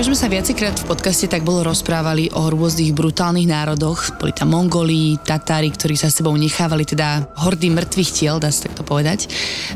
Jura, 0.00 0.16
už 0.16 0.16
sme 0.16 0.24
sa 0.24 0.32
viacikrát 0.32 0.76
v 0.80 0.88
podcaste 0.88 1.28
tak 1.28 1.44
bolo 1.44 1.60
rozprávali 1.60 2.32
o 2.32 2.48
rôznych 2.48 2.96
brutálnych 2.96 3.44
národoch. 3.44 4.16
Boli 4.16 4.32
tam 4.32 4.56
Mongoli, 4.56 5.20
Tatári, 5.20 5.68
ktorí 5.68 5.92
sa 5.92 6.08
sebou 6.08 6.32
nechávali 6.40 6.88
teda 6.88 7.28
hordy 7.36 7.68
mŕtvych 7.68 8.08
tiel, 8.08 8.40
dá 8.40 8.48
sa 8.48 8.64
takto 8.64 8.80
povedať. 8.80 9.28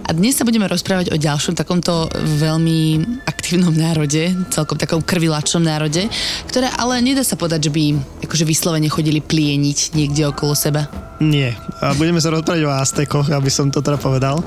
A 0.08 0.16
dnes 0.16 0.32
sa 0.32 0.48
budeme 0.48 0.64
rozprávať 0.64 1.12
o 1.12 1.20
ďalšom 1.20 1.60
takomto 1.60 2.08
veľmi 2.40 3.04
aktívnom 3.44 3.76
národe, 3.76 4.32
celkom 4.48 4.80
takom 4.80 5.04
krvilačnom 5.04 5.60
národe, 5.60 6.08
ktoré 6.48 6.72
ale 6.80 7.04
nedá 7.04 7.20
sa 7.20 7.36
povedať, 7.36 7.68
že 7.68 7.74
by 7.76 7.84
akože 8.24 8.48
vyslovene 8.48 8.88
chodili 8.88 9.20
plieniť 9.20 9.92
niekde 9.92 10.32
okolo 10.32 10.56
seba. 10.56 10.88
Nie. 11.20 11.52
A 11.84 11.92
budeme 11.92 12.24
sa 12.24 12.32
rozprávať 12.32 12.64
o 12.64 12.72
Aztekoch, 12.72 13.28
aby 13.28 13.52
som 13.52 13.68
to 13.68 13.84
teda 13.84 14.00
povedal. 14.00 14.40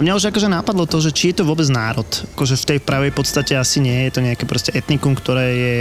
Mňa 0.00 0.16
už 0.16 0.32
akože 0.32 0.48
napadlo 0.48 0.88
to, 0.88 1.04
že 1.04 1.12
či 1.12 1.36
je 1.36 1.44
to 1.44 1.44
vôbec 1.44 1.68
národ. 1.68 2.08
Akože 2.32 2.56
v 2.56 2.68
tej 2.72 2.78
pravej 2.80 3.12
podstate 3.12 3.52
asi 3.60 3.84
nie. 3.84 4.08
Je 4.08 4.16
to 4.16 4.24
nejaké 4.24 4.48
proste 4.48 4.72
etnikum, 4.72 5.12
ktoré 5.12 5.46
je 5.52 5.74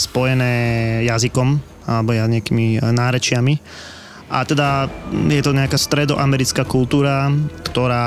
spojené 0.00 1.04
jazykom 1.04 1.60
alebo 1.84 2.16
ja 2.16 2.24
nejakými 2.24 2.80
nárečiami. 2.80 3.60
A 4.26 4.42
teda 4.42 4.90
je 5.30 5.42
to 5.42 5.54
nejaká 5.54 5.78
stredoamerická 5.78 6.66
kultúra, 6.66 7.30
ktorá 7.62 8.06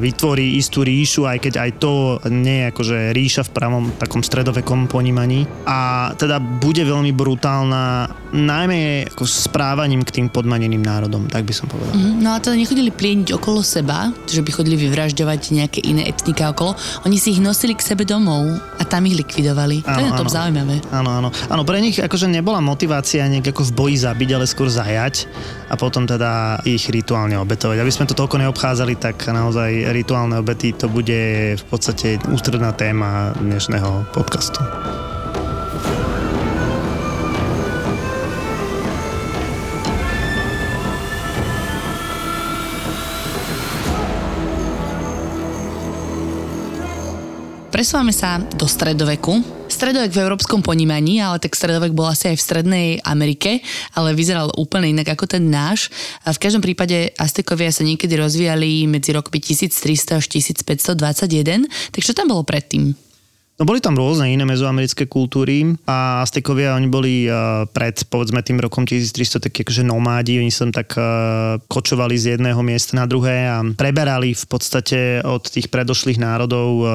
vytvorí 0.00 0.58
istú 0.58 0.82
ríšu, 0.82 1.28
aj 1.28 1.38
keď 1.38 1.54
aj 1.62 1.70
to 1.78 1.92
nie 2.32 2.64
je 2.64 2.70
akože 2.72 2.98
ríša 3.12 3.42
v 3.46 3.54
pravom 3.54 3.84
takom 3.94 4.24
stredovekom 4.24 4.90
ponímaní. 4.90 5.46
A 5.68 6.10
teda 6.16 6.40
bude 6.40 6.82
veľmi 6.82 7.14
brutálna, 7.14 8.10
najmä 8.32 9.06
ako 9.12 9.22
správaním 9.22 10.02
k 10.02 10.18
tým 10.18 10.26
podmaneným 10.32 10.82
národom, 10.82 11.30
tak 11.30 11.46
by 11.46 11.54
som 11.54 11.70
povedal. 11.70 11.94
Mhm, 11.94 12.14
No 12.18 12.34
a 12.34 12.42
teda 12.42 12.58
nechodili 12.58 12.90
plieniť 12.90 13.36
okolo 13.36 13.62
seba, 13.62 14.10
že 14.26 14.42
by 14.42 14.50
chodili 14.50 14.74
vyvražďovať 14.88 15.40
nejaké 15.54 15.80
iné 15.84 16.10
etnika 16.10 16.50
okolo. 16.50 16.74
Oni 17.06 17.20
si 17.20 17.36
ich 17.36 17.40
nosili 17.44 17.76
k 17.76 17.84
sebe 17.84 18.02
domov 18.02 18.48
a 18.80 18.82
tam 18.82 19.06
ich 19.06 19.14
likvidovali. 19.14 19.86
to 19.86 20.00
je 20.00 20.10
na 20.10 20.18
tom 20.18 20.26
zaujímavé. 20.26 20.82
Áno, 20.90 21.12
áno. 21.12 21.28
Áno, 21.46 21.62
pre 21.62 21.78
nich 21.78 22.00
akože 22.00 22.26
nebola 22.26 22.58
motivácia 22.58 23.28
nejak 23.30 23.54
ako 23.54 23.62
v 23.70 23.72
boji 23.76 23.96
zabiť, 24.02 24.28
ale 24.34 24.44
skôr 24.48 24.66
zajať 24.66 25.28
a 25.66 25.74
potom 25.74 26.06
teda 26.06 26.62
ich 26.62 26.86
rituálne 26.86 27.34
obetovať. 27.40 27.82
Aby 27.82 27.92
sme 27.92 28.08
to 28.08 28.18
toľko 28.18 28.42
neobchádzali, 28.42 28.94
tak 29.00 29.16
naozaj 29.26 29.90
rituálne 29.90 30.38
obety 30.38 30.76
to 30.76 30.86
bude 30.86 31.56
v 31.58 31.64
podstate 31.66 32.22
ústredná 32.30 32.70
téma 32.76 33.34
dnešného 33.40 34.12
podcastu. 34.14 34.62
Presúvame 47.76 48.08
sa 48.08 48.40
do 48.40 48.64
stredoveku. 48.64 49.44
Stredovek 49.68 50.08
v 50.08 50.24
európskom 50.24 50.64
ponímaní, 50.64 51.20
ale 51.20 51.36
tak 51.36 51.52
stredovek 51.52 51.92
bol 51.92 52.08
asi 52.08 52.32
aj 52.32 52.40
v 52.40 52.46
Strednej 52.48 52.88
Amerike, 53.04 53.60
ale 53.92 54.16
vyzeral 54.16 54.48
úplne 54.56 54.96
inak 54.96 55.12
ako 55.12 55.36
ten 55.36 55.52
náš. 55.52 55.92
A 56.24 56.32
v 56.32 56.40
každom 56.40 56.64
prípade 56.64 57.12
Aztekovia 57.20 57.68
sa 57.68 57.84
niekedy 57.84 58.16
rozvíjali 58.16 58.88
medzi 58.88 59.12
rokmi 59.12 59.44
1300 59.44 59.76
až 60.16 60.24
1521. 60.24 61.68
Tak 61.92 62.00
čo 62.00 62.16
tam 62.16 62.32
bolo 62.32 62.48
predtým? 62.48 62.96
No 63.56 63.64
boli 63.64 63.80
tam 63.80 63.96
rôzne 63.96 64.28
iné 64.28 64.44
mezoamerické 64.44 65.08
kultúry 65.08 65.80
a 65.88 66.20
Aztekovia, 66.20 66.76
oni 66.76 66.92
boli 66.92 67.24
uh, 67.24 67.64
pred 67.72 68.04
povedzme 68.04 68.44
tým 68.44 68.60
rokom 68.60 68.84
1300 68.84 69.48
takí 69.48 69.64
akože 69.64 69.80
nomádi, 69.80 70.36
oni 70.36 70.52
sa 70.52 70.68
tam 70.68 70.76
tak 70.76 70.92
uh, 70.92 71.56
kočovali 71.64 72.20
z 72.20 72.36
jedného 72.36 72.60
miesta 72.60 73.00
na 73.00 73.08
druhé 73.08 73.48
a 73.48 73.64
preberali 73.64 74.36
v 74.36 74.44
podstate 74.44 75.24
od 75.24 75.40
tých 75.48 75.72
predošlých 75.72 76.20
národov 76.20 76.68
uh, 76.84 76.88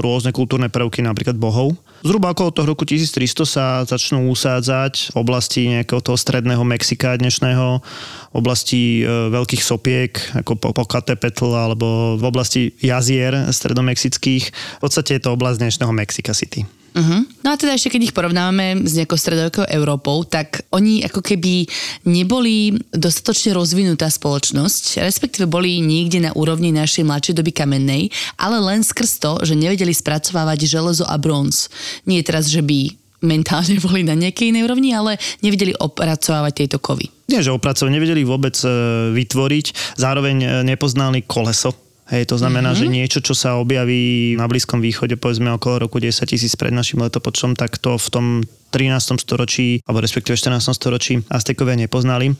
rôzne 0.00 0.32
kultúrne 0.32 0.72
prvky, 0.72 1.04
napríklad 1.04 1.36
bohov. 1.36 1.76
Zhruba 1.98 2.30
okolo 2.30 2.54
toho 2.54 2.70
roku 2.70 2.86
1300 2.86 3.42
sa 3.42 3.82
začnú 3.82 4.30
usádzať 4.30 5.10
v 5.10 5.16
oblasti 5.18 5.66
nejakého 5.66 5.98
toho 5.98 6.14
stredného 6.14 6.62
Mexika 6.62 7.18
dnešného, 7.18 7.82
v 8.30 8.36
oblasti 8.38 9.02
e, 9.02 9.34
veľkých 9.34 9.62
sopiek, 9.66 10.14
ako 10.38 10.62
Popocatépetl, 10.62 11.50
alebo 11.50 12.14
v 12.14 12.22
oblasti 12.22 12.70
jazier 12.78 13.50
stredomexických. 13.50 14.44
V 14.78 14.80
podstate 14.82 15.18
je 15.18 15.22
to 15.26 15.34
oblasť 15.34 15.58
dnešného 15.58 15.90
Mexica 15.90 16.30
City. 16.30 16.77
Uh-huh. 16.94 17.22
No 17.44 17.48
a 17.52 17.56
teda 17.56 17.76
ešte 17.76 17.94
keď 17.94 18.10
ich 18.10 18.16
porovnávame 18.16 18.84
s 18.84 18.96
nejakou 18.96 19.20
stredovekou 19.20 19.64
Európou, 19.68 20.24
tak 20.24 20.64
oni 20.72 21.04
ako 21.04 21.20
keby 21.20 21.68
neboli 22.08 22.74
dostatočne 22.90 23.52
rozvinutá 23.52 24.08
spoločnosť, 24.08 25.04
respektíve 25.04 25.44
boli 25.46 25.78
niekde 25.84 26.24
na 26.24 26.32
úrovni 26.34 26.72
našej 26.72 27.04
mladšej 27.04 27.38
doby 27.38 27.52
kamennej, 27.52 28.02
ale 28.40 28.58
len 28.58 28.80
skrz 28.82 29.20
to, 29.20 29.32
že 29.44 29.58
nevedeli 29.58 29.92
spracovávať 29.92 30.64
železo 30.64 31.04
a 31.04 31.14
bronz. 31.20 31.68
Nie 32.08 32.24
teraz, 32.24 32.48
že 32.48 32.64
by 32.64 33.08
mentálne 33.22 33.78
boli 33.86 34.06
na 34.06 34.14
nejakej 34.14 34.54
inej 34.54 34.66
úrovni, 34.66 34.94
ale 34.94 35.18
nevedeli 35.42 35.74
opracovávať 35.74 36.52
tieto 36.64 36.78
kovy. 36.78 37.10
Nie, 37.28 37.44
že 37.44 37.52
opracovať, 37.52 37.92
nevedeli 37.92 38.24
vôbec 38.24 38.56
e, 38.64 38.68
vytvoriť, 39.12 39.98
zároveň 40.00 40.36
e, 40.40 40.48
nepoznali 40.64 41.20
koleso, 41.28 41.76
Hej, 42.08 42.32
to 42.32 42.40
znamená, 42.40 42.72
mm-hmm. 42.72 42.88
že 42.88 42.94
niečo, 42.96 43.18
čo 43.20 43.36
sa 43.36 43.60
objaví 43.60 44.32
na 44.40 44.48
Blízkom 44.48 44.80
východe, 44.80 45.20
povedzme 45.20 45.52
okolo 45.52 45.84
roku 45.84 46.00
10 46.00 46.24
tisíc 46.24 46.56
pred 46.56 46.72
našim 46.72 47.04
letopočtom, 47.04 47.52
tak 47.52 47.76
to 47.76 48.00
v 48.00 48.08
tom 48.08 48.26
13. 48.72 49.20
storočí, 49.20 49.84
alebo 49.84 50.00
respektíve 50.00 50.36
14. 50.36 50.72
storočí 50.72 51.20
Aztekovia 51.28 51.76
nepoznali. 51.76 52.32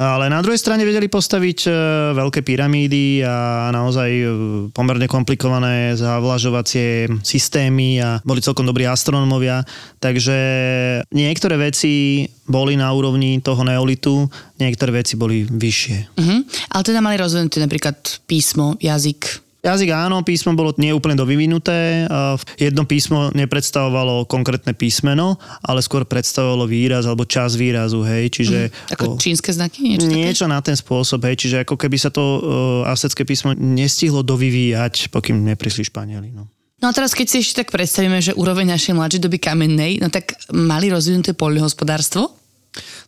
Ale 0.00 0.32
na 0.32 0.40
druhej 0.40 0.56
strane 0.56 0.86
vedeli 0.86 1.12
postaviť 1.12 1.58
e, 1.66 1.70
veľké 2.16 2.40
pyramídy 2.40 3.20
a 3.26 3.68
naozaj 3.68 4.10
e, 4.10 4.26
pomerne 4.72 5.04
komplikované 5.04 5.92
zavlažovacie 5.98 7.10
systémy 7.20 8.00
a 8.00 8.22
boli 8.24 8.40
celkom 8.40 8.64
dobrí 8.64 8.88
astronómovia. 8.88 9.60
Takže 10.00 10.38
niektoré 11.12 11.60
veci 11.60 12.24
boli 12.48 12.80
na 12.80 12.88
úrovni 12.94 13.44
toho 13.44 13.60
neolitu, 13.60 14.24
niektoré 14.56 15.04
veci 15.04 15.20
boli 15.20 15.44
vyššie. 15.44 15.98
Uh-huh. 16.16 16.40
Ale 16.72 16.82
teda 16.86 17.04
mali 17.04 17.20
rozvinuté 17.20 17.60
napríklad 17.60 18.00
písmo, 18.24 18.80
jazyk, 18.80 19.49
Jazyk 19.60 19.92
áno, 19.92 20.24
písmo 20.24 20.56
bolo 20.56 20.72
nie 20.80 20.88
úplne 20.88 21.20
dovyvinuté. 21.20 22.08
Jedno 22.56 22.88
písmo 22.88 23.28
nepredstavovalo 23.36 24.24
konkrétne 24.24 24.72
písmeno, 24.72 25.36
ale 25.60 25.84
skôr 25.84 26.08
predstavovalo 26.08 26.64
výraz 26.64 27.04
alebo 27.04 27.28
čas 27.28 27.60
výrazu, 27.60 28.00
hej. 28.08 28.32
Čiže, 28.32 28.58
mm, 28.72 28.92
ako 28.96 29.04
o, 29.04 29.18
čínske 29.20 29.52
znaky? 29.52 29.84
Niečo, 29.84 30.08
niečo 30.08 30.44
na 30.48 30.64
ten 30.64 30.72
spôsob, 30.72 31.28
hej. 31.28 31.36
Čiže 31.36 31.68
ako 31.68 31.76
keby 31.76 31.96
sa 32.00 32.08
to 32.08 32.22
uh, 32.22 32.40
aztecké 32.88 33.28
písmo 33.28 33.52
nestihlo 33.52 34.24
dovyvíjať, 34.24 35.12
pokým 35.12 35.44
neprišli 35.44 35.84
Španieli. 35.92 36.32
No. 36.32 36.48
No 36.80 36.88
a 36.88 36.96
teraz 36.96 37.12
keď 37.12 37.26
si 37.28 37.44
ešte 37.44 37.60
tak 37.60 37.76
predstavíme, 37.76 38.24
že 38.24 38.32
úroveň 38.32 38.72
našej 38.72 38.96
mladšej 38.96 39.20
doby 39.20 39.36
kamennej, 39.36 40.00
no 40.00 40.08
tak 40.08 40.40
mali 40.48 40.88
rozvinuté 40.88 41.36
poľnohospodárstvo? 41.36 42.39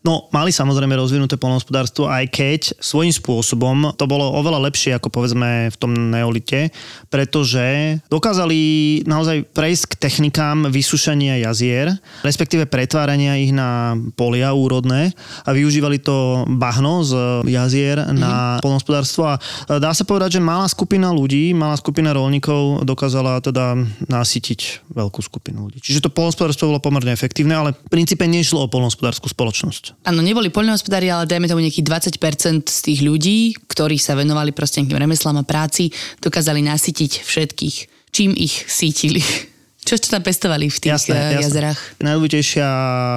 No, 0.03 0.27
mali 0.35 0.51
samozrejme 0.51 0.99
rozvinuté 0.99 1.39
polnohospodárstvo, 1.39 2.11
aj 2.11 2.27
keď 2.35 2.61
svojím 2.83 3.15
spôsobom 3.15 3.95
to 3.95 4.11
bolo 4.11 4.35
oveľa 4.35 4.67
lepšie 4.67 4.99
ako 4.99 5.15
povedzme 5.15 5.71
v 5.71 5.77
tom 5.79 5.95
neolite, 5.95 6.75
pretože 7.07 8.03
dokázali 8.11 8.59
naozaj 9.07 9.47
prejsť 9.55 9.95
k 9.95 9.99
technikám 10.03 10.67
vysušenia 10.75 11.39
jazier, 11.47 11.95
respektíve 12.27 12.67
pretvárania 12.67 13.39
ich 13.39 13.55
na 13.55 13.95
polia 14.19 14.51
úrodné 14.51 15.15
a 15.47 15.55
využívali 15.55 16.03
to 16.03 16.51
bahno 16.51 17.07
z 17.07 17.47
jazier 17.47 18.03
mm-hmm. 18.03 18.19
na 18.19 18.59
polnohospodárstvo 18.59 19.23
a 19.23 19.35
dá 19.79 19.95
sa 19.95 20.03
povedať, 20.03 20.39
že 20.39 20.43
malá 20.43 20.67
skupina 20.67 21.15
ľudí, 21.15 21.55
malá 21.55 21.79
skupina 21.79 22.11
rolníkov 22.11 22.83
dokázala 22.83 23.39
teda 23.39 23.79
nasytiť 24.11 24.91
veľkú 24.91 25.23
skupinu 25.23 25.71
ľudí. 25.71 25.79
Čiže 25.79 26.03
to 26.03 26.11
polnohospodárstvo 26.11 26.75
bolo 26.75 26.83
pomerne 26.83 27.15
efektívne, 27.15 27.55
ale 27.55 27.71
v 27.71 27.87
princípe 27.87 28.27
nešlo 28.27 28.67
o 28.67 28.73
polnohospodárskú 28.73 29.31
spoločnosť. 29.31 29.92
Áno, 30.03 30.21
neboli 30.25 30.51
poľnohospodári, 30.51 31.13
ale 31.13 31.31
dajme 31.31 31.47
tomu 31.47 31.63
nejakých 31.63 31.87
20% 32.19 32.67
z 32.67 32.81
tých 32.83 33.01
ľudí, 33.07 33.55
ktorí 33.71 33.97
sa 33.97 34.19
venovali 34.19 34.51
proste 34.51 34.83
nejakým 34.83 34.99
remeslám 34.99 35.41
a 35.41 35.45
práci, 35.47 35.95
dokázali 36.19 36.65
nasytiť 36.65 37.23
všetkých. 37.23 37.77
Čím 38.11 38.35
ich 38.35 38.67
sítili? 38.67 39.23
Čo 39.87 39.99
ste 39.99 40.15
tam 40.15 40.23
pestovali 40.23 40.71
v 40.71 40.79
tých 40.79 40.95
jasné, 40.95 41.19
jasné. 41.19 41.43
jazerách? 41.43 41.81
Najdôležitejšia 41.99 42.69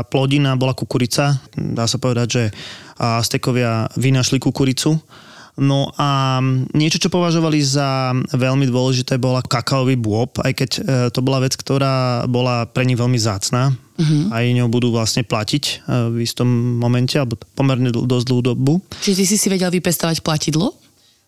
plodina 0.10 0.58
bola 0.58 0.74
kukurica. 0.74 1.38
Dá 1.54 1.86
sa 1.86 2.02
povedať, 2.02 2.28
že 2.28 2.44
Aztekovia 2.98 3.86
vynašli 3.94 4.42
kukuricu 4.42 4.98
No 5.56 5.88
a 5.96 6.44
niečo, 6.76 7.00
čo 7.00 7.08
považovali 7.08 7.64
za 7.64 8.12
veľmi 8.36 8.68
dôležité, 8.68 9.16
bola 9.16 9.40
kakaový 9.40 9.96
bôb, 9.96 10.36
aj 10.44 10.52
keď 10.52 10.70
e, 10.76 10.82
to 11.16 11.24
bola 11.24 11.48
vec, 11.48 11.56
ktorá 11.56 12.28
bola 12.28 12.68
pre 12.68 12.84
nich 12.84 13.00
veľmi 13.00 13.16
zácná. 13.16 13.72
Uh-huh. 13.72 14.36
Aj 14.36 14.44
ňou 14.44 14.68
budú 14.68 14.92
vlastne 14.92 15.24
platiť 15.24 15.64
e, 15.64 15.74
v 16.12 16.28
istom 16.28 16.48
momente, 16.76 17.16
alebo 17.16 17.40
pomerne 17.56 17.88
dosť 17.88 18.26
dlhú 18.28 18.44
dobu. 18.44 18.84
Čiže 19.00 19.16
ty 19.16 19.26
si 19.32 19.38
si 19.40 19.48
vedel 19.48 19.72
vypestovať 19.72 20.20
platidlo? 20.20 20.76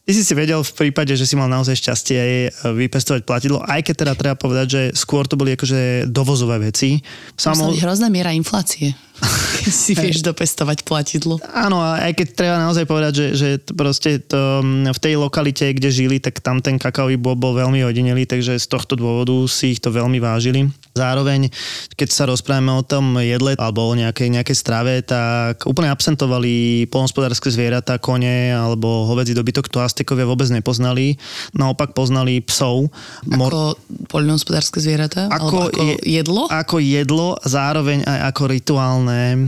Ty 0.08 0.12
si 0.16 0.24
si 0.24 0.36
vedel 0.36 0.64
v 0.64 0.72
prípade, 0.76 1.16
že 1.16 1.28
si 1.28 1.36
mal 1.40 1.48
naozaj 1.48 1.80
šťastie 1.80 2.16
aj 2.20 2.32
e, 2.32 2.50
vypestovať 2.84 3.24
platidlo, 3.24 3.64
aj 3.64 3.80
keď 3.88 3.96
teda 3.96 4.14
treba 4.20 4.36
povedať, 4.36 4.68
že 4.68 4.82
skôr 4.92 5.24
to 5.24 5.40
boli 5.40 5.56
akože 5.56 6.12
dovozové 6.12 6.68
veci. 6.68 7.00
Samo... 7.40 7.72
Hrozná 7.72 8.12
miera 8.12 8.36
inflácie. 8.36 8.92
Keď 9.18 9.74
si 9.84 9.92
vieš 9.98 10.22
dopestovať 10.22 10.86
platidlo. 10.86 11.42
Áno, 11.52 11.81
aj 11.81 12.14
keď 12.14 12.28
treba 12.34 12.58
naozaj 12.62 12.86
povedať, 12.86 13.14
že, 13.16 13.28
že 13.34 13.50
proste 13.74 14.22
to, 14.22 14.62
v 14.88 15.00
tej 15.02 15.18
lokalite, 15.18 15.66
kde 15.74 15.90
žili, 15.90 16.18
tak 16.22 16.40
tam 16.40 16.62
ten 16.62 16.78
kakaový 16.78 17.18
bol, 17.18 17.34
bol 17.34 17.58
veľmi 17.58 17.81
odinelý, 17.84 18.30
takže 18.30 18.62
z 18.62 18.68
tohto 18.69 18.94
dôvodu 18.94 19.34
si 19.50 19.75
ich 19.75 19.81
to 19.81 19.90
veľmi 19.90 20.22
vážili. 20.22 20.69
Zároveň, 20.98 21.54
keď 21.94 22.10
sa 22.10 22.24
rozprávame 22.25 22.74
o 22.74 22.81
tom 22.81 23.22
jedle 23.22 23.54
alebo 23.58 23.86
o 23.86 23.94
nejakej, 23.94 24.34
nejakej 24.34 24.58
strave, 24.58 24.94
tak 25.06 25.66
úplne 25.69 25.94
absentovali 25.94 26.86
polnospodárske 26.90 27.54
zvieratá, 27.54 28.02
kone 28.02 28.50
alebo 28.50 29.06
hovedzí 29.06 29.38
dobytok, 29.38 29.69
to 29.69 29.78
Aztekovia 29.78 30.25
vôbec 30.25 30.50
nepoznali. 30.50 31.22
Naopak 31.54 31.94
poznali 31.94 32.42
psov. 32.42 32.90
Ako 33.30 33.78
poľnohospodárske 34.10 34.81
zvieratá? 34.81 35.30
Ako, 35.30 35.69
ako 35.69 35.81
je, 35.86 35.96
jedlo? 36.02 36.44
Ako 36.50 36.81
jedlo, 36.81 37.38
zároveň 37.46 38.02
aj 38.04 38.19
ako 38.34 38.44
rituálne 38.50 39.06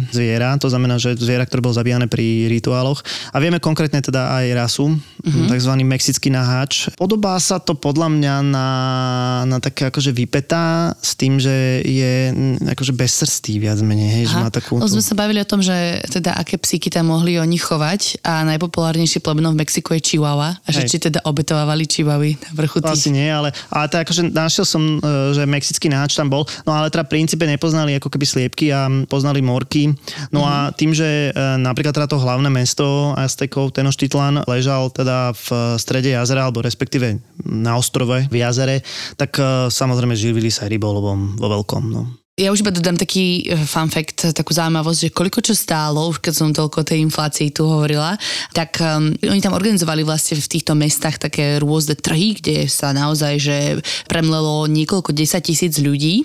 zviera. 0.10 0.56
To 0.62 0.70
znamená, 0.70 0.96
že 1.02 1.18
zviera, 1.18 1.46
ktoré 1.46 1.64
bolo 1.64 1.76
zabíjane 1.76 2.08
pri 2.08 2.48
rituáloch. 2.48 3.02
A 3.34 3.38
vieme 3.42 3.62
konkrétne 3.62 4.02
teda 4.02 4.36
aj 4.40 4.46
rasu, 4.56 4.86
uh-huh. 4.94 5.48
takzvaný 5.50 5.84
mexický 5.86 6.32
naháč. 6.34 6.90
Podobá 6.96 7.36
sa 7.40 7.60
to 7.62 7.76
podľa 7.76 8.10
mňa 8.10 8.36
na, 8.46 8.70
na 9.46 9.58
také 9.62 9.90
akože 9.90 10.12
vypetá 10.16 10.94
s 11.00 11.16
tým, 11.16 11.38
že 11.38 11.84
je 11.86 12.32
akože 12.64 12.94
bezsrstý 12.96 13.60
viac 13.62 13.80
menej, 13.82 14.10
hej, 14.22 14.24
že 14.32 14.36
má 14.38 14.50
takú... 14.52 14.80
No 14.80 14.88
sme 14.88 15.04
sa 15.04 15.16
bavili 15.16 15.40
o 15.44 15.48
tom, 15.48 15.64
že 15.64 16.04
teda 16.10 16.36
aké 16.36 16.60
psíky 16.60 16.92
tam 16.92 17.12
mohli 17.12 17.40
oni 17.40 17.58
chovať 17.60 18.24
a 18.24 18.44
najpopulárnejšie 18.48 19.24
plemenom 19.24 19.56
v 19.56 19.62
Mexiku 19.66 19.96
je 19.98 20.02
Chihuahua 20.04 20.60
a 20.60 20.70
že 20.70 20.86
hej. 20.86 20.90
či 20.90 20.98
teda 21.10 21.24
obetovávali 21.26 21.86
Chihuahy 21.86 22.38
na 22.40 22.50
vrchu 22.56 22.80
tých... 22.84 22.94
Asi 22.94 23.10
nie, 23.10 23.28
ale, 23.28 23.52
ale 23.72 23.86
teda 23.88 24.02
akože 24.06 24.22
našiel 24.32 24.66
som, 24.66 24.84
e, 25.00 25.36
že 25.36 25.44
mexický 25.46 25.88
náč 25.90 26.16
tam 26.16 26.30
bol, 26.30 26.46
no 26.64 26.72
ale 26.74 26.92
teda 26.94 27.06
v 27.06 27.12
princípe 27.20 27.44
nepoznali 27.46 27.98
ako 27.98 28.10
keby 28.12 28.26
sliepky 28.26 28.72
a 28.74 28.88
poznali 29.10 29.42
morky. 29.50 29.90
No 30.30 30.46
mm-hmm. 30.46 30.54
a 30.54 30.56
mhm. 30.70 30.74
tým, 30.78 30.92
že 30.94 31.10
e, 31.10 31.32
napríklad 31.58 31.98
teda 31.98 32.06
to 32.06 32.22
hlavné 32.22 32.54
mesto 32.54 33.18
Aztekov, 33.18 33.74
Tenochtitlan, 33.74 34.46
ležal 34.46 34.94
teda 34.94 35.34
v 35.34 35.48
strede 35.82 36.14
jazera, 36.14 36.46
alebo 36.46 36.62
respektíve 36.62 37.18
na 37.42 37.74
ostrove 37.82 38.30
v 38.30 38.36
jazere, 38.38 38.86
tak 39.18 39.42
e, 39.42 39.74
samozrejme 39.74 40.14
živili 40.14 40.54
sa 40.54 40.70
rybolovom 40.70 41.42
vo 41.42 41.48
veľkom. 41.50 41.84
No. 41.90 42.06
Ja 42.40 42.56
už 42.56 42.64
iba 42.64 42.72
dodám 42.72 42.96
taký 42.96 43.52
eh, 43.52 43.60
fun 43.68 43.92
fact, 43.92 44.32
takú 44.32 44.56
zaujímavosť, 44.56 45.00
že 45.04 45.10
koľko 45.12 45.44
čo 45.44 45.52
stálo, 45.52 46.08
už 46.08 46.24
keď 46.24 46.34
som 46.40 46.56
toľko 46.56 46.78
o 46.80 46.88
tej 46.88 47.04
inflácii 47.04 47.52
tu 47.52 47.68
hovorila, 47.68 48.16
tak 48.56 48.80
um, 48.80 49.12
oni 49.12 49.44
tam 49.44 49.52
organizovali 49.52 50.08
vlastne 50.08 50.40
v 50.40 50.48
týchto 50.48 50.72
mestách 50.72 51.20
také 51.20 51.60
rôzne 51.60 52.00
trhy, 52.00 52.40
kde 52.40 52.72
sa 52.72 52.96
naozaj, 52.96 53.34
že 53.44 53.58
premlelo 54.08 54.72
niekoľko 54.72 55.12
desať 55.12 55.52
tisíc 55.52 55.84
ľudí. 55.84 56.24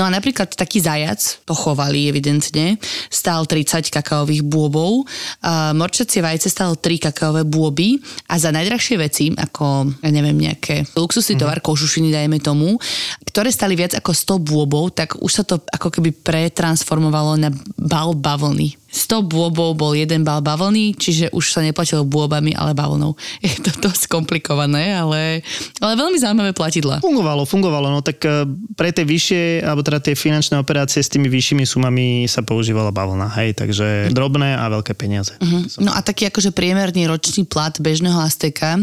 No 0.00 0.08
a 0.08 0.10
napríklad 0.10 0.48
taký 0.56 0.80
zajac, 0.80 1.20
to 1.44 1.52
chovali 1.52 2.08
evidentne, 2.08 2.80
stál 3.12 3.44
30 3.44 3.92
kakaových 3.92 4.40
bôbov, 4.40 5.04
uh, 5.04 5.76
morčacie 5.76 6.24
vajce 6.24 6.48
stalo 6.48 6.80
3 6.80 7.12
kakaové 7.12 7.44
bôby 7.44 8.00
a 8.32 8.40
za 8.40 8.48
najdrahšie 8.48 8.96
veci, 8.96 9.28
ako, 9.36 9.92
ja 10.00 10.08
neviem, 10.08 10.40
nejaké 10.40 10.88
luxusný 10.96 11.36
mm-hmm. 11.36 11.44
tovar, 11.44 11.60
kožušiny 11.60 12.08
dajme 12.08 12.40
tomu, 12.40 12.80
ktoré 13.28 13.52
stali 13.52 13.76
viac 13.76 13.92
ako 13.92 14.40
100 14.40 14.40
bôbov, 14.40 14.96
tak 14.96 15.20
už 15.20 15.32
sa 15.36 15.44
to 15.50 15.60
ako 15.74 15.90
keby 15.90 16.14
pretransformovalo 16.22 17.36
na 17.36 17.50
bal 17.76 18.14
bavlny. 18.14 18.79
100 18.90 19.30
bôbov 19.30 19.78
bol 19.78 19.94
jeden 19.94 20.26
bal 20.26 20.42
bavlny, 20.42 20.98
čiže 20.98 21.30
už 21.30 21.54
sa 21.54 21.62
neplatilo 21.62 22.02
bôbami, 22.02 22.58
ale 22.58 22.74
bavlnou. 22.74 23.14
Je 23.46 23.54
to 23.62 23.70
dosť 23.78 24.10
komplikované, 24.10 24.90
ale, 24.90 25.46
ale 25.78 25.92
veľmi 25.94 26.18
zaujímavé 26.18 26.50
platidla. 26.50 26.98
Fungovalo, 26.98 27.46
fungovalo, 27.46 27.86
no 27.88 28.02
tak 28.02 28.18
eh, 28.26 28.42
pre 28.74 28.90
tie 28.90 29.06
vyššie, 29.06 29.62
alebo 29.62 29.86
teda 29.86 30.02
tie 30.02 30.18
finančné 30.18 30.58
operácie 30.58 30.98
s 30.98 31.08
tými 31.08 31.30
vyššími 31.30 31.62
sumami 31.62 32.26
sa 32.26 32.42
používala 32.42 32.90
bavlna, 32.90 33.30
hej, 33.38 33.54
takže 33.54 34.10
drobné 34.10 34.58
a 34.58 34.66
veľké 34.66 34.98
peniaze. 34.98 35.38
Uh-huh. 35.38 35.62
No 35.78 35.94
a 35.94 36.02
taký 36.02 36.26
akože 36.26 36.50
priemerný 36.50 37.06
ročný 37.06 37.46
plat 37.46 37.72
bežného 37.78 38.18
Azteka 38.18 38.82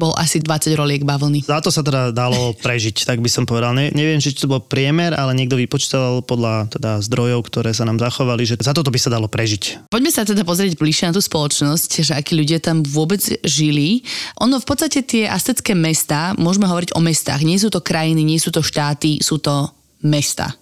bol 0.00 0.16
asi 0.16 0.40
20 0.40 0.72
roliek 0.80 1.04
bavlny. 1.04 1.44
Za 1.44 1.60
to 1.60 1.68
sa 1.68 1.84
teda 1.84 2.08
dalo 2.14 2.54
prežiť, 2.64 3.04
tak 3.04 3.20
by 3.20 3.28
som 3.28 3.44
povedal. 3.44 3.76
Ne, 3.76 3.92
neviem, 3.92 4.16
či 4.16 4.32
to 4.32 4.48
bol 4.48 4.64
priemer, 4.64 5.12
ale 5.12 5.36
niekto 5.36 5.60
vypočítal 5.60 6.24
podľa 6.24 6.72
teda 6.72 7.04
zdrojov, 7.04 7.44
ktoré 7.44 7.76
sa 7.76 7.84
nám 7.84 8.00
zachovali, 8.00 8.48
že 8.48 8.56
za 8.56 8.72
toto 8.72 8.88
by 8.88 8.96
sa 8.96 9.12
dalo 9.12 9.28
prežiť. 9.28 9.39
Poďme 9.88 10.12
sa 10.12 10.28
teda 10.28 10.44
pozrieť 10.44 10.76
bližšie 10.76 11.08
na 11.08 11.16
tú 11.16 11.22
spoločnosť, 11.24 11.90
že 12.04 12.12
akí 12.12 12.36
ľudia 12.36 12.60
tam 12.60 12.84
vôbec 12.84 13.24
žili. 13.40 14.04
Ono 14.44 14.60
v 14.60 14.68
podstate 14.68 15.00
tie 15.00 15.24
astecké 15.24 15.72
mesta, 15.72 16.36
môžeme 16.36 16.68
hovoriť 16.68 16.92
o 16.92 17.00
mestách, 17.00 17.40
nie 17.40 17.56
sú 17.56 17.72
to 17.72 17.80
krajiny, 17.80 18.20
nie 18.20 18.36
sú 18.36 18.52
to 18.52 18.60
štáty, 18.60 19.16
sú 19.24 19.40
to 19.40 19.72
mesta. 20.04 20.59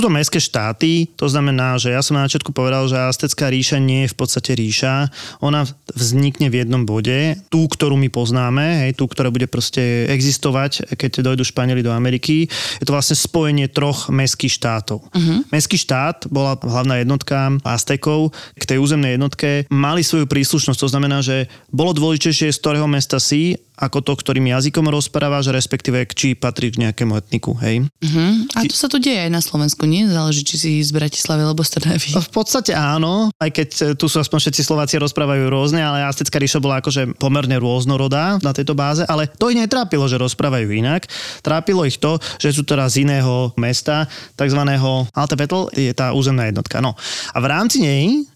Sú 0.00 0.08
to 0.08 0.16
mestské 0.16 0.40
štáty, 0.40 1.12
to 1.12 1.28
znamená, 1.28 1.76
že 1.76 1.92
ja 1.92 2.00
som 2.00 2.16
na 2.16 2.24
začiatku 2.24 2.56
povedal, 2.56 2.88
že 2.88 2.96
Aztecká 2.96 3.52
ríša 3.52 3.76
nie 3.76 4.08
je 4.08 4.12
v 4.12 4.16
podstate 4.16 4.56
ríša. 4.56 5.12
Ona 5.44 5.68
vznikne 5.92 6.48
v 6.48 6.64
jednom 6.64 6.88
bode, 6.88 7.36
tú, 7.52 7.68
ktorú 7.68 8.00
my 8.00 8.08
poznáme, 8.08 8.88
hej, 8.88 8.96
tú, 8.96 9.04
ktorá 9.04 9.28
bude 9.28 9.44
proste 9.44 10.08
existovať, 10.08 10.96
keď 10.96 11.20
dojdu 11.20 11.44
Španieli 11.44 11.84
do 11.84 11.92
Ameriky. 11.92 12.48
Je 12.80 12.84
to 12.88 12.96
vlastne 12.96 13.12
spojenie 13.12 13.68
troch 13.68 14.08
mestských 14.08 14.56
štátov. 14.56 15.04
Uh-huh. 15.04 15.44
Mestský 15.52 15.76
štát 15.76 16.32
bola 16.32 16.56
hlavná 16.56 17.04
jednotka 17.04 17.60
Aztekov, 17.60 18.32
k 18.56 18.64
tej 18.64 18.80
územnej 18.80 19.20
jednotke 19.20 19.68
mali 19.68 20.00
svoju 20.00 20.24
príslušnosť, 20.24 20.80
to 20.80 20.88
znamená, 20.88 21.20
že 21.20 21.44
bolo 21.68 21.92
dôležitejšie, 21.92 22.56
z 22.56 22.60
ktorého 22.64 22.88
mesta 22.88 23.20
si 23.20 23.60
ako 23.80 24.04
to, 24.04 24.12
ktorým 24.12 24.44
jazykom 24.52 24.92
rozprávaš, 24.92 25.48
respektíve 25.48 26.04
či 26.12 26.36
patrí 26.36 26.68
k 26.68 26.84
nejakému 26.86 27.16
etniku, 27.16 27.56
hej? 27.64 27.88
Uh-huh. 27.88 28.44
A 28.52 28.68
to 28.68 28.76
sa 28.76 28.92
tu 28.92 29.00
deje 29.00 29.24
aj 29.24 29.32
na 29.32 29.40
Slovensku, 29.40 29.88
nie? 29.88 30.04
Záleží, 30.04 30.44
či 30.44 30.56
si 30.60 30.70
z 30.84 30.92
Bratislavy 30.92 31.42
alebo 31.48 31.64
z 31.64 31.80
Trnavy. 31.80 32.12
V 32.20 32.30
podstate 32.30 32.76
áno, 32.76 33.32
aj 33.40 33.50
keď 33.50 33.68
e, 33.72 33.82
tu 33.96 34.06
sú 34.06 34.20
aspoň 34.20 34.38
všetci 34.44 34.62
Slováci 34.62 35.00
rozprávajú 35.00 35.48
rôzne, 35.48 35.80
ale 35.80 36.04
Aztecká 36.04 36.36
ríša 36.36 36.60
bola 36.60 36.84
akože 36.84 37.16
pomerne 37.16 37.56
rôznorodá 37.56 38.36
na 38.44 38.52
tejto 38.52 38.76
báze, 38.76 39.02
ale 39.08 39.24
to 39.26 39.48
ich 39.48 39.56
netrápilo, 39.56 40.04
že 40.04 40.20
rozprávajú 40.20 40.68
inak. 40.68 41.08
Trápilo 41.40 41.88
ich 41.88 41.96
to, 41.96 42.20
že 42.36 42.52
sú 42.52 42.68
teraz 42.68 42.94
z 42.94 43.08
iného 43.08 43.56
mesta, 43.56 44.04
takzvaného 44.36 45.08
Altepetl, 45.16 45.72
je 45.72 45.96
tá 45.96 46.12
územná 46.12 46.52
jednotka. 46.52 46.84
No 46.84 46.92
a 47.32 47.38
v 47.40 47.46
rámci 47.48 47.80
nej 47.80 48.28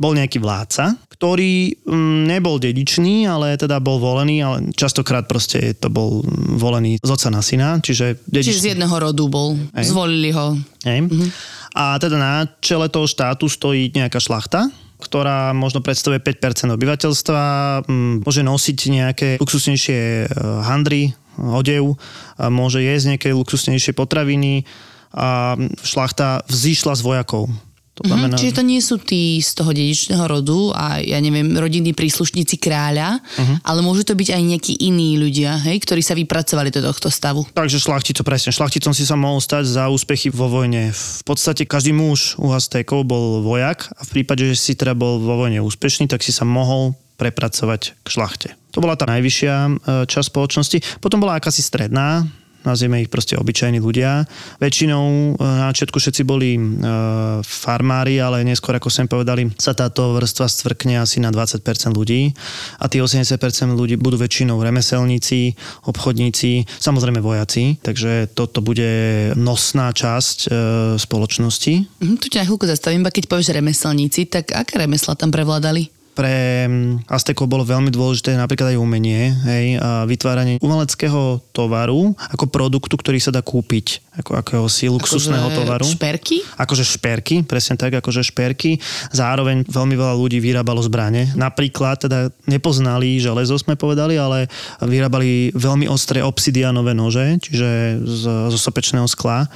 bol 0.00 0.16
nejaký 0.16 0.40
vládca, 0.40 0.96
ktorý 1.12 1.76
mm, 1.84 2.24
nebol 2.24 2.56
dedičný, 2.56 3.28
ale 3.28 3.60
teda 3.60 3.76
bol 3.84 4.00
volený, 4.00 4.40
ale 4.40 4.56
častokrát 4.72 5.28
proste 5.28 5.76
to 5.76 5.92
bol 5.92 6.24
volený 6.56 6.96
z 7.04 7.10
oca 7.12 7.28
na 7.28 7.44
syna, 7.44 7.76
čiže 7.84 8.24
dedičný. 8.24 8.56
Čiže 8.56 8.64
z 8.64 8.70
jedného 8.74 8.96
rodu 8.96 9.28
bol, 9.28 9.60
Ej. 9.76 9.92
zvolili 9.92 10.32
ho. 10.32 10.56
Ej. 10.88 11.04
Mhm. 11.04 11.28
A 11.76 12.00
teda 12.00 12.16
na 12.16 12.48
čele 12.64 12.88
toho 12.88 13.04
štátu 13.04 13.46
stojí 13.46 13.92
nejaká 13.92 14.18
šlachta, 14.18 14.72
ktorá 14.98 15.52
možno 15.52 15.84
predstavuje 15.84 16.18
5% 16.18 16.72
obyvateľstva, 16.72 17.42
mm, 17.84 18.24
môže 18.24 18.40
nosiť 18.40 18.78
nejaké 18.88 19.28
luxusnejšie 19.36 20.00
e, 20.00 20.26
handry, 20.64 21.12
odev, 21.40 21.96
môže 22.36 22.84
jesť 22.84 23.16
nejaké 23.16 23.28
luxusnejšie 23.32 23.96
potraviny 23.96 24.68
a 25.16 25.56
šlachta 25.80 26.44
vzýšla 26.46 26.92
z 26.94 27.02
vojakov 27.02 27.48
to 28.00 28.08
znamená, 28.08 28.32
mm, 28.32 28.40
čiže 28.40 28.56
to 28.56 28.64
nie 28.64 28.80
sú 28.80 28.96
tí 28.96 29.44
z 29.44 29.52
toho 29.52 29.76
dedičného 29.76 30.24
rodu 30.24 30.72
a 30.72 31.04
ja 31.04 31.20
neviem, 31.20 31.52
rodinní 31.52 31.92
príslušníci 31.92 32.56
kráľa, 32.56 33.20
uh-huh. 33.20 33.60
ale 33.60 33.84
môžu 33.84 34.08
to 34.08 34.16
byť 34.16 34.28
aj 34.32 34.42
nejakí 34.42 34.72
iní 34.80 35.20
ľudia, 35.20 35.60
hej, 35.68 35.84
ktorí 35.84 36.00
sa 36.00 36.16
vypracovali 36.16 36.72
do 36.72 36.80
tohto 36.80 37.12
stavu. 37.12 37.44
Takže 37.52 37.76
šlachtico, 37.76 38.24
presne. 38.24 38.56
Šlachticom 38.56 38.96
si 38.96 39.04
sa 39.04 39.20
mohol 39.20 39.44
stať 39.44 39.68
za 39.68 39.92
úspechy 39.92 40.32
vo 40.32 40.48
vojne. 40.48 40.96
V 40.96 41.22
podstate 41.28 41.68
každý 41.68 41.92
muž 41.92 42.40
u 42.40 42.48
Aztékov 42.56 43.04
bol 43.04 43.44
vojak 43.44 43.92
a 43.92 44.00
v 44.08 44.10
prípade, 44.16 44.48
že 44.48 44.56
si 44.56 44.72
teda 44.72 44.96
bol 44.96 45.20
vo 45.20 45.44
vojne 45.44 45.60
úspešný, 45.60 46.08
tak 46.08 46.24
si 46.24 46.32
sa 46.32 46.48
mohol 46.48 46.96
prepracovať 47.20 48.00
k 48.00 48.08
šlachte. 48.08 48.48
To 48.72 48.80
bola 48.80 48.96
tá 48.96 49.04
najvyššia 49.04 49.54
e, 49.54 49.70
časť 50.08 50.26
spoločnosti. 50.32 50.78
Potom 51.04 51.20
bola 51.20 51.36
akási 51.36 51.60
stredná, 51.60 52.24
nazvieme 52.64 53.04
ich 53.04 53.10
proste 53.12 53.36
obyčajní 53.36 53.78
ľudia. 53.80 54.24
Väčšinou 54.60 55.36
e, 55.36 55.42
na 55.42 55.70
začiatku 55.72 55.96
všetci 55.96 56.22
boli 56.24 56.56
e, 56.56 56.60
farmári, 57.44 58.18
ale 58.20 58.42
neskôr, 58.42 58.76
ako 58.76 58.88
sem 58.92 59.06
povedali, 59.06 59.48
sa 59.56 59.72
táto 59.72 60.16
vrstva 60.16 60.48
stvrkne 60.48 61.00
asi 61.00 61.22
na 61.22 61.32
20% 61.32 61.62
ľudí 61.94 62.32
a 62.80 62.84
tí 62.88 62.98
80% 62.98 63.36
ľudí 63.76 63.96
budú 64.00 64.20
väčšinou 64.20 64.60
remeselníci, 64.60 65.54
obchodníci, 65.86 66.66
samozrejme 66.80 67.22
vojaci, 67.22 67.78
takže 67.80 68.32
toto 68.32 68.60
bude 68.60 68.90
nosná 69.36 69.92
časť 69.92 70.38
e, 70.46 70.48
spoločnosti. 70.98 71.74
Mhm, 72.02 72.16
tu 72.18 72.26
ťa 72.28 72.48
chvíľku 72.48 72.66
zastavím, 72.66 73.06
keď 73.06 73.28
povieš 73.28 73.52
remeselníci, 73.54 74.28
tak 74.28 74.52
aké 74.52 74.80
remesla 74.80 75.16
tam 75.16 75.32
prevládali? 75.32 75.99
Pre 76.20 76.68
mm, 76.68 77.08
Aztekov 77.08 77.48
bolo 77.48 77.64
veľmi 77.64 77.88
dôležité 77.88 78.36
napríklad 78.36 78.76
aj 78.76 78.78
umenie, 78.78 79.32
hej, 79.48 79.80
a 79.80 80.04
vytváranie 80.04 80.60
umeleckého 80.60 81.40
tovaru 81.56 82.12
ako 82.28 82.44
produktu, 82.52 82.92
ktorý 83.00 83.16
sa 83.16 83.32
dá 83.32 83.40
kúpiť, 83.40 84.04
ako 84.20 84.36
akéhosi 84.36 84.92
luxusného 84.92 85.48
Akože 85.48 85.56
tovaru. 85.64 85.86
Šperky? 85.88 86.44
Akože 86.60 86.84
šperky, 86.84 87.40
presne 87.48 87.80
tak, 87.80 87.96
akože 87.96 88.20
šperky. 88.20 88.76
Zároveň 89.16 89.64
veľmi 89.64 89.96
veľa 89.96 90.14
ľudí 90.20 90.44
vyrábalo 90.44 90.84
zbrane. 90.84 91.32
Napríklad, 91.32 92.04
teda 92.04 92.28
nepoznali 92.44 93.16
železo, 93.16 93.56
sme 93.56 93.80
povedali, 93.80 94.20
ale 94.20 94.52
vyrábali 94.84 95.56
veľmi 95.56 95.88
ostré 95.88 96.20
obsidianové 96.20 96.92
nože, 96.92 97.40
čiže 97.40 97.96
z, 98.04 98.22
zo 98.52 98.58
sopečného 98.60 99.08
skla 99.08 99.48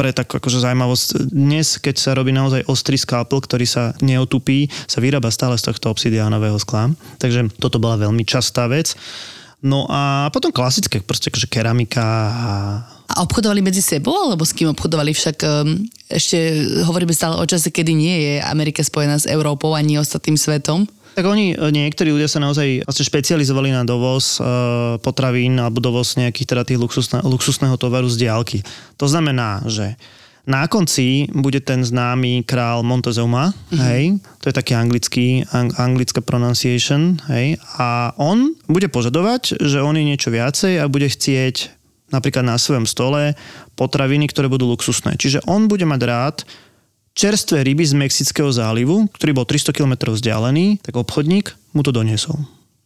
pre 0.00 0.16
tak 0.16 0.32
akože 0.32 0.64
zaujímavosť. 0.64 1.28
Dnes, 1.28 1.76
keď 1.76 2.00
sa 2.00 2.16
robí 2.16 2.32
naozaj 2.32 2.64
ostrý 2.72 2.96
skalpel, 2.96 3.44
ktorý 3.44 3.68
sa 3.68 3.92
neotupí, 4.00 4.72
sa 4.88 5.04
vyrába 5.04 5.28
stále 5.28 5.60
z 5.60 5.68
tohto 5.68 5.92
obsidiánového 5.92 6.56
skla. 6.56 6.88
Takže 7.20 7.52
toto 7.60 7.76
bola 7.76 8.00
veľmi 8.00 8.24
častá 8.24 8.64
vec. 8.64 8.96
No 9.60 9.84
a 9.92 10.32
potom 10.32 10.48
klasické, 10.48 11.04
proste 11.04 11.28
akože 11.28 11.52
keramika 11.52 12.00
a 12.32 12.50
A 13.10 13.26
obchodovali 13.26 13.60
medzi 13.60 13.82
sebou, 13.82 14.14
alebo 14.30 14.46
s 14.46 14.56
kým 14.56 14.70
obchodovali? 14.72 15.12
Však 15.12 15.36
um, 15.42 15.84
ešte 16.08 16.38
hovoríme 16.86 17.12
stále 17.12 17.36
o 17.36 17.44
čase, 17.44 17.68
kedy 17.68 17.92
nie 17.92 18.16
je 18.22 18.34
Amerika 18.40 18.80
spojená 18.86 19.18
s 19.18 19.26
Európou 19.26 19.76
ani 19.76 19.98
ostatným 19.98 20.38
svetom. 20.38 20.86
Tak 21.14 21.24
oni, 21.26 21.52
e, 21.52 21.56
niektorí 21.58 22.14
ľudia 22.14 22.30
sa 22.30 22.38
naozaj 22.38 22.86
vlastne 22.86 23.04
špecializovali 23.06 23.74
na 23.74 23.82
dovoz 23.82 24.38
e, 24.38 24.44
potravín 25.02 25.58
alebo 25.58 25.82
dovoz 25.82 26.14
nejakých 26.14 26.54
teda 26.54 26.62
tých 26.62 26.80
luxusné, 26.80 27.22
luxusného 27.26 27.74
tovaru 27.76 28.06
z 28.06 28.26
diálky. 28.26 28.58
To 28.96 29.10
znamená, 29.10 29.66
že 29.66 29.98
na 30.48 30.64
konci 30.66 31.28
bude 31.30 31.60
ten 31.60 31.84
známy 31.84 32.42
král 32.48 32.80
Montezuma, 32.82 33.52
mm-hmm. 33.52 33.80
hej, 33.86 34.02
to 34.40 34.48
je 34.48 34.54
taký 34.56 34.72
anglický, 34.72 35.26
ang, 35.52 35.70
anglická 35.76 36.24
pronunciation, 36.24 37.20
hej, 37.28 37.60
a 37.76 38.16
on 38.16 38.56
bude 38.64 38.88
požadovať, 38.88 39.60
že 39.60 39.84
on 39.84 39.94
je 39.94 40.04
niečo 40.08 40.32
viacej 40.32 40.80
a 40.80 40.88
bude 40.90 41.06
chcieť 41.06 41.76
napríklad 42.10 42.42
na 42.42 42.58
svojom 42.58 42.88
stole 42.88 43.38
potraviny, 43.78 44.26
ktoré 44.26 44.50
budú 44.50 44.66
luxusné. 44.66 45.14
Čiže 45.14 45.46
on 45.46 45.70
bude 45.70 45.86
mať 45.86 46.00
rád 46.02 46.36
čerstvé 47.14 47.66
ryby 47.66 47.84
z 47.86 47.94
Mexického 47.94 48.50
zálivu, 48.50 49.10
ktorý 49.14 49.34
bol 49.34 49.46
300 49.46 49.74
km 49.74 50.14
vzdialený, 50.14 50.80
tak 50.82 50.94
obchodník 50.96 51.52
mu 51.74 51.82
to 51.82 51.90
doniesol. 51.90 52.38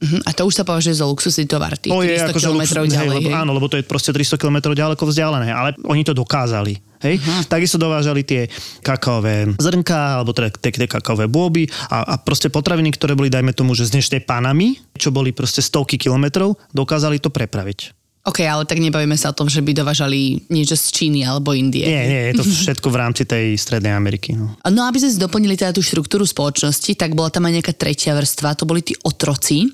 Uh-huh. 0.04 0.20
A 0.26 0.36
to 0.36 0.44
už 0.44 0.58
sa 0.60 0.64
považuje 0.66 0.92
za 1.00 1.06
luxusný 1.08 1.48
tovar, 1.48 1.78
tých 1.80 1.88
To 1.88 2.04
je 2.04 2.18
300 2.18 2.34
akože 2.34 2.44
kilometrov 2.44 2.82
luxus- 2.84 2.92
ďalej. 2.92 3.08
hej, 3.08 3.16
lebo, 3.24 3.28
hej. 3.30 3.36
áno, 3.40 3.50
lebo 3.56 3.66
to 3.72 3.76
je 3.80 3.84
proste 3.86 4.10
300 4.12 4.36
km 4.36 4.56
ďaleko 4.74 5.00
vzdialené, 5.06 5.48
ale 5.48 5.70
oni 5.86 6.02
to 6.04 6.12
dokázali. 6.12 6.76
Hej? 7.00 7.22
Uh-huh. 7.22 7.42
Takisto 7.48 7.80
dovážali 7.80 8.20
tie 8.26 8.50
kakaové 8.84 9.54
zrnká, 9.56 10.20
alebo 10.20 10.36
teda 10.36 10.52
tie, 10.52 10.72
tie 10.74 10.88
kakaové 10.90 11.24
bôby 11.30 11.70
a, 11.88 12.04
a 12.04 12.14
proste 12.20 12.52
potraviny, 12.52 12.92
ktoré 12.92 13.16
boli, 13.16 13.32
dajme 13.32 13.56
tomu, 13.56 13.72
že 13.72 13.88
z 13.88 13.96
dnešnej 13.96 14.20
Panamy, 14.28 14.76
čo 14.98 15.08
boli 15.08 15.32
proste 15.32 15.64
stovky 15.64 15.96
kilometrov, 15.96 16.58
dokázali 16.74 17.16
to 17.22 17.32
prepraviť. 17.32 18.03
OK, 18.24 18.40
ale 18.40 18.64
tak 18.64 18.80
nebavíme 18.80 19.20
sa 19.20 19.30
o 19.30 19.36
tom, 19.36 19.52
že 19.52 19.60
by 19.60 19.76
dovážali 19.76 20.48
niečo 20.48 20.80
z 20.80 20.96
Číny 20.96 21.28
alebo 21.28 21.52
Indie. 21.52 21.84
Nie, 21.84 22.08
nie, 22.08 22.22
je 22.32 22.40
to 22.40 22.44
všetko 22.64 22.88
v 22.88 22.96
rámci 22.96 23.28
tej 23.28 23.52
strednej 23.60 23.92
Ameriky. 23.92 24.32
No. 24.32 24.56
No 24.72 24.88
aby 24.88 24.96
sme 24.96 25.12
doplnili 25.20 25.60
teda 25.60 25.76
tú 25.76 25.84
štruktúru 25.84 26.24
spoločnosti, 26.24 26.96
tak 26.96 27.12
bola 27.12 27.28
tam 27.28 27.44
aj 27.44 27.60
nejaká 27.60 27.76
tretia 27.76 28.16
vrstva, 28.16 28.56
to 28.56 28.64
boli 28.64 28.80
tí 28.80 28.96
otroci. 29.04 29.68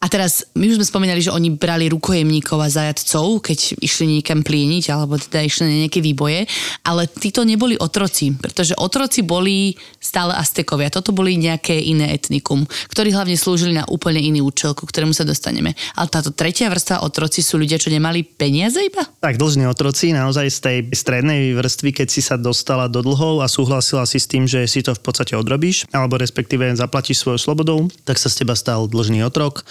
A 0.00 0.08
teraz, 0.08 0.48
my 0.56 0.72
už 0.72 0.80
sme 0.80 0.88
spomínali, 0.88 1.20
že 1.20 1.28
oni 1.28 1.52
brali 1.52 1.92
rukojemníkov 1.92 2.56
a 2.56 2.72
zajadcov, 2.72 3.44
keď 3.44 3.84
išli 3.84 4.16
niekam 4.16 4.40
plieniť, 4.40 4.84
alebo 4.96 5.20
teda 5.20 5.44
išli 5.44 5.68
na 5.68 5.76
nejaké 5.84 6.00
výboje, 6.00 6.48
ale 6.88 7.04
títo 7.04 7.44
neboli 7.44 7.76
otroci, 7.76 8.32
pretože 8.32 8.72
otroci 8.80 9.20
boli 9.20 9.76
stále 10.00 10.32
Aztekovia. 10.40 10.88
Toto 10.88 11.12
boli 11.12 11.36
nejaké 11.36 11.76
iné 11.76 12.16
etnikum, 12.16 12.64
ktorí 12.64 13.12
hlavne 13.12 13.36
slúžili 13.36 13.76
na 13.76 13.84
úplne 13.92 14.24
iný 14.24 14.40
účel, 14.40 14.72
ku 14.72 14.88
ktorému 14.88 15.12
sa 15.12 15.28
dostaneme. 15.28 15.76
Ale 16.00 16.08
táto 16.08 16.32
tretia 16.32 16.72
vrstva 16.72 17.04
otroci 17.04 17.44
sú 17.44 17.60
ľudia, 17.60 17.76
čo 17.76 17.89
nemali 17.90 18.22
peniaze 18.22 18.78
iba? 18.78 19.02
Tak 19.18 19.36
dlžní 19.36 19.66
otroci, 19.66 20.14
naozaj 20.14 20.46
z 20.46 20.58
tej 20.62 20.76
strednej 20.94 21.52
vrstvy, 21.58 21.90
keď 21.90 22.08
si 22.08 22.22
sa 22.22 22.38
dostala 22.38 22.86
do 22.86 23.02
dlhov 23.02 23.42
a 23.42 23.50
súhlasila 23.50 24.06
si 24.06 24.22
s 24.22 24.30
tým, 24.30 24.46
že 24.46 24.64
si 24.70 24.80
to 24.80 24.94
v 24.94 25.02
podstate 25.02 25.34
odrobíš, 25.34 25.90
alebo 25.90 26.14
respektíve 26.16 26.70
zaplatíš 26.78 27.26
svojou 27.26 27.42
slobodou, 27.42 27.90
tak 28.06 28.22
sa 28.22 28.30
z 28.30 28.46
teba 28.46 28.54
stal 28.54 28.86
dlžný 28.86 29.26
otrok. 29.26 29.66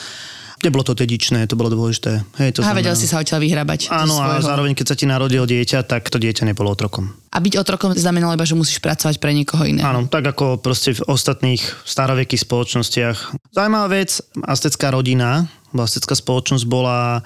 Nebolo 0.59 0.83
to 0.83 0.91
dedičné, 0.91 1.47
to 1.47 1.55
bolo 1.55 1.71
dôležité. 1.71 2.19
Hej, 2.35 2.59
to 2.59 2.67
A 2.67 2.75
vedel 2.75 2.91
si 2.91 3.07
sa 3.07 3.23
odtiaľ 3.23 3.39
vyhrabať. 3.39 3.87
Áno, 3.95 4.19
a 4.19 4.43
zároveň, 4.43 4.75
keď 4.75 4.91
sa 4.91 4.95
ti 4.99 5.07
narodil 5.07 5.47
dieťa, 5.47 5.87
tak 5.87 6.11
to 6.11 6.19
dieťa 6.19 6.43
nebolo 6.43 6.75
otrokom. 6.75 7.15
A 7.31 7.39
byť 7.39 7.53
otrokom 7.55 7.95
znamenalo 7.95 8.35
iba, 8.35 8.43
že 8.43 8.59
musíš 8.59 8.83
pracovať 8.83 9.23
pre 9.23 9.31
niekoho 9.31 9.63
iného. 9.63 9.87
Áno, 9.87 10.11
tak 10.11 10.27
ako 10.27 10.59
proste 10.59 10.99
v 10.99 11.05
ostatných 11.07 11.63
starovekých 11.87 12.43
spoločnostiach. 12.43 13.17
Zaujímavá 13.55 13.87
vec, 13.87 14.19
aztecká 14.43 14.91
rodina, 14.91 15.47
alebo 15.71 15.87
aztecká 15.87 16.11
spoločnosť 16.19 16.65
bola 16.67 17.23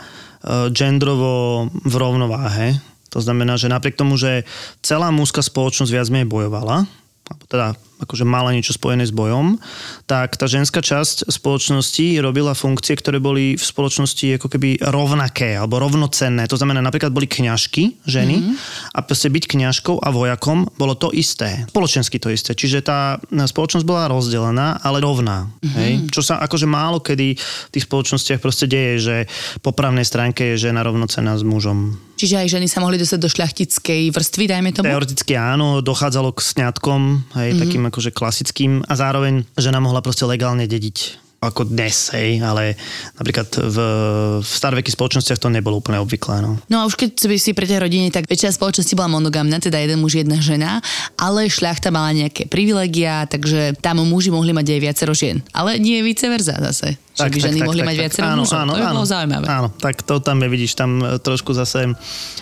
gendrovo 0.76 1.68
v 1.72 1.94
rovnováhe. 1.96 2.68
To 3.14 3.22
znamená, 3.22 3.56
že 3.56 3.70
napriek 3.72 3.96
tomu, 3.96 4.18
že 4.18 4.44
celá 4.82 5.14
mužská 5.14 5.46
spoločnosť 5.46 5.92
viac 5.94 6.08
menej 6.10 6.28
bojovala, 6.28 6.90
teda 7.48 7.78
akože 8.04 8.28
mala 8.28 8.52
niečo 8.52 8.76
spojené 8.76 9.08
s 9.08 9.16
bojom, 9.16 9.58
tak 10.06 10.36
tá 10.36 10.46
ženská 10.46 10.84
časť 10.84 11.32
spoločnosti 11.32 12.20
robila 12.20 12.52
funkcie, 12.52 13.00
ktoré 13.00 13.24
boli 13.24 13.56
v 13.56 13.64
spoločnosti 13.64 14.38
ako 14.38 14.48
keby 14.52 14.84
rovnaké 14.84 15.56
alebo 15.56 15.80
rovnocenné. 15.80 16.46
To 16.52 16.60
znamená, 16.60 16.84
napríklad 16.84 17.16
boli 17.16 17.26
kňažky, 17.26 18.04
ženy, 18.04 18.36
mm-hmm. 18.44 18.56
a 18.94 19.00
proste 19.02 19.32
byť 19.32 19.44
kňažkou 19.48 20.04
a 20.04 20.08
vojakom 20.12 20.68
bolo 20.76 20.94
to 21.00 21.10
isté. 21.16 21.64
Spoločensky 21.72 22.20
to 22.20 22.30
isté. 22.30 22.52
Čiže 22.54 22.86
tá 22.86 23.18
spoločnosť 23.32 23.86
bola 23.88 24.12
rozdelená, 24.12 24.84
ale 24.84 25.00
rovná. 25.00 25.48
Mm-hmm. 25.48 25.76
Hej? 25.80 25.92
Čo 26.12 26.22
sa 26.22 26.44
akože 26.44 26.68
málo 26.68 27.00
kedy 27.00 27.40
v 27.40 27.72
tých 27.72 27.88
spoločnostiach 27.88 28.44
proste 28.44 28.68
deje, 28.68 28.94
že 29.00 29.16
po 29.64 29.72
právnej 29.72 30.04
stránke 30.04 30.54
je 30.54 30.70
žena 30.70 30.84
rovnocenná 30.84 31.40
s 31.40 31.44
mužom. 31.48 31.96
Čiže 32.14 32.46
aj 32.46 32.48
ženy 32.56 32.68
sa 32.70 32.80
mohli 32.80 33.02
dostať 33.02 33.20
do 33.20 33.28
šľachtickej 33.28 34.02
vrstvy, 34.14 34.44
dajme 34.46 34.70
tomu? 34.72 34.86
Teoreticky 34.86 35.34
áno, 35.34 35.82
dochádzalo 35.82 36.32
k 36.32 36.40
sňatkom, 36.46 37.02
hej, 37.36 37.52
mm-hmm. 37.52 37.62
takým 37.66 37.84
akože 37.94 38.10
klasickým 38.10 38.82
a 38.90 38.94
zároveň 38.98 39.46
žena 39.54 39.78
mohla 39.78 40.02
proste 40.02 40.26
legálne 40.26 40.66
dediť 40.66 41.22
ako 41.44 41.68
dnes, 41.68 42.10
hej, 42.16 42.40
ale 42.40 42.80
napríklad 43.20 43.48
v, 43.52 43.78
v 44.40 44.48
starovekých 44.48 44.96
spoločnostiach 44.96 45.40
to 45.40 45.52
nebolo 45.52 45.80
úplne 45.80 46.00
obvyklé. 46.00 46.40
No. 46.40 46.56
No 46.72 46.78
a 46.82 46.88
už 46.88 46.96
keď 46.96 47.20
si 47.36 47.52
pri 47.52 47.68
tej 47.68 47.84
rodine, 47.84 48.08
tak 48.10 48.26
väčšina 48.28 48.56
spoločnosti 48.56 48.94
bola 48.96 49.12
monogamná, 49.12 49.60
teda 49.60 49.80
jeden 49.80 50.00
muž, 50.00 50.24
jedna 50.24 50.40
žena, 50.40 50.80
ale 51.20 51.52
šľachta 51.52 51.92
mala 51.92 52.16
nejaké 52.16 52.48
privilegia, 52.48 53.28
takže 53.28 53.76
tam 53.84 54.02
muži 54.08 54.32
mohli 54.32 54.56
mať 54.56 54.74
aj 54.74 54.80
viacero 54.80 55.12
žien. 55.12 55.44
Ale 55.52 55.78
nie 55.78 56.00
vice 56.02 56.26
versa 56.32 56.56
zase. 56.72 56.96
Že 57.14 57.30
by 57.30 57.40
ženy 57.46 57.60
mohli 57.62 57.82
mať 57.86 57.96
viacero 58.10 58.26
áno, 58.26 58.42
mužov. 58.42 58.58
áno, 58.66 58.72
to 58.74 58.82
by 58.82 58.86
áno, 58.90 58.98
bolo 58.98 59.10
zaujímavé. 59.14 59.46
Áno, 59.46 59.68
tak 59.70 60.02
to 60.02 60.18
tam 60.18 60.42
je, 60.42 60.48
vidíš, 60.50 60.74
tam 60.74 60.98
e, 60.98 61.22
trošku 61.22 61.54
zase 61.54 61.94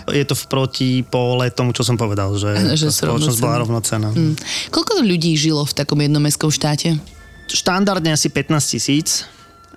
je 0.07 0.23
to 0.23 0.31
v 0.31 0.45
protipole 0.47 1.43
tomu, 1.51 1.75
čo 1.75 1.83
som 1.83 1.99
povedal, 1.99 2.31
že, 2.39 2.55
Áno, 2.55 2.79
že 2.79 2.87
spoločnosť 2.87 3.39
bola 3.43 3.67
rovnocenné. 3.67 4.09
rovnocená. 4.15 4.35
Mm. 4.39 4.71
Koľko 4.71 5.03
ľudí 5.03 5.35
žilo 5.35 5.67
v 5.67 5.73
takom 5.75 5.99
jednomestskom 5.99 6.49
štáte? 6.49 6.97
Štandardne 7.51 8.15
asi 8.15 8.31
15 8.31 8.73
tisíc, 8.73 9.27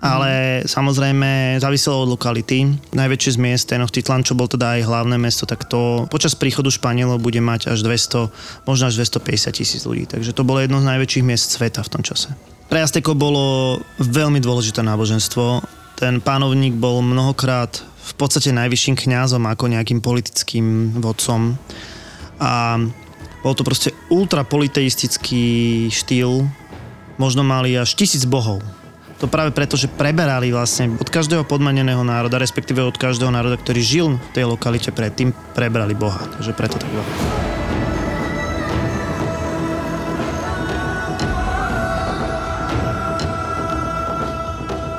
ale 0.04 0.62
samozrejme 0.68 1.56
záviselo 1.64 2.04
od 2.04 2.12
lokality. 2.18 2.68
Najväčšie 2.92 3.30
z 3.34 3.38
miest, 3.40 3.64
Tenochtitlan, 3.72 4.20
čo 4.20 4.36
bol 4.36 4.50
teda 4.50 4.76
aj 4.76 4.80
hlavné 4.84 5.16
mesto, 5.16 5.48
tak 5.48 5.64
to 5.64 6.04
počas 6.12 6.36
príchodu 6.36 6.68
Španielov 6.68 7.24
bude 7.24 7.40
mať 7.40 7.72
až 7.72 7.80
200, 7.80 8.68
možno 8.68 8.92
až 8.92 9.00
250 9.00 9.58
tisíc 9.58 9.82
ľudí. 9.88 10.04
Takže 10.04 10.36
to 10.36 10.44
bolo 10.44 10.60
jedno 10.60 10.84
z 10.84 10.88
najväčších 10.92 11.24
miest 11.24 11.56
sveta 11.56 11.80
v 11.80 11.92
tom 11.92 12.02
čase. 12.04 12.36
Pre 12.68 12.80
Aztekov 12.80 13.16
bolo 13.16 13.78
veľmi 13.96 14.44
dôležité 14.44 14.84
náboženstvo. 14.84 15.64
Ten 15.96 16.20
pánovník 16.20 16.76
bol 16.76 17.00
mnohokrát 17.00 17.80
v 18.04 18.12
podstate 18.20 18.52
najvyšším 18.52 19.00
kňazom 19.00 19.48
ako 19.48 19.72
nejakým 19.72 20.04
politickým 20.04 21.00
vodcom. 21.00 21.56
A 22.44 22.76
bol 23.44 23.52
to 23.56 23.64
proste 23.64 23.92
ultrapoliteistický 24.08 25.44
štýl, 25.92 26.48
možno 27.16 27.46
mali 27.46 27.74
až 27.78 27.94
tisíc 27.94 28.26
bohov. 28.26 28.62
To 29.22 29.30
práve 29.30 29.54
preto, 29.54 29.78
že 29.78 29.86
preberali 29.86 30.50
vlastne 30.50 30.98
od 30.98 31.08
každého 31.08 31.46
podmaneného 31.46 32.02
národa, 32.02 32.36
respektíve 32.42 32.82
od 32.82 32.98
každého 32.98 33.30
národa, 33.30 33.56
ktorý 33.56 33.80
žil 33.80 34.06
v 34.18 34.30
tej 34.34 34.44
lokalite 34.50 34.90
predtým, 34.90 35.30
prebrali 35.54 35.94
boha. 35.94 36.18
Takže 36.34 36.50
preto 36.52 36.76
tak 36.76 36.90
bolo. 36.90 37.06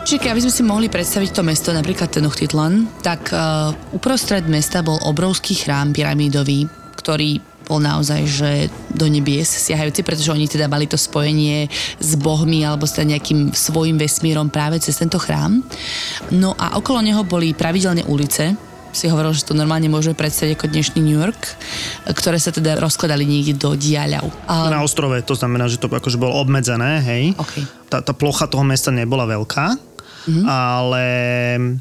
Čiže 0.05 0.29
aby 0.29 0.41
sme 0.45 0.53
si 0.53 0.61
mohli 0.61 0.85
predstaviť 0.85 1.29
to 1.33 1.41
mesto, 1.41 1.73
napríklad 1.73 2.13
Tenochtitlan, 2.13 3.01
tak 3.01 3.33
uh, 3.33 3.73
uprostred 3.89 4.45
mesta 4.45 4.85
bol 4.85 5.01
obrovský 5.01 5.57
chrám 5.57 5.97
pyramídový, 5.97 6.69
ktorý 7.05 7.37
bol 7.69 7.77
naozaj, 7.81 8.21
že 8.25 8.49
do 8.89 9.05
nebies 9.05 9.45
siahajúci, 9.45 10.01
pretože 10.01 10.33
oni 10.33 10.49
teda 10.49 10.65
mali 10.65 10.89
to 10.89 10.97
spojenie 10.97 11.69
s 12.01 12.17
bohmi 12.17 12.65
alebo 12.65 12.89
s 12.89 12.97
teda 12.97 13.13
nejakým 13.13 13.53
svojim 13.53 13.97
vesmírom 14.01 14.49
práve 14.49 14.81
cez 14.81 14.97
tento 14.97 15.21
chrám. 15.21 15.61
No 16.33 16.57
a 16.57 16.77
okolo 16.81 17.05
neho 17.05 17.21
boli 17.21 17.53
pravidelne 17.53 18.05
ulice, 18.09 18.57
si 18.95 19.11
hovoril, 19.11 19.35
že 19.35 19.43
to 19.43 19.51
normálne 19.51 19.91
môžeme 19.91 20.15
predstaviť 20.15 20.55
ako 20.55 20.71
dnešný 20.71 20.99
New 21.03 21.19
York, 21.19 21.37
ktoré 22.07 22.39
sa 22.39 22.55
teda 22.55 22.79
rozkladali 22.79 23.27
niekde 23.27 23.59
do 23.59 23.75
diaľav. 23.75 24.23
A, 24.47 24.71
Na 24.71 24.87
ostrove, 24.87 25.19
to 25.27 25.35
znamená, 25.35 25.67
že 25.67 25.77
to 25.77 25.91
akože 25.91 26.15
bolo 26.15 26.39
obmedzené, 26.39 27.03
hej. 27.03 27.35
OK. 27.35 27.59
tá, 27.91 27.99
tá 27.99 28.15
plocha 28.15 28.47
toho 28.47 28.63
mesta 28.63 28.95
nebola 28.95 29.27
veľká, 29.27 29.75
mm-hmm. 30.25 30.45
ale 30.45 31.05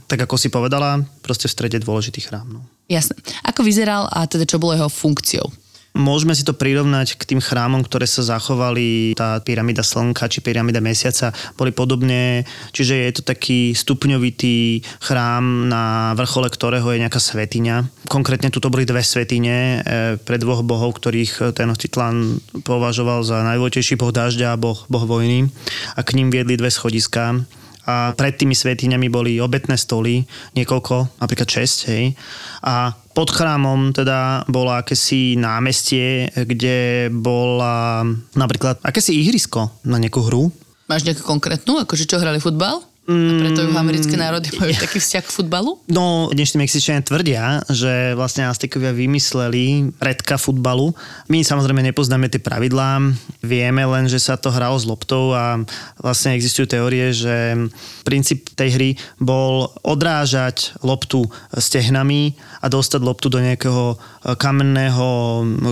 tak 0.06 0.24
ako 0.24 0.36
si 0.36 0.48
povedala, 0.52 1.00
proste 1.24 1.48
v 1.48 1.54
strede 1.56 1.80
dôležitý 1.80 2.24
chrám. 2.24 2.46
No. 2.48 2.60
Jasné. 2.86 3.16
Ako 3.48 3.64
vyzeral 3.64 4.06
a 4.12 4.28
teda 4.28 4.44
čo 4.44 4.60
bolo 4.60 4.76
jeho 4.76 4.92
funkciou? 4.92 5.48
Môžeme 5.94 6.34
si 6.34 6.42
to 6.42 6.58
prirovnať 6.58 7.14
k 7.14 7.22
tým 7.22 7.38
chrámom, 7.38 7.86
ktoré 7.86 8.10
sa 8.10 8.26
zachovali, 8.26 9.14
tá 9.14 9.38
pyramída 9.38 9.86
slnka 9.86 10.26
či 10.26 10.42
pyramída 10.42 10.82
mesiaca 10.82 11.30
boli 11.54 11.70
podobne, 11.70 12.42
čiže 12.74 12.98
je 12.98 13.12
to 13.14 13.22
taký 13.22 13.78
stupňovitý 13.78 14.82
chrám, 14.98 15.70
na 15.70 16.10
vrchole 16.18 16.50
ktorého 16.50 16.90
je 16.90 16.98
nejaká 16.98 17.22
svetiňa. 17.22 18.10
Konkrétne 18.10 18.50
tuto 18.50 18.74
boli 18.74 18.82
dve 18.82 19.06
svetine 19.06 19.54
e, 19.54 20.18
pre 20.18 20.34
dvoch 20.34 20.66
bohov, 20.66 20.98
ktorých 20.98 21.54
ten 21.54 21.70
Titlan 21.78 22.42
považoval 22.66 23.22
za 23.22 23.46
najvojtejší 23.54 23.94
boh 23.94 24.10
dažďa 24.10 24.50
a 24.50 24.58
boh, 24.58 24.82
boh 24.90 25.06
vojny 25.06 25.46
a 25.94 26.02
k 26.02 26.18
ním 26.18 26.34
viedli 26.34 26.58
dve 26.58 26.74
schodiska 26.74 27.38
a 27.84 28.16
pred 28.16 28.34
tými 28.36 28.56
svetiňami 28.56 29.08
boli 29.12 29.36
obetné 29.40 29.76
stoly, 29.76 30.24
niekoľko, 30.56 31.20
napríklad 31.20 31.48
6, 31.48 31.90
hej. 31.92 32.16
A 32.64 32.96
pod 33.12 33.28
chrámom 33.30 33.92
teda 33.92 34.48
bolo 34.48 34.72
akési 34.72 35.36
námestie, 35.36 36.32
kde 36.32 37.08
bola 37.12 38.02
napríklad 38.34 38.80
akési 38.80 39.14
ihrisko 39.20 39.84
na 39.84 40.00
nejakú 40.00 40.24
hru. 40.24 40.48
Máš 40.88 41.04
nejakú 41.04 41.24
konkrétnu, 41.24 41.80
akože 41.80 42.08
čo 42.08 42.20
hrali 42.20 42.40
futbal? 42.40 42.84
A 43.04 43.32
preto 43.36 43.60
ju 43.60 43.76
americké 43.76 44.16
národy 44.16 44.48
majú 44.56 44.72
taký 44.80 44.96
vzťah 44.96 45.24
k 45.28 45.34
futbalu? 45.36 45.76
No, 45.92 46.32
dnešní 46.32 46.64
Mexičania 46.64 47.04
tvrdia, 47.04 47.60
že 47.68 48.16
vlastne 48.16 48.48
Aztekovia 48.48 48.96
vymysleli 48.96 49.92
redka 50.00 50.40
futbalu. 50.40 50.96
My 51.28 51.44
samozrejme 51.44 51.84
nepoznáme 51.84 52.32
tie 52.32 52.40
pravidlá, 52.40 53.04
vieme 53.44 53.84
len, 53.84 54.08
že 54.08 54.16
sa 54.16 54.40
to 54.40 54.48
hralo 54.48 54.80
s 54.80 54.88
loptou 54.88 55.36
a 55.36 55.60
vlastne 56.00 56.32
existujú 56.32 56.64
teórie, 56.64 57.12
že 57.12 57.68
princíp 58.08 58.48
tej 58.56 58.70
hry 58.72 58.90
bol 59.20 59.68
odrážať 59.84 60.72
loptu 60.80 61.28
stehnami 61.52 62.32
a 62.64 62.72
dostať 62.72 63.04
loptu 63.04 63.28
do 63.28 63.36
nejakého 63.36 64.00
kamenného 64.40 65.08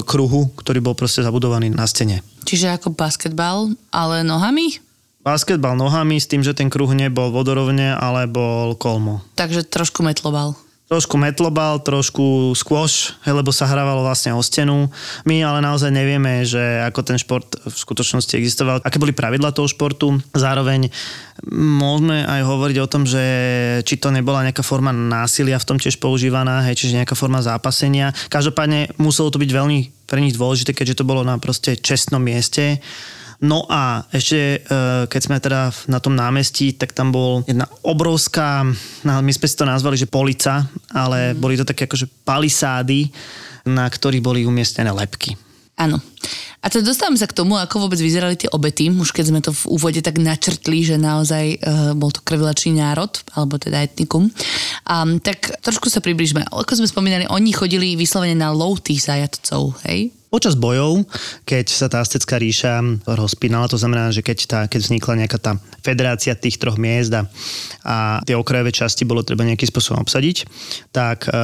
kruhu, 0.04 0.52
ktorý 0.60 0.84
bol 0.84 0.92
proste 0.92 1.24
zabudovaný 1.24 1.72
na 1.72 1.88
stene. 1.88 2.20
Čiže 2.44 2.76
ako 2.76 2.92
basketbal, 2.92 3.72
ale 3.88 4.20
nohami? 4.20 4.91
Basketbal 5.22 5.78
nohami 5.78 6.18
s 6.18 6.26
tým, 6.26 6.42
že 6.42 6.50
ten 6.50 6.66
kruh 6.66 6.90
nebol 6.98 7.30
vodorovne, 7.30 7.94
ale 7.94 8.26
bol 8.26 8.74
kolmo. 8.74 9.22
Takže 9.38 9.62
trošku 9.62 10.02
metlobal. 10.02 10.58
Trošku 10.90 11.14
metlobal, 11.14 11.78
trošku 11.78 12.52
squash, 12.58 13.14
lebo 13.22 13.54
sa 13.54 13.70
hrávalo 13.70 14.02
vlastne 14.02 14.34
o 14.34 14.42
stenu. 14.42 14.90
My 15.22 15.40
ale 15.46 15.62
naozaj 15.62 15.94
nevieme, 15.94 16.42
že 16.42 16.60
ako 16.84 17.00
ten 17.06 17.16
šport 17.22 17.46
v 17.54 17.70
skutočnosti 17.70 18.34
existoval, 18.34 18.82
aké 18.82 18.98
boli 18.98 19.14
pravidla 19.14 19.54
toho 19.54 19.70
športu. 19.70 20.18
Zároveň 20.34 20.90
môžeme 21.54 22.26
aj 22.26 22.42
hovoriť 22.42 22.76
o 22.82 22.90
tom, 22.90 23.06
že 23.06 23.22
či 23.86 24.02
to 24.02 24.10
nebola 24.10 24.42
nejaká 24.42 24.66
forma 24.66 24.90
násilia 24.90 25.56
v 25.56 25.68
tom 25.70 25.78
tiež 25.78 26.02
používaná, 26.02 26.66
hej, 26.66 26.82
čiže 26.82 26.98
nejaká 26.98 27.14
forma 27.14 27.40
zápasenia. 27.40 28.10
Každopádne 28.26 28.98
muselo 28.98 29.30
to 29.30 29.38
byť 29.38 29.48
veľmi 29.54 29.78
pre 30.10 30.18
nich 30.18 30.34
dôležité, 30.34 30.74
keďže 30.74 31.00
to 31.00 31.08
bolo 31.08 31.22
na 31.22 31.38
proste 31.38 31.78
čestnom 31.78 32.20
mieste 32.20 32.82
No 33.42 33.66
a 33.66 34.06
ešte, 34.14 34.62
e, 34.62 34.78
keď 35.10 35.20
sme 35.20 35.42
teda 35.42 35.74
na 35.90 35.98
tom 35.98 36.14
námestí, 36.14 36.78
tak 36.78 36.94
tam 36.94 37.10
bol 37.10 37.42
jedna 37.42 37.66
obrovská, 37.82 38.62
my 39.02 39.32
sme 39.34 39.46
si 39.50 39.58
to 39.58 39.66
nazvali, 39.66 39.98
že 39.98 40.06
polica, 40.06 40.62
ale 40.94 41.34
mm. 41.34 41.42
boli 41.42 41.58
to 41.58 41.66
také 41.66 41.90
akože 41.90 42.06
palisády, 42.22 43.10
na 43.66 43.90
ktorých 43.90 44.22
boli 44.22 44.46
umiestnené 44.46 44.94
lepky. 44.94 45.34
Áno. 45.74 45.98
A 46.62 46.70
teda 46.70 46.86
dostávame 46.86 47.18
sa 47.18 47.26
k 47.26 47.34
tomu, 47.34 47.58
ako 47.58 47.90
vôbec 47.90 47.98
vyzerali 47.98 48.38
tie 48.38 48.46
obety, 48.54 48.86
už 48.86 49.10
keď 49.10 49.24
sme 49.26 49.40
to 49.42 49.50
v 49.50 49.74
úvode 49.74 49.98
tak 49.98 50.22
načrtli, 50.22 50.86
že 50.86 50.94
naozaj 50.94 51.58
uh, 51.58 51.90
bol 51.98 52.14
to 52.14 52.22
krvilačný 52.22 52.78
národ, 52.78 53.10
alebo 53.34 53.58
teda 53.58 53.82
etnikum. 53.82 54.30
Um, 54.86 55.18
tak 55.18 55.58
trošku 55.58 55.90
sa 55.90 55.98
približme. 55.98 56.46
Ako 56.46 56.78
sme 56.78 56.86
spomínali, 56.86 57.26
oni 57.26 57.50
chodili 57.50 57.98
vyslovene 57.98 58.38
na 58.38 58.54
tých 58.78 59.10
zajatcov, 59.10 59.74
hej? 59.90 60.14
Počas 60.32 60.56
bojov, 60.56 61.04
keď 61.44 61.68
sa 61.68 61.92
tá 61.92 62.00
Aztecká 62.00 62.40
ríša 62.40 62.80
rozpínala, 63.04 63.68
to 63.68 63.76
znamená, 63.76 64.08
že 64.08 64.24
keď, 64.24 64.38
tá, 64.48 64.60
keď 64.64 64.80
vznikla 64.80 65.20
nejaká 65.20 65.36
tá 65.36 65.60
federácia 65.84 66.32
tých 66.32 66.56
troch 66.56 66.80
miest 66.80 67.12
a, 67.12 67.28
a 67.84 67.96
tie 68.24 68.32
okrajové 68.32 68.72
časti 68.72 69.04
bolo 69.04 69.20
treba 69.20 69.44
nejakým 69.44 69.68
spôsobom 69.68 70.00
obsadiť, 70.00 70.48
tak 70.88 71.28
e, 71.28 71.36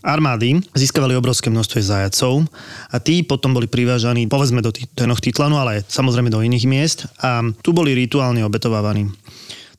armády 0.00 0.56
získavali 0.72 1.20
obrovské 1.20 1.52
množstvo 1.52 1.84
zajacov 1.84 2.48
a 2.88 2.96
tí 2.96 3.20
potom 3.28 3.52
boli 3.52 3.68
privážaní, 3.68 4.24
povedzme 4.24 4.64
do 4.64 4.72
Tenochtitlanu, 4.72 5.60
ale 5.60 5.84
samozrejme 5.84 6.32
do 6.32 6.40
iných 6.40 6.64
miest 6.64 6.98
a 7.20 7.44
tu 7.60 7.76
boli 7.76 7.92
rituálne 7.92 8.40
obetovávaní. 8.40 9.12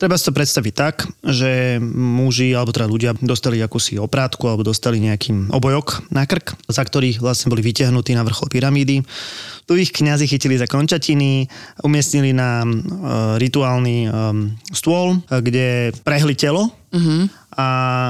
Treba 0.02 0.18
si 0.18 0.26
to 0.26 0.34
predstaviť 0.34 0.74
tak, 0.74 1.06
že 1.22 1.78
muži 1.94 2.58
alebo 2.58 2.74
teda 2.74 2.90
ľudia 2.90 3.14
dostali 3.22 3.62
akúsi 3.62 4.02
oprátku 4.02 4.50
alebo 4.50 4.66
dostali 4.66 4.98
nejaký 4.98 5.54
obojok 5.54 6.10
na 6.10 6.26
krk, 6.26 6.58
za 6.66 6.82
ktorých 6.82 7.22
vlastne 7.22 7.54
boli 7.54 7.62
vytiahnutí 7.62 8.18
na 8.18 8.26
vrchol 8.26 8.50
pyramídy. 8.50 9.06
Tu 9.70 9.74
ich 9.78 9.94
kňazi 9.94 10.26
chytili 10.26 10.58
za 10.58 10.66
končatiny, 10.66 11.46
umiestnili 11.86 12.34
na 12.34 12.66
uh, 12.66 13.38
rituálny 13.38 14.10
um, 14.10 14.58
stôl, 14.74 15.22
kde 15.30 15.94
prehli 16.02 16.34
telo 16.34 16.74
uh-huh. 16.74 17.30
a 17.54 17.68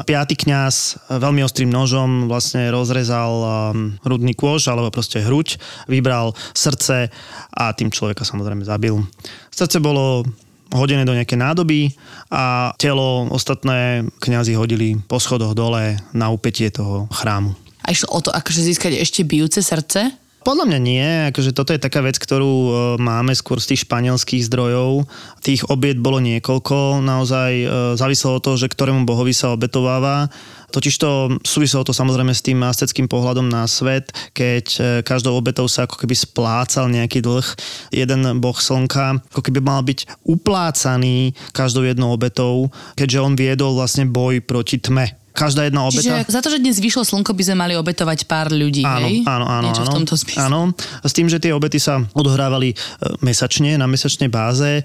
piatý 0.08 0.40
kňaz 0.40 1.12
veľmi 1.12 1.44
ostrým 1.44 1.68
nožom 1.68 2.32
vlastne 2.32 2.72
rozrezal 2.72 3.32
um, 3.36 4.00
hrudný 4.08 4.32
kôž 4.32 4.72
alebo 4.72 4.96
proste 4.96 5.20
hruď, 5.20 5.60
vybral 5.92 6.40
srdce 6.56 7.12
a 7.52 7.64
tým 7.76 7.92
človeka 7.92 8.24
samozrejme 8.24 8.64
zabil. 8.64 8.96
Srdce 9.52 9.84
bolo 9.84 10.24
hodené 10.72 11.04
do 11.04 11.16
nejaké 11.16 11.36
nádoby 11.36 11.92
a 12.32 12.72
telo 12.80 13.28
ostatné 13.30 14.08
kňazi 14.24 14.56
hodili 14.56 14.98
po 15.06 15.20
schodoch 15.20 15.52
dole 15.52 16.00
na 16.16 16.32
upetie 16.32 16.72
toho 16.72 17.12
chrámu. 17.12 17.54
A 17.84 17.92
išlo 17.92 18.14
o 18.14 18.20
to 18.24 18.32
akože 18.32 18.62
získať 18.64 18.98
ešte 18.98 19.28
bijúce 19.28 19.60
srdce? 19.60 20.22
Podľa 20.42 20.74
mňa 20.74 20.80
nie, 20.82 21.06
akože 21.30 21.54
toto 21.54 21.70
je 21.70 21.78
taká 21.78 22.02
vec, 22.02 22.18
ktorú 22.18 22.50
e, 22.50 22.72
máme 22.98 23.30
skôr 23.38 23.62
z 23.62 23.74
tých 23.74 23.86
španielských 23.86 24.50
zdrojov. 24.50 25.06
Tých 25.46 25.70
obiet 25.70 26.02
bolo 26.02 26.18
niekoľko, 26.18 26.98
naozaj 26.98 27.52
e, 27.62 27.66
záviselo 27.94 28.42
od 28.42 28.44
toho, 28.50 28.58
že 28.58 28.66
ktorému 28.66 29.06
bohovi 29.06 29.38
sa 29.38 29.54
obetováva. 29.54 30.34
Totiž 30.72 30.96
to 30.98 31.36
súviselo 31.44 31.84
to 31.84 31.92
samozrejme 31.92 32.32
s 32.32 32.42
tým 32.42 32.64
azteckým 32.64 33.12
pohľadom 33.12 33.46
na 33.52 33.68
svet, 33.68 34.10
keď 34.32 34.66
e, 34.72 34.80
každou 35.04 35.36
obetou 35.36 35.68
sa 35.68 35.84
ako 35.84 36.00
keby 36.00 36.16
splácal 36.16 36.88
nejaký 36.88 37.20
dlh. 37.20 37.46
Jeden 37.92 38.24
boh 38.40 38.56
slnka 38.56 39.20
ako 39.36 39.42
keby 39.44 39.60
mal 39.60 39.84
byť 39.84 40.24
uplácaný 40.24 41.36
každou 41.52 41.84
jednou 41.84 42.16
obetou, 42.16 42.72
keďže 42.96 43.20
on 43.20 43.34
viedol 43.36 43.76
vlastne 43.76 44.08
boj 44.08 44.40
proti 44.40 44.80
tme 44.80 45.22
každá 45.32 45.64
jedna 45.68 45.88
obeta. 45.88 46.04
Čiže 46.04 46.28
za 46.28 46.42
to, 46.44 46.52
že 46.52 46.60
dnes 46.60 46.78
vyšlo 46.78 47.08
slnko, 47.08 47.32
by 47.32 47.44
sme 47.44 47.58
mali 47.64 47.74
obetovať 47.80 48.28
pár 48.28 48.52
ľudí, 48.52 48.84
áno, 48.84 49.08
hej? 49.08 49.24
Áno, 49.24 49.46
áno, 49.48 49.66
Niečo 49.72 49.84
áno. 49.88 49.92
v 49.92 49.96
tomto 50.04 50.14
Áno, 50.38 50.60
s 51.02 51.14
tým, 51.16 51.32
že 51.32 51.40
tie 51.40 51.56
obety 51.56 51.80
sa 51.80 52.04
odohrávali 52.12 52.76
e, 52.76 52.76
mesačne, 53.24 53.80
na 53.80 53.88
mesačnej 53.88 54.28
báze. 54.28 54.84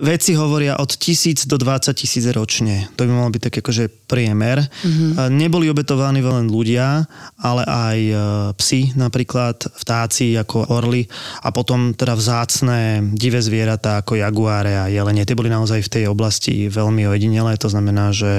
Veci 0.00 0.32
hovoria 0.32 0.80
od 0.80 0.96
tisíc 0.96 1.44
do 1.44 1.60
20 1.60 1.92
tisíc 1.92 2.24
ročne. 2.32 2.88
To 2.96 3.04
by 3.04 3.12
mal 3.12 3.28
byť 3.28 3.42
tak 3.52 3.54
akože 3.60 4.08
priemer. 4.08 4.64
Mm-hmm. 4.64 5.28
Neboli 5.28 5.68
obetovaní 5.68 6.24
len 6.24 6.48
ľudia, 6.48 7.04
ale 7.36 7.62
aj 7.68 7.98
e, 8.00 8.14
psi, 8.56 8.80
napríklad 8.96 9.60
vtáci 9.76 10.40
ako 10.40 10.72
orly 10.72 11.04
a 11.44 11.52
potom 11.52 11.92
teda 11.92 12.16
vzácné 12.16 13.04
divé 13.12 13.44
zvieratá 13.44 14.00
ako 14.00 14.16
jaguáre 14.16 14.80
a 14.80 14.88
jelene. 14.88 15.28
Tie 15.28 15.36
boli 15.36 15.52
naozaj 15.52 15.84
v 15.84 15.92
tej 15.92 16.04
oblasti 16.08 16.72
veľmi 16.72 17.04
ojedinelé, 17.04 17.60
to 17.60 17.68
znamená, 17.68 18.16
že 18.16 18.32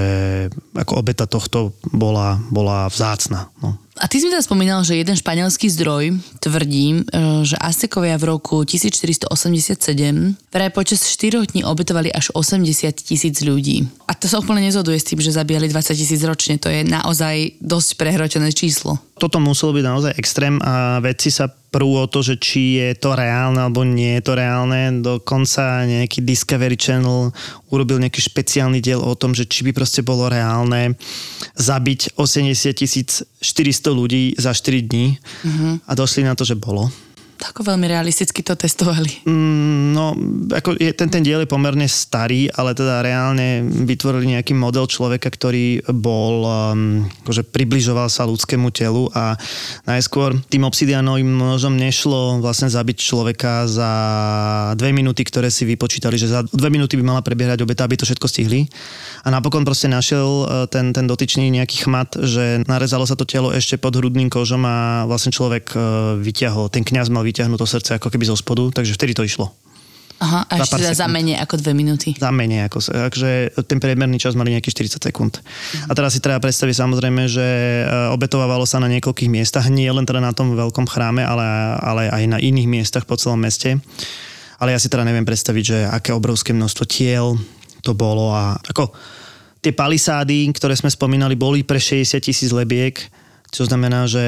ako 0.74 0.98
obeta 0.98 1.30
tohto 1.30 1.78
bola, 1.94 2.42
bola 2.50 2.90
vzácna. 2.90 3.54
No. 3.62 3.78
A 4.00 4.08
ty 4.08 4.24
si 4.24 4.28
mi 4.28 4.32
teda 4.32 4.46
spomínal, 4.46 4.88
že 4.88 4.96
jeden 4.96 5.20
španielský 5.20 5.68
zdroj 5.68 6.16
tvrdí, 6.40 7.04
e, 7.12 7.44
že 7.44 7.60
Aztekovia 7.60 8.16
v 8.16 8.32
roku 8.32 8.64
1487 8.64 10.40
vraj 10.48 10.72
počas 10.72 11.04
4 11.04 11.44
dní 11.52 11.68
obetovali 11.68 12.08
až 12.08 12.32
80 12.32 12.96
tisíc 13.04 13.44
ľudí. 13.44 13.84
A 14.08 14.16
to 14.16 14.32
sa 14.32 14.40
úplne 14.40 14.64
nezhoduje 14.64 14.96
s 14.96 15.08
tým, 15.12 15.20
že 15.20 15.36
zabíjali 15.36 15.68
20 15.68 15.92
tisíc 15.92 16.22
ročne. 16.24 16.56
To 16.64 16.72
je 16.72 16.88
naozaj 16.88 17.60
dosť 17.60 17.90
prehrotené 18.00 18.56
číslo 18.56 19.00
toto 19.22 19.38
muselo 19.38 19.78
byť 19.78 19.86
naozaj 19.86 20.12
extrém 20.18 20.58
a 20.66 20.98
vedci 20.98 21.30
sa 21.30 21.46
prú 21.72 21.96
o 21.96 22.06
to, 22.06 22.20
že 22.20 22.36
či 22.36 22.84
je 22.84 22.92
to 23.00 23.16
reálne 23.16 23.56
alebo 23.56 23.88
nie 23.88 24.20
je 24.20 24.24
to 24.28 24.34
reálne. 24.36 25.00
Dokonca 25.00 25.88
nejaký 25.88 26.20
Discovery 26.20 26.76
Channel 26.76 27.32
urobil 27.72 28.04
nejaký 28.04 28.20
špeciálny 28.20 28.84
diel 28.84 29.00
o 29.00 29.16
tom, 29.16 29.32
že 29.32 29.48
či 29.48 29.64
by 29.64 29.72
proste 29.72 30.04
bolo 30.04 30.28
reálne 30.28 31.00
zabiť 31.56 32.20
80 32.20 33.40
400 33.42 33.88
ľudí 33.90 34.36
za 34.36 34.52
4 34.52 34.86
dní 34.86 35.18
mm-hmm. 35.18 35.74
a 35.88 35.92
došli 35.96 36.28
na 36.28 36.36
to, 36.36 36.44
že 36.44 36.60
bolo. 36.60 36.92
Ako 37.42 37.66
veľmi 37.66 37.90
realisticky 37.90 38.46
to 38.46 38.54
testovali. 38.54 39.26
Mm, 39.26 39.98
no, 39.98 40.14
ako 40.54 40.78
je, 40.78 40.94
ten, 40.94 41.10
ten 41.10 41.26
diel 41.26 41.42
je 41.42 41.50
pomerne 41.50 41.90
starý, 41.90 42.54
ale 42.54 42.78
teda 42.78 43.02
reálne 43.02 43.66
vytvorili 43.66 44.38
nejaký 44.38 44.54
model 44.54 44.86
človeka, 44.86 45.34
ktorý 45.34 45.82
bol, 45.90 46.46
um, 46.46 47.10
akože 47.26 47.50
približoval 47.50 48.14
sa 48.14 48.30
ľudskému 48.30 48.70
telu 48.70 49.10
a 49.18 49.34
najskôr 49.90 50.38
tým 50.54 50.70
obsidianovým 50.70 51.26
nožom 51.26 51.74
nešlo 51.74 52.38
vlastne 52.46 52.70
zabiť 52.70 52.98
človeka 53.02 53.66
za 53.66 53.92
dve 54.78 54.94
minúty, 54.94 55.26
ktoré 55.26 55.50
si 55.50 55.66
vypočítali, 55.66 56.22
že 56.22 56.30
za 56.30 56.46
dve 56.46 56.70
minúty 56.70 56.94
by 57.02 57.04
mala 57.10 57.26
prebiehať 57.26 57.66
obeta, 57.66 57.90
aby 57.90 57.98
to 57.98 58.06
všetko 58.06 58.30
stihli. 58.30 58.70
A 59.26 59.34
napokon 59.34 59.66
proste 59.66 59.90
našiel 59.90 60.46
uh, 60.46 60.70
ten, 60.70 60.94
ten 60.94 61.10
dotyčný 61.10 61.50
nejaký 61.50 61.90
chmat, 61.90 62.22
že 62.22 62.62
narezalo 62.70 63.10
sa 63.10 63.18
to 63.18 63.26
telo 63.26 63.50
ešte 63.50 63.82
pod 63.82 63.98
hrudným 63.98 64.30
kožom 64.30 64.62
a 64.62 65.10
vlastne 65.10 65.34
človek 65.34 65.74
uh, 65.74 65.82
vyťahol, 66.22 66.70
ten 66.70 66.86
kňaz 66.86 67.10
mal 67.10 67.26
vyťahnuť 67.32 67.58
to 67.58 67.68
srdce 67.68 67.90
ako 67.96 68.12
keby 68.12 68.28
zo 68.28 68.36
spodu, 68.36 68.68
takže 68.76 68.94
vtedy 69.00 69.16
to 69.16 69.24
išlo. 69.24 69.50
Aha, 70.22 70.46
a 70.46 70.62
Za 70.62 70.78
ešte 70.78 70.86
za 70.86 71.10
sekúnd. 71.10 71.18
menej 71.18 71.36
ako 71.42 71.56
dve 71.58 71.74
minúty. 71.74 72.14
Za 72.14 72.30
menej, 72.30 72.70
ako, 72.70 72.78
takže 73.10 73.58
ten 73.66 73.82
priemerný 73.82 74.22
čas 74.22 74.38
mali 74.38 74.54
nejakých 74.54 75.02
40 75.02 75.10
sekúnd. 75.10 75.42
A 75.90 75.98
teraz 75.98 76.14
si 76.14 76.22
treba 76.22 76.38
predstaviť 76.38 76.78
samozrejme, 76.78 77.26
že 77.26 77.42
e, 77.42 77.84
obetovávalo 78.14 78.70
sa 78.70 78.78
na 78.78 78.86
niekoľkých 78.94 79.34
miestach, 79.34 79.66
nie 79.74 79.90
len 79.90 80.06
teda 80.06 80.22
na 80.22 80.30
tom 80.30 80.54
veľkom 80.54 80.86
chráme, 80.86 81.26
ale, 81.26 81.42
ale 81.82 82.04
aj 82.14 82.24
na 82.28 82.38
iných 82.38 82.70
miestach 82.70 83.10
po 83.10 83.18
celom 83.18 83.42
meste. 83.42 83.82
Ale 84.62 84.78
ja 84.78 84.78
si 84.78 84.94
teda 84.94 85.02
neviem 85.02 85.26
predstaviť, 85.26 85.64
že 85.66 85.78
aké 85.90 86.14
obrovské 86.14 86.54
množstvo 86.54 86.86
tiel 86.86 87.42
to 87.82 87.98
bolo 87.98 88.30
a 88.30 88.62
ako 88.62 88.94
tie 89.58 89.74
palisády, 89.74 90.54
ktoré 90.54 90.78
sme 90.78 90.94
spomínali, 90.94 91.34
boli 91.34 91.66
pre 91.66 91.82
60 91.82 92.22
tisíc 92.22 92.54
lebiek, 92.54 92.94
čo 93.50 93.66
znamená, 93.66 94.06
že 94.06 94.22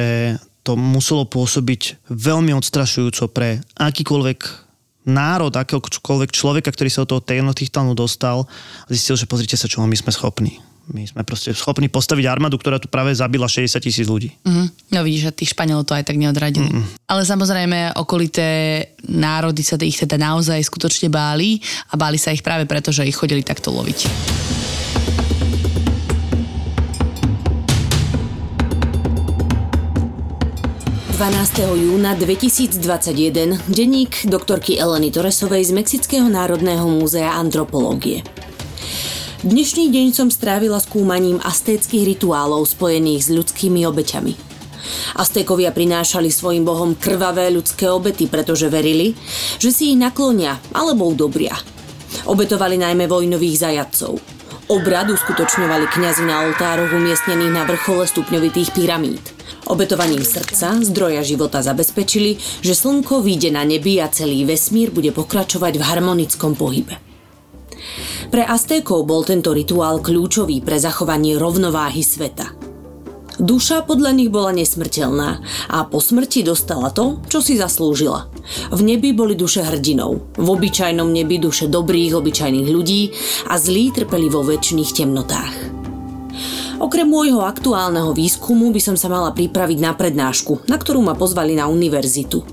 to 0.63 0.79
muselo 0.79 1.27
pôsobiť 1.27 2.07
veľmi 2.07 2.55
odstrašujúco 2.55 3.27
pre 3.31 3.59
akýkoľvek 3.75 4.39
národ, 5.03 5.51
akéhokoľvek 5.51 6.31
človeka, 6.31 6.71
ktorý 6.71 6.89
sa 6.89 7.03
od 7.03 7.09
toho 7.11 7.21
Tenochtitanu 7.23 7.91
dostal 7.91 8.47
a 8.87 8.89
zistil, 8.89 9.19
že 9.19 9.27
pozrite 9.27 9.59
sa, 9.59 9.67
čo 9.67 9.83
my 9.83 9.97
sme 9.99 10.15
schopní. 10.15 10.63
My 10.91 11.07
sme 11.07 11.23
proste 11.23 11.55
schopní 11.55 11.87
postaviť 11.87 12.27
armádu, 12.27 12.59
ktorá 12.59 12.75
tu 12.75 12.91
práve 12.91 13.15
zabila 13.15 13.47
60 13.47 13.79
tisíc 13.79 14.03
ľudí. 14.03 14.35
Mhm. 14.43 14.91
No 14.91 14.99
vidíš, 15.03 15.31
že 15.31 15.39
tých 15.43 15.55
Španielov 15.55 15.87
to 15.87 15.95
aj 15.95 16.03
tak 16.03 16.19
neodradili. 16.19 16.67
Mm. 16.67 16.83
Ale 17.07 17.23
samozrejme, 17.23 17.95
okolité 17.95 18.47
národy 19.07 19.63
sa 19.63 19.79
ich 19.79 19.95
teda 19.95 20.19
naozaj 20.19 20.59
skutočne 20.59 21.07
báli 21.07 21.63
a 21.87 21.95
báli 21.95 22.19
sa 22.19 22.35
ich 22.35 22.43
práve 22.43 22.67
preto, 22.67 22.91
že 22.91 23.07
ich 23.07 23.15
chodili 23.15 23.47
takto 23.47 23.71
loviť.– 23.71 23.99
12. 31.23 31.87
júna 31.87 32.19
2021 32.19 33.55
denník 33.71 34.27
doktorky 34.27 34.75
Eleny 34.75 35.07
Torresovej 35.07 35.63
z 35.63 35.71
Mexického 35.71 36.27
národného 36.27 36.83
múzea 36.83 37.39
antropológie. 37.39 38.27
Dnešný 39.39 39.87
deň 39.87 40.11
som 40.11 40.27
strávila 40.27 40.83
skúmaním 40.83 41.39
astéckých 41.39 42.19
rituálov 42.19 42.67
spojených 42.67 43.23
s 43.23 43.29
ľudskými 43.39 43.87
obeťami. 43.87 44.35
Aztékovia 45.15 45.71
prinášali 45.71 46.27
svojim 46.27 46.67
bohom 46.67 46.91
krvavé 46.91 47.55
ľudské 47.55 47.87
obety, 47.87 48.27
pretože 48.27 48.67
verili, 48.67 49.15
že 49.63 49.71
si 49.71 49.95
ich 49.95 49.99
naklonia 50.03 50.59
alebo 50.75 51.07
udobria. 51.07 51.55
Obetovali 52.27 52.75
najmä 52.75 53.07
vojnových 53.07 53.63
zajadcov. 53.63 54.19
Obrad 54.67 55.07
uskutočňovali 55.07 55.87
kňazi 55.87 56.27
na 56.27 56.51
oltároch 56.51 56.91
umiestnených 56.91 57.55
na 57.55 57.63
vrchole 57.63 58.11
stupňovitých 58.11 58.75
pyramíd. 58.75 59.32
Obetovaním 59.69 60.25
srdca, 60.25 60.79
zdroja 60.83 61.23
života 61.23 61.63
zabezpečili, 61.63 62.37
že 62.59 62.73
slnko 62.75 63.23
vyjde 63.23 63.55
na 63.55 63.63
nebi 63.63 63.97
a 64.03 64.11
celý 64.11 64.43
vesmír 64.43 64.91
bude 64.91 65.15
pokračovať 65.15 65.79
v 65.79 65.83
harmonickom 65.83 66.53
pohybe. 66.59 66.99
Pre 68.33 68.43
Aztékov 68.43 69.05
bol 69.05 69.21
tento 69.27 69.53
rituál 69.53 70.01
kľúčový 70.01 70.63
pre 70.65 70.81
zachovanie 70.81 71.37
rovnováhy 71.37 72.01
sveta. 72.01 72.73
Duša 73.33 73.89
podľa 73.89 74.13
nich 74.13 74.29
bola 74.29 74.53
nesmrteľná 74.53 75.41
a 75.73 75.77
po 75.89 75.97
smrti 75.97 76.45
dostala 76.45 76.93
to, 76.93 77.17
čo 77.25 77.41
si 77.41 77.57
zaslúžila. 77.57 78.29
V 78.69 78.79
nebi 78.85 79.09
boli 79.09 79.33
duše 79.33 79.65
hrdinov, 79.65 80.37
v 80.37 80.47
obyčajnom 80.53 81.09
nebi 81.09 81.41
duše 81.41 81.65
dobrých, 81.65 82.13
obyčajných 82.13 82.69
ľudí 82.69 83.01
a 83.49 83.57
zlí 83.57 83.89
trpeli 83.89 84.29
vo 84.29 84.45
väčšných 84.45 84.91
temnotách. 84.93 85.82
Okrem 86.83 87.07
môjho 87.07 87.39
aktuálneho 87.39 88.11
výskumu 88.11 88.67
by 88.75 88.81
som 88.83 88.99
sa 88.99 89.07
mala 89.07 89.31
pripraviť 89.31 89.79
na 89.79 89.95
prednášku, 89.95 90.67
na 90.67 90.75
ktorú 90.75 90.99
ma 90.99 91.15
pozvali 91.15 91.55
na 91.55 91.71
univerzitu. 91.71 92.43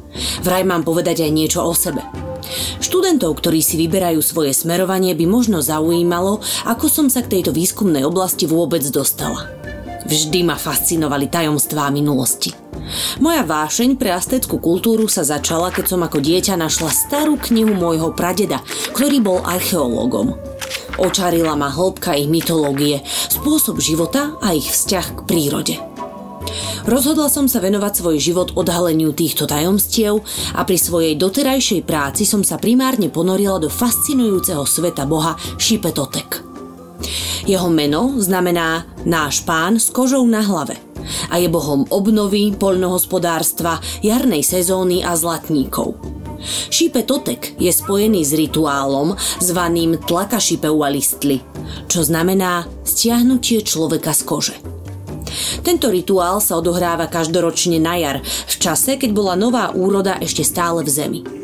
Vraj 0.46 0.62
mám 0.62 0.86
povedať 0.86 1.26
aj 1.26 1.34
niečo 1.34 1.66
o 1.66 1.74
sebe. 1.74 1.98
Študentov, 2.78 3.34
ktorí 3.42 3.58
si 3.58 3.74
vyberajú 3.74 4.22
svoje 4.22 4.54
smerovanie, 4.54 5.18
by 5.18 5.26
možno 5.26 5.58
zaujímalo, 5.58 6.38
ako 6.62 6.86
som 6.86 7.06
sa 7.10 7.26
k 7.26 7.38
tejto 7.42 7.50
výskumnej 7.50 8.06
oblasti 8.06 8.46
vôbec 8.46 8.86
dostala. 8.94 9.59
Vždy 10.10 10.42
ma 10.42 10.58
fascinovali 10.58 11.30
tajomstvá 11.30 11.86
minulosti. 11.94 12.50
Moja 13.22 13.46
vášeň 13.46 13.94
pre 13.94 14.10
asteckú 14.10 14.58
kultúru 14.58 15.06
sa 15.06 15.22
začala, 15.22 15.70
keď 15.70 15.86
som 15.86 16.02
ako 16.02 16.18
dieťa 16.18 16.58
našla 16.58 16.90
starú 16.90 17.38
knihu 17.38 17.78
môjho 17.78 18.10
pradeda, 18.10 18.58
ktorý 18.90 19.22
bol 19.22 19.38
archeológom. 19.46 20.34
Očarila 20.98 21.54
ma 21.54 21.70
hĺbka 21.70 22.18
ich 22.18 22.26
mytológie, 22.26 23.06
spôsob 23.30 23.78
života 23.78 24.34
a 24.42 24.50
ich 24.50 24.66
vzťah 24.66 25.06
k 25.14 25.18
prírode. 25.30 25.74
Rozhodla 26.90 27.30
som 27.30 27.46
sa 27.46 27.62
venovať 27.62 28.02
svoj 28.02 28.16
život 28.18 28.58
odhaleniu 28.58 29.14
týchto 29.14 29.46
tajomstiev 29.46 30.26
a 30.58 30.66
pri 30.66 30.74
svojej 30.74 31.14
doterajšej 31.14 31.86
práci 31.86 32.26
som 32.26 32.42
sa 32.42 32.58
primárne 32.58 33.14
ponorila 33.14 33.62
do 33.62 33.70
fascinujúceho 33.70 34.66
sveta 34.66 35.06
boha 35.06 35.38
Šipetotek. 35.54 36.49
Jeho 37.48 37.68
meno 37.72 38.16
znamená 38.20 38.84
náš 39.08 39.40
pán 39.44 39.80
s 39.80 39.88
kožou 39.88 40.26
na 40.28 40.44
hlave 40.44 40.76
a 41.32 41.40
je 41.40 41.48
bohom 41.48 41.88
obnovy, 41.88 42.52
poľnohospodárstva, 42.52 43.80
jarnej 44.04 44.44
sezóny 44.44 45.00
a 45.00 45.16
zlatníkov. 45.16 45.96
Šípe 46.72 47.04
Totek 47.04 47.56
je 47.60 47.68
spojený 47.68 48.24
s 48.24 48.32
rituálom 48.32 49.12
zvaným 49.44 50.00
Tlakašipeualistli, 50.00 51.40
čo 51.88 52.00
znamená 52.00 52.64
stiahnutie 52.84 53.60
človeka 53.60 54.16
z 54.16 54.22
kože. 54.24 54.56
Tento 55.60 55.92
rituál 55.92 56.40
sa 56.40 56.56
odohráva 56.56 57.06
každoročne 57.06 57.76
na 57.76 57.94
jar, 58.00 58.18
v 58.24 58.54
čase, 58.56 58.96
keď 58.96 59.10
bola 59.12 59.34
nová 59.36 59.70
úroda 59.76 60.16
ešte 60.18 60.40
stále 60.42 60.80
v 60.80 60.90
zemi. 60.90 61.39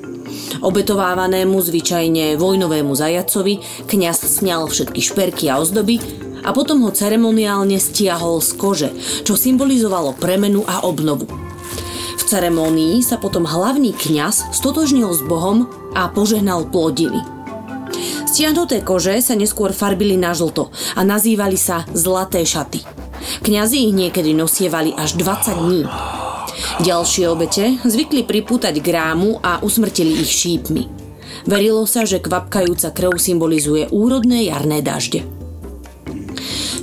Obetovávanému 0.63 1.57
zvyčajne 1.61 2.41
vojnovému 2.41 2.93
zajacovi 2.97 3.61
kňaz 3.87 4.41
sňal 4.41 4.67
všetky 4.67 5.01
šperky 5.03 5.45
a 5.53 5.61
ozdoby 5.61 6.01
a 6.47 6.55
potom 6.55 6.87
ho 6.87 6.91
ceremoniálne 6.95 7.77
stiahol 7.77 8.39
z 8.39 8.51
kože, 8.55 8.91
čo 9.27 9.35
symbolizovalo 9.35 10.15
premenu 10.15 10.63
a 10.65 10.87
obnovu. 10.87 11.27
V 12.17 12.23
ceremónii 12.23 13.03
sa 13.03 13.19
potom 13.19 13.47
hlavný 13.47 13.95
kňaz 13.95 14.55
stotožnil 14.55 15.11
s 15.11 15.23
Bohom 15.23 15.71
a 15.95 16.11
požehnal 16.11 16.67
plodiny. 16.67 17.23
Stiahnuté 18.27 18.83
kože 18.83 19.17
sa 19.23 19.33
neskôr 19.33 19.73
farbili 19.73 20.19
na 20.19 20.37
žlto 20.37 20.69
a 20.99 21.01
nazývali 21.07 21.57
sa 21.57 21.89
zlaté 21.95 22.45
šaty. 22.45 22.85
Kňazi 23.41 23.91
ich 23.91 23.95
niekedy 23.95 24.37
nosievali 24.37 24.93
až 24.93 25.17
20 25.17 25.57
dní. 25.57 25.83
Ďalšie 26.83 27.25
obete 27.31 27.81
zvykli 27.83 28.29
pripútať 28.29 28.75
k 28.83 28.89
a 29.43 29.63
usmrtili 29.65 30.21
ich 30.21 30.31
šípmi. 30.31 31.07
Verilo 31.47 31.87
sa, 31.87 32.03
že 32.03 32.23
kvapkajúca 32.23 32.91
krv 32.91 33.17
symbolizuje 33.19 33.89
úrodné 33.95 34.51
jarné 34.51 34.83
dažde. 34.83 35.23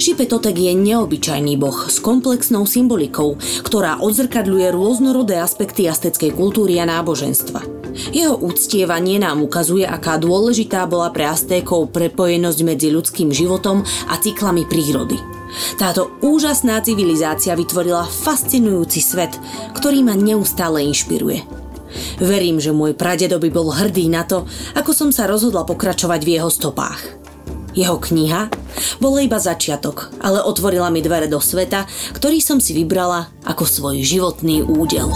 Šipetotek 0.03 0.59
je 0.59 0.73
neobyčajný 0.75 1.55
boh 1.55 1.87
s 1.87 2.03
komplexnou 2.03 2.67
symbolikou, 2.67 3.39
ktorá 3.63 4.03
odzrkadľuje 4.03 4.67
rôznorodé 4.75 5.39
aspekty 5.39 5.87
asteckej 5.87 6.35
kultúry 6.35 6.75
a 6.75 6.85
náboženstva. 6.89 7.63
Jeho 8.11 8.35
úctievanie 8.35 9.21
nám 9.21 9.45
ukazuje, 9.45 9.87
aká 9.87 10.19
dôležitá 10.19 10.83
bola 10.89 11.07
pre 11.13 11.29
Aztékov 11.29 11.93
prepojenosť 11.95 12.59
medzi 12.67 12.91
ľudským 12.91 13.31
životom 13.31 13.85
a 14.11 14.19
cyklami 14.19 14.67
prírody. 14.67 15.32
Táto 15.77 16.15
úžasná 16.21 16.81
civilizácia 16.81 17.53
vytvorila 17.53 18.05
fascinujúci 18.05 19.01
svet, 19.01 19.35
ktorý 19.77 20.05
ma 20.05 20.15
neustále 20.17 20.85
inšpiruje. 20.85 21.43
Verím, 22.17 22.57
že 22.57 22.73
môj 22.73 22.97
pradedo 22.97 23.37
by 23.37 23.49
bol 23.53 23.69
hrdý 23.69 24.09
na 24.09 24.25
to, 24.25 24.49
ako 24.73 24.91
som 24.93 25.09
sa 25.13 25.29
rozhodla 25.29 25.65
pokračovať 25.65 26.21
v 26.25 26.31
jeho 26.39 26.49
stopách. 26.49 27.23
Jeho 27.73 27.97
kniha 27.97 28.53
bola 29.01 29.25
iba 29.25 29.41
začiatok, 29.41 30.13
ale 30.21 30.45
otvorila 30.45 30.93
mi 30.93 31.01
dvere 31.01 31.25
do 31.25 31.41
sveta, 31.41 31.89
ktorý 32.13 32.37
som 32.37 32.61
si 32.61 32.77
vybrala 32.77 33.33
ako 33.49 33.65
svoj 33.65 33.97
životný 34.05 34.61
údel. 34.61 35.09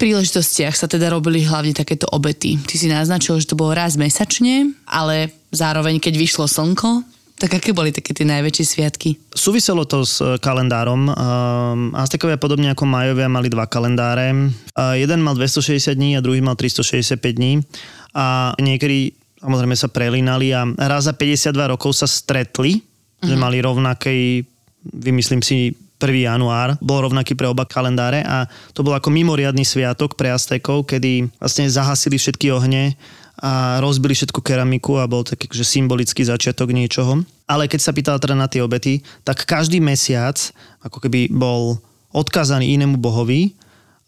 Príležitostiach 0.00 0.72
sa 0.72 0.88
teda 0.88 1.12
robili 1.12 1.44
hlavne 1.44 1.76
takéto 1.76 2.08
obety? 2.08 2.56
Ty 2.56 2.74
si 2.80 2.88
naznačil, 2.88 3.36
že 3.36 3.52
to 3.52 3.60
bolo 3.60 3.76
raz 3.76 4.00
mesačne, 4.00 4.72
ale 4.88 5.28
zároveň 5.52 6.00
keď 6.00 6.16
vyšlo 6.16 6.48
slnko, 6.48 7.04
Tak 7.40 7.56
aké 7.56 7.72
boli 7.72 7.88
také 7.88 8.12
tie 8.12 8.28
najväčšie 8.28 8.64
sviatky? 8.68 9.16
Súviselo 9.32 9.88
to 9.88 10.04
s 10.04 10.20
e, 10.20 10.36
kalendárom. 10.36 11.08
Um, 11.08 11.96
Aztekovia 11.96 12.36
podobne 12.36 12.68
ako 12.68 12.84
Majovia 12.84 13.32
mali 13.32 13.48
dva 13.48 13.64
kalendáre. 13.64 14.52
Uh, 14.76 14.92
jeden 15.00 15.24
mal 15.24 15.32
260 15.32 15.96
dní 15.96 16.20
a 16.20 16.20
druhý 16.20 16.44
mal 16.44 16.52
365 16.52 17.16
dní. 17.16 17.64
A 18.12 18.52
niekedy 18.60 19.16
samozrejme 19.40 19.72
sa 19.72 19.88
prelínali 19.88 20.52
a 20.52 20.68
raz 20.76 21.08
za 21.08 21.16
52 21.16 21.56
rokov 21.72 21.96
sa 21.96 22.04
stretli, 22.04 22.76
uh-huh. 22.76 23.24
že 23.24 23.34
mali 23.40 23.64
rovnaký, 23.64 24.44
vymyslím 24.84 25.40
si, 25.40 25.72
1. 26.00 26.32
január, 26.32 26.80
bol 26.80 27.04
rovnaký 27.04 27.36
pre 27.36 27.44
oba 27.44 27.68
kalendáre 27.68 28.24
a 28.24 28.48
to 28.72 28.80
bol 28.80 28.96
ako 28.96 29.12
mimoriadný 29.12 29.68
sviatok 29.68 30.16
pre 30.16 30.32
Aztekov, 30.32 30.88
kedy 30.88 31.28
vlastne 31.36 31.68
zahasili 31.68 32.16
všetky 32.16 32.48
ohne 32.56 32.96
a 33.40 33.80
rozbili 33.80 34.12
všetku 34.12 34.44
keramiku 34.44 35.00
a 35.00 35.08
bol 35.08 35.24
taký 35.24 35.48
že 35.48 35.64
symbolický 35.64 36.24
začiatok 36.24 36.76
niečoho. 36.76 37.24
Ale 37.48 37.68
keď 37.68 37.80
sa 37.80 37.96
pýtala 37.96 38.20
teda 38.20 38.36
na 38.36 38.48
tie 38.48 38.60
obety, 38.60 39.00
tak 39.24 39.48
každý 39.48 39.80
mesiac 39.80 40.36
ako 40.84 41.08
keby 41.08 41.32
bol 41.32 41.80
odkazaný 42.12 42.76
inému 42.76 43.00
bohovi 43.00 43.56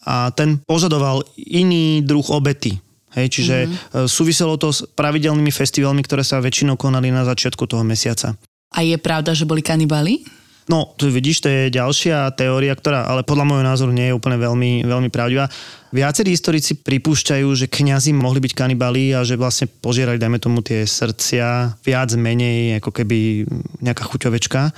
a 0.05 0.29
ten 0.37 0.61
požadoval 0.69 1.25
iný 1.37 2.05
druh 2.05 2.27
obety. 2.29 2.77
Hej, 3.13 3.29
čiže 3.29 3.57
mm-hmm. 3.69 4.09
súviselo 4.09 4.57
to 4.57 4.73
s 4.73 4.89
pravidelnými 4.97 5.53
festivalmi, 5.53 6.01
ktoré 6.01 6.25
sa 6.25 6.41
väčšinou 6.41 6.81
konali 6.81 7.13
na 7.13 7.29
začiatku 7.29 7.69
toho 7.69 7.85
mesiaca. 7.85 8.41
A 8.73 8.81
je 8.81 8.97
pravda, 8.97 9.37
že 9.37 9.45
boli 9.45 9.61
kanibali? 9.61 10.25
No, 10.71 10.95
tu 10.95 11.11
vidíš, 11.11 11.43
to 11.43 11.49
je 11.51 11.75
ďalšia 11.75 12.31
teória, 12.39 12.71
ktorá 12.79 13.03
ale 13.11 13.27
podľa 13.27 13.47
môjho 13.51 13.65
názoru 13.67 13.91
nie 13.91 14.11
je 14.11 14.15
úplne 14.15 14.39
veľmi, 14.39 14.87
veľmi 14.87 15.11
pravdivá. 15.11 15.51
Viacerí 15.91 16.31
historici 16.33 16.79
pripúšťajú, 16.79 17.49
že 17.59 17.67
kňazi 17.67 18.15
mohli 18.15 18.39
byť 18.39 18.53
kanibali 18.55 19.11
a 19.11 19.27
že 19.27 19.35
vlastne 19.35 19.67
požierali, 19.67 20.23
dajme 20.23 20.39
tomu, 20.39 20.63
tie 20.63 20.87
srdcia 20.87 21.77
viac 21.83 22.15
menej 22.15 22.79
ako 22.79 22.95
keby 22.95 23.45
nejaká 23.83 24.07
chuťovečka, 24.07 24.71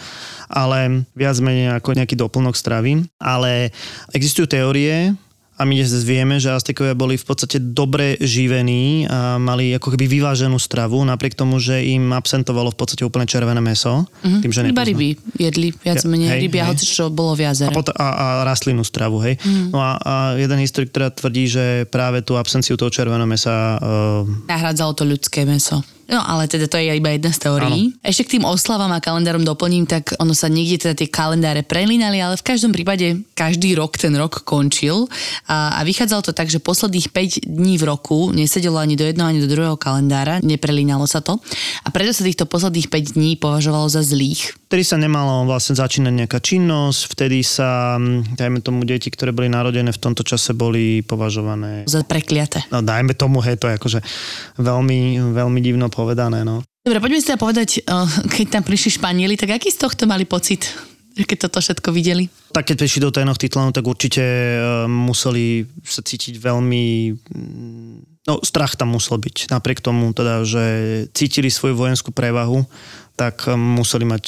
ale 0.49 1.05
viac 1.13 1.37
menej 1.45 1.77
ako 1.79 2.01
nejaký 2.01 2.17
doplnok 2.17 2.57
stravy. 2.57 3.05
Ale 3.21 3.69
existujú 4.17 4.49
teórie, 4.49 5.13
a 5.55 5.63
my 5.63 5.73
dnes 5.79 5.95
vieme, 6.03 6.43
že 6.43 6.51
Aztekovia 6.51 6.99
boli 6.99 7.15
v 7.15 7.23
podstate 7.23 7.63
dobre 7.63 8.19
živení 8.19 9.07
a 9.07 9.39
mali 9.39 9.71
ako 9.71 9.95
keby 9.95 10.11
vyváženú 10.11 10.59
stravu, 10.59 10.99
napriek 11.07 11.39
tomu, 11.39 11.63
že 11.63 11.79
im 11.79 12.11
absentovalo 12.11 12.75
v 12.75 12.79
podstate 12.79 13.07
úplne 13.07 13.23
červené 13.31 13.63
meso. 13.63 14.03
Mm-hmm. 14.27 14.41
Tým, 14.43 14.51
že 14.51 14.61
Iba 14.67 14.83
ryby 14.83 15.09
jedli, 15.39 15.71
viac 15.71 16.03
ja, 16.03 16.11
menej 16.11 16.29
hej, 16.35 16.41
ryby, 16.51 16.59
hej. 16.59 16.67
hoci 16.75 16.85
čo 16.85 17.07
bolo 17.07 17.39
v 17.39 17.47
jazere. 17.47 17.71
A, 17.71 17.77
pot- 17.77 17.95
a, 17.95 18.09
a 18.11 18.27
rastlinnú 18.43 18.83
stravu, 18.83 19.23
hej. 19.23 19.39
Mm. 19.47 19.71
No 19.71 19.79
a, 19.79 19.95
a 20.03 20.15
jeden 20.35 20.59
historik 20.59 20.91
teda 20.91 21.15
tvrdí, 21.15 21.47
že 21.47 21.65
práve 21.87 22.27
tú 22.27 22.35
absenciu 22.35 22.75
toho 22.75 22.91
červeného 22.91 23.31
mesa... 23.31 23.79
Uh... 23.79 24.27
Nahradzalo 24.51 24.99
to 24.99 25.07
ľudské 25.07 25.47
meso. 25.47 25.87
No 26.09 26.21
ale 26.21 26.45
teda 26.47 26.69
to 26.69 26.77
je 26.77 26.93
iba 26.93 27.11
jedna 27.17 27.33
z 27.33 27.39
teórií. 27.49 27.81
Ano. 27.93 28.05
Ešte 28.05 28.23
k 28.29 28.33
tým 28.39 28.45
oslavám 28.45 28.93
a 28.93 29.01
kalendárom 29.01 29.45
doplním, 29.45 29.89
tak 29.89 30.13
ono 30.21 30.37
sa 30.37 30.53
niekde 30.53 30.89
teda 30.89 30.95
tie 31.01 31.09
kalendáre 31.09 31.65
prelínali, 31.65 32.21
ale 32.21 32.37
v 32.37 32.45
každom 32.45 32.77
prípade 32.77 33.25
každý 33.33 33.73
rok 33.77 33.97
ten 33.97 34.13
rok 34.13 34.45
končil 34.45 35.09
a, 35.49 35.77
a 35.77 35.81
vychádzalo 35.83 36.23
to 36.25 36.33
tak, 36.37 36.53
že 36.53 36.61
posledných 36.61 37.09
5 37.09 37.49
dní 37.49 37.81
v 37.81 37.85
roku 37.89 38.31
nesedelo 38.37 38.77
ani 38.77 38.99
do 39.01 39.05
jedného, 39.09 39.29
ani 39.33 39.41
do 39.41 39.49
druhého 39.49 39.81
kalendára, 39.81 40.45
neprelínalo 40.45 41.09
sa 41.09 41.25
to 41.25 41.41
a 41.85 41.89
preto 41.89 42.13
sa 42.13 42.27
týchto 42.27 42.45
posledných 42.45 42.93
5 42.93 43.17
dní 43.17 43.41
považovalo 43.41 43.89
za 43.89 44.05
zlých. 44.05 44.57
Vtedy 44.75 44.91
sa 44.91 44.99
nemalo 44.99 45.47
vlastne 45.47 45.79
začínať 45.79 46.27
nejaká 46.27 46.43
činnosť, 46.43 47.15
vtedy 47.15 47.47
sa, 47.47 47.95
dajme 48.35 48.59
tomu, 48.59 48.83
deti, 48.83 49.07
ktoré 49.07 49.31
boli 49.31 49.47
narodené 49.47 49.95
v 49.95 50.03
tomto 50.03 50.27
čase, 50.27 50.51
boli 50.51 50.99
považované... 51.07 51.87
Za 51.87 52.03
prekliate. 52.03 52.67
No 52.75 52.83
dajme 52.83 53.15
tomu, 53.15 53.39
hej, 53.39 53.55
to 53.55 53.71
je 53.71 53.79
akože 53.79 54.03
veľmi, 54.59 55.31
veľmi 55.31 55.61
divno 55.63 55.87
povedané. 55.95 56.43
No. 56.43 56.67
Dobre, 56.83 56.99
poďme 56.99 57.23
si 57.23 57.31
teda 57.31 57.39
povedať, 57.39 57.87
eh, 57.87 58.07
keď 58.35 58.47
tam 58.59 58.63
prišli 58.67 58.99
Španieli, 58.99 59.39
tak 59.39 59.55
aký 59.55 59.71
z 59.71 59.79
tohto 59.79 60.11
mali 60.11 60.27
pocit? 60.27 60.67
keď 61.23 61.47
toto 61.47 61.63
všetko 61.63 61.95
videli? 61.95 62.27
Tak 62.51 62.75
keď 62.75 62.83
prišli 62.83 63.07
do 63.07 63.15
Tenochtitlánu, 63.15 63.71
tak 63.71 63.87
určite 63.87 64.23
uh, 64.59 64.91
museli 64.91 65.63
sa 65.87 66.03
cítiť 66.03 66.43
veľmi... 66.43 67.15
Mm, 67.15 67.97
no, 68.27 68.35
strach 68.43 68.75
tam 68.75 68.99
musel 68.99 69.23
byť. 69.23 69.55
Napriek 69.55 69.79
tomu, 69.79 70.11
teda, 70.11 70.43
že 70.43 70.65
cítili 71.15 71.55
svoju 71.55 71.79
vojenskú 71.79 72.11
prevahu, 72.11 72.67
tak 73.15 73.47
um, 73.47 73.57
museli 73.79 74.03
mať 74.03 74.25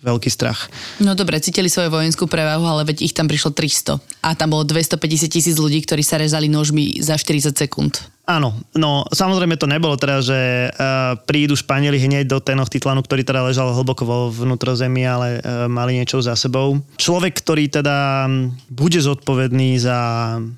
veľký 0.00 0.30
strach. 0.32 0.72
No 1.04 1.12
dobre, 1.12 1.36
cítili 1.38 1.68
svoju 1.68 1.92
vojenskú 1.92 2.24
prevahu, 2.24 2.64
ale 2.64 2.88
veď 2.88 3.04
ich 3.04 3.14
tam 3.14 3.28
prišlo 3.28 3.52
300 3.52 4.00
a 4.24 4.28
tam 4.32 4.56
bolo 4.56 4.64
250 4.64 5.28
tisíc 5.28 5.56
ľudí, 5.60 5.84
ktorí 5.84 6.00
sa 6.00 6.16
rezali 6.16 6.48
nožmi 6.48 6.98
za 7.04 7.20
40 7.20 7.52
sekúnd. 7.52 8.00
Áno, 8.22 8.54
no 8.72 9.02
samozrejme 9.10 9.58
to 9.58 9.66
nebolo 9.66 9.98
teda, 9.98 10.22
že 10.22 10.70
uh, 10.70 11.18
prídu 11.26 11.58
Španieli 11.58 11.98
hneď 12.00 12.30
do 12.30 12.38
Tenochtitlanu, 12.40 13.02
ktorý 13.04 13.26
teda 13.26 13.44
ležal 13.44 13.74
hlboko 13.74 14.02
vo 14.06 14.18
vnútrozemí, 14.32 15.02
ale 15.04 15.42
uh, 15.42 15.66
mali 15.68 16.00
niečo 16.00 16.22
za 16.22 16.32
sebou. 16.38 16.80
Človek, 16.96 17.42
ktorý 17.42 17.68
teda 17.68 18.30
bude 18.70 19.02
zodpovedný 19.02 19.76
za 19.82 19.98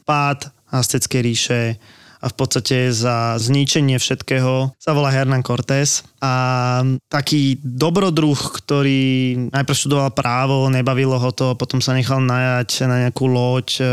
pád 0.07 0.53
Azteckej 0.71 1.21
ríše, 1.25 1.61
a 2.25 2.33
v 2.33 2.37
podstate 2.41 2.89
za 2.89 3.37
zničenie 3.37 4.01
všetkého 4.01 4.73
sa 4.81 4.97
volá 4.97 5.13
Hernán 5.13 5.45
Cortés 5.45 6.09
a 6.25 6.31
taký 7.13 7.61
dobrodruh, 7.61 8.37
ktorý 8.37 9.37
najprv 9.53 9.77
študoval 9.77 10.09
právo, 10.17 10.73
nebavilo 10.73 11.21
ho 11.21 11.31
to, 11.37 11.53
potom 11.53 11.85
sa 11.85 11.93
nechal 11.93 12.25
najať 12.25 12.89
na 12.89 12.97
nejakú 13.05 13.29
loď, 13.29 13.69
e, 13.77 13.85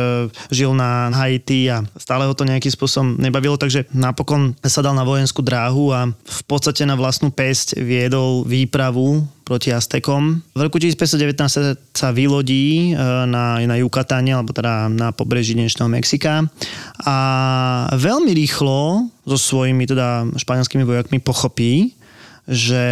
žil 0.47 0.71
na 0.71 1.11
Haiti 1.11 1.67
a 1.67 1.83
stále 1.99 2.23
ho 2.23 2.31
to 2.31 2.47
nejakým 2.47 2.71
spôsobom 2.71 3.19
nebavilo, 3.19 3.59
takže 3.59 3.91
napokon 3.91 4.55
sa 4.63 4.79
dal 4.79 4.95
na 4.95 5.03
vojenskú 5.03 5.43
dráhu 5.43 5.91
a 5.91 6.07
v 6.07 6.41
podstate 6.47 6.87
na 6.87 6.95
vlastnú 6.95 7.35
pesť 7.35 7.75
viedol 7.83 8.47
výpravu 8.47 9.27
proti 9.43 9.75
Aztekom. 9.75 10.39
V 10.55 10.61
roku 10.63 10.79
1519 10.79 11.75
sa 11.91 12.07
vylodí 12.15 12.95
e, 12.95 13.03
na, 13.27 13.59
na 13.59 13.75
Yucatáne, 13.75 14.31
alebo 14.31 14.55
teda 14.55 14.87
na 14.87 15.11
pobreží 15.11 15.51
dnešného 15.51 15.91
Mexika 15.91 16.47
a 17.03 17.17
veľmi 17.91 18.31
rýchlo 18.31 19.11
so 19.27 19.35
svojimi 19.35 19.83
teda 19.83 20.31
španielskými 20.39 20.87
vojakmi 20.87 21.19
pochopí, 21.19 21.99
že 22.51 22.83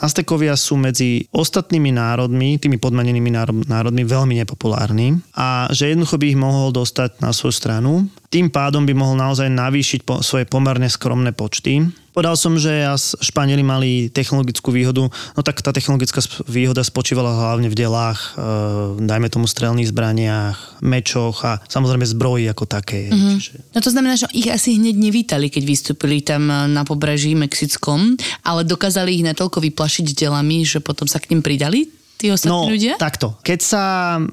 Aztekovia 0.00 0.56
sú 0.56 0.80
medzi 0.80 1.28
ostatnými 1.28 1.92
národmi, 1.92 2.56
tými 2.56 2.80
podmanenými 2.80 3.30
národmi 3.68 4.02
veľmi 4.02 4.34
nepopulárni 4.40 5.20
a 5.36 5.68
že 5.68 5.92
jednoducho 5.92 6.16
by 6.16 6.26
ich 6.32 6.40
mohol 6.40 6.72
dostať 6.72 7.20
na 7.20 7.36
svoju 7.36 7.52
stranu. 7.52 8.08
Tým 8.32 8.48
pádom 8.48 8.88
by 8.88 8.96
mohol 8.96 9.20
naozaj 9.20 9.52
navýšiť 9.52 10.00
po, 10.08 10.24
svoje 10.24 10.48
pomerne 10.48 10.88
skromné 10.88 11.36
počty 11.36 11.84
Povedal 12.10 12.34
som, 12.34 12.58
že 12.58 12.82
Španieli 13.22 13.62
mali 13.62 14.10
technologickú 14.10 14.74
výhodu, 14.74 15.06
no 15.06 15.40
tak 15.46 15.62
tá 15.62 15.70
technologická 15.70 16.18
výhoda 16.50 16.82
spočívala 16.82 17.30
hlavne 17.30 17.70
v 17.70 17.78
delách, 17.78 18.34
e, 18.34 19.06
dajme 19.06 19.30
tomu 19.30 19.46
strelných 19.46 19.94
zbraniach, 19.94 20.82
mečoch 20.82 21.46
a 21.46 21.62
samozrejme 21.70 22.02
zbroji 22.02 22.50
ako 22.50 22.64
také. 22.66 23.14
Mm-hmm. 23.14 23.36
Čiže... 23.38 23.54
No 23.74 23.78
to 23.78 23.90
znamená, 23.94 24.14
že 24.18 24.26
ich 24.34 24.50
asi 24.50 24.74
hneď 24.74 24.96
nevítali, 24.98 25.46
keď 25.46 25.62
vystúpili 25.62 26.18
tam 26.18 26.50
e, 26.50 26.66
na 26.66 26.82
pobreží 26.82 27.38
Mexickom, 27.38 28.18
ale 28.42 28.66
dokázali 28.66 29.14
ich 29.14 29.26
natoľko 29.26 29.62
vyplašiť 29.70 30.10
delami, 30.18 30.66
že 30.66 30.82
potom 30.82 31.06
sa 31.06 31.22
k 31.22 31.30
ním 31.30 31.46
pridali 31.46 31.99
tí 32.20 32.28
ostatní 32.28 32.52
no, 32.52 32.68
ľudia? 32.68 32.94
takto. 33.00 33.32
Keď 33.40 33.60
sa 33.64 33.84
uh, 34.20 34.28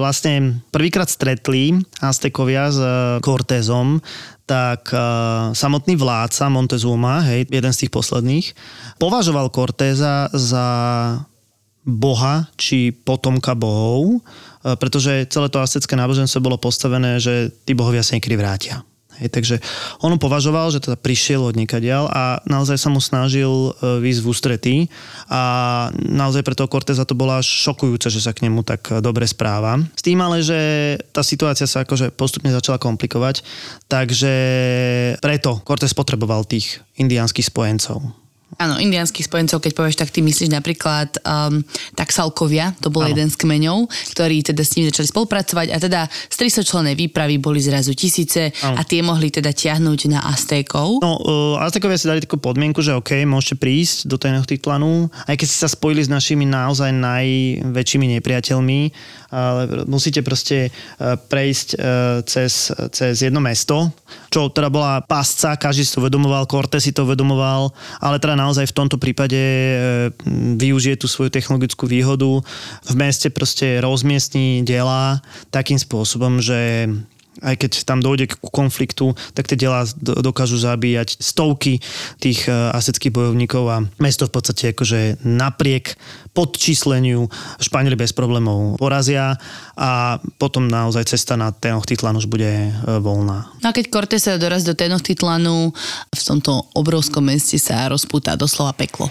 vlastne 0.00 0.64
prvýkrát 0.72 1.12
stretli 1.12 1.76
Aztekovia 2.00 2.72
s 2.72 2.80
uh, 2.80 3.20
Cortézom, 3.20 4.00
tak 4.48 4.88
uh, 4.96 5.52
samotný 5.52 6.00
vládca 6.00 6.48
Montezuma, 6.48 7.20
hej, 7.28 7.44
jeden 7.52 7.72
z 7.76 7.84
tých 7.84 7.92
posledných, 7.92 8.46
považoval 8.96 9.52
Cortéza 9.52 10.32
za 10.32 10.66
boha 11.86 12.48
či 12.56 12.90
potomka 12.90 13.52
bohov, 13.52 14.18
uh, 14.18 14.74
pretože 14.80 15.28
celé 15.28 15.52
to 15.52 15.60
asecké 15.60 15.92
náboženstvo 15.92 16.40
bolo 16.40 16.56
postavené, 16.56 17.20
že 17.20 17.52
tí 17.68 17.76
bohovia 17.76 18.00
sa 18.00 18.16
niekedy 18.16 18.40
vrátia. 18.40 18.80
Hej, 19.16 19.32
takže 19.32 19.56
on 20.04 20.12
považoval, 20.20 20.68
že 20.68 20.84
teda 20.84 21.00
prišiel 21.00 21.40
od 21.48 21.56
niekadiaľ 21.56 22.04
a 22.12 22.22
naozaj 22.44 22.76
sa 22.76 22.92
mu 22.92 23.00
snažil 23.00 23.48
e, 23.48 24.02
výsť 24.04 24.20
v 24.20 24.28
ústretí 24.28 24.76
a 25.32 25.42
naozaj 25.96 26.44
pre 26.44 26.52
toho 26.52 26.68
Corteza 26.68 27.08
to 27.08 27.16
bola 27.16 27.40
šokujúce, 27.40 28.12
že 28.12 28.20
sa 28.20 28.36
k 28.36 28.44
nemu 28.44 28.60
tak 28.60 28.92
e, 28.92 29.00
dobre 29.00 29.24
správa. 29.24 29.80
S 29.96 30.04
tým 30.04 30.20
ale, 30.20 30.44
že 30.44 30.58
tá 31.16 31.24
situácia 31.24 31.64
sa 31.64 31.88
akože 31.88 32.12
postupne 32.12 32.52
začala 32.52 32.76
komplikovať, 32.76 33.40
takže 33.88 34.34
preto 35.24 35.64
Cortez 35.64 35.96
potreboval 35.96 36.44
tých 36.44 36.84
indiánskych 37.00 37.48
spojencov. 37.48 38.25
Áno, 38.56 38.78
indiánskych 38.78 39.26
spojencov, 39.26 39.58
keď 39.58 39.72
povieš, 39.74 40.00
tak 40.00 40.14
ty 40.14 40.22
myslíš 40.22 40.54
napríklad 40.54 41.18
um, 41.26 41.60
taxalkovia, 41.98 42.72
to 42.78 42.94
bol 42.94 43.02
ano. 43.02 43.10
jeden 43.10 43.28
z 43.28 43.36
kmeňov, 43.42 43.90
ktorí 44.14 44.46
teda 44.46 44.62
s 44.62 44.78
nimi 44.78 44.86
začali 44.88 45.10
spolupracovať 45.10 45.66
a 45.74 45.76
teda 45.76 46.00
z 46.08 46.36
300 46.62 46.62
člennej 46.62 46.94
výpravy 46.94 47.42
boli 47.42 47.58
zrazu 47.58 47.92
tisíce 47.92 48.54
ano. 48.64 48.78
a 48.78 48.86
tie 48.86 49.02
mohli 49.02 49.34
teda 49.34 49.50
tiahnuť 49.50 50.00
na 50.08 50.24
Aztékov. 50.30 51.02
No, 51.02 51.20
uh, 51.20 51.64
Aztékovia 51.66 51.98
si 51.98 52.06
dali 52.06 52.22
takú 52.22 52.38
podmienku, 52.38 52.80
že 52.80 52.94
OK, 52.94 53.26
môžete 53.26 53.58
prísť 53.58 54.08
do 54.08 54.16
Tenochtitlanu, 54.16 55.10
aj 55.26 55.36
keď 55.36 55.46
ste 55.50 55.58
sa 55.66 55.68
spojili 55.68 56.06
s 56.06 56.08
našimi 56.08 56.46
naozaj 56.46 56.94
najväčšími 56.94 58.14
nepriateľmi, 58.16 58.80
ale 59.34 59.84
musíte 59.90 60.22
proste 60.22 60.70
uh, 60.70 61.18
prejsť 61.18 61.68
uh, 61.76 62.22
cez, 62.22 62.70
cez 62.94 63.20
jedno 63.20 63.42
mesto, 63.42 63.90
čo 64.30 64.48
teda 64.48 64.70
bola 64.70 65.02
pasca, 65.02 65.58
každý 65.58 65.82
si 65.82 65.92
to 65.92 66.00
uvedomoval, 66.00 66.48
Cortés 66.48 66.86
si 66.86 66.94
to 66.94 67.04
uvedomoval, 67.04 67.74
ale 68.00 68.16
teda 68.16 68.35
naozaj 68.36 68.68
v 68.68 68.76
tomto 68.76 69.00
prípade 69.00 69.40
e, 69.40 69.76
využije 70.60 71.00
tú 71.00 71.08
svoju 71.08 71.32
technologickú 71.32 71.88
výhodu. 71.88 72.44
V 72.84 72.94
meste 72.94 73.32
proste 73.32 73.80
rozmiestní 73.80 74.62
diela 74.62 75.24
takým 75.48 75.80
spôsobom, 75.80 76.38
že 76.44 76.86
aj 77.42 77.54
keď 77.60 77.72
tam 77.84 78.00
dojde 78.00 78.30
k 78.30 78.34
konfliktu, 78.40 79.12
tak 79.36 79.48
tie 79.48 79.58
diela 79.58 79.84
dokážu 80.00 80.56
zabíjať 80.60 81.20
stovky 81.20 81.80
tých 82.20 82.48
e, 82.48 82.52
aseckých 82.52 83.12
bojovníkov 83.12 83.64
a 83.68 83.84
mesto 84.00 84.28
v 84.28 84.34
podstate 84.34 84.72
akože 84.72 85.24
napriek 85.24 85.96
podčísleniu 86.36 87.28
Španieli 87.60 87.96
bez 87.96 88.12
problémov 88.12 88.76
porazia 88.76 89.40
a 89.76 90.20
potom 90.36 90.68
naozaj 90.68 91.08
cesta 91.08 91.36
na 91.40 91.52
Tenochtitlan 91.52 92.20
už 92.20 92.28
bude 92.28 92.48
e, 92.48 92.70
voľná. 93.00 93.48
No 93.64 93.66
a 93.70 93.76
keď 93.76 93.88
Cortés 93.88 94.28
doraz 94.36 94.64
do 94.64 94.76
Tenochtitlanu, 94.76 95.72
v 96.12 96.22
tomto 96.22 96.68
obrovskom 96.76 97.28
meste 97.28 97.56
sa 97.56 97.88
rozpúta 97.88 98.36
doslova 98.36 98.76
peklo. 98.76 99.08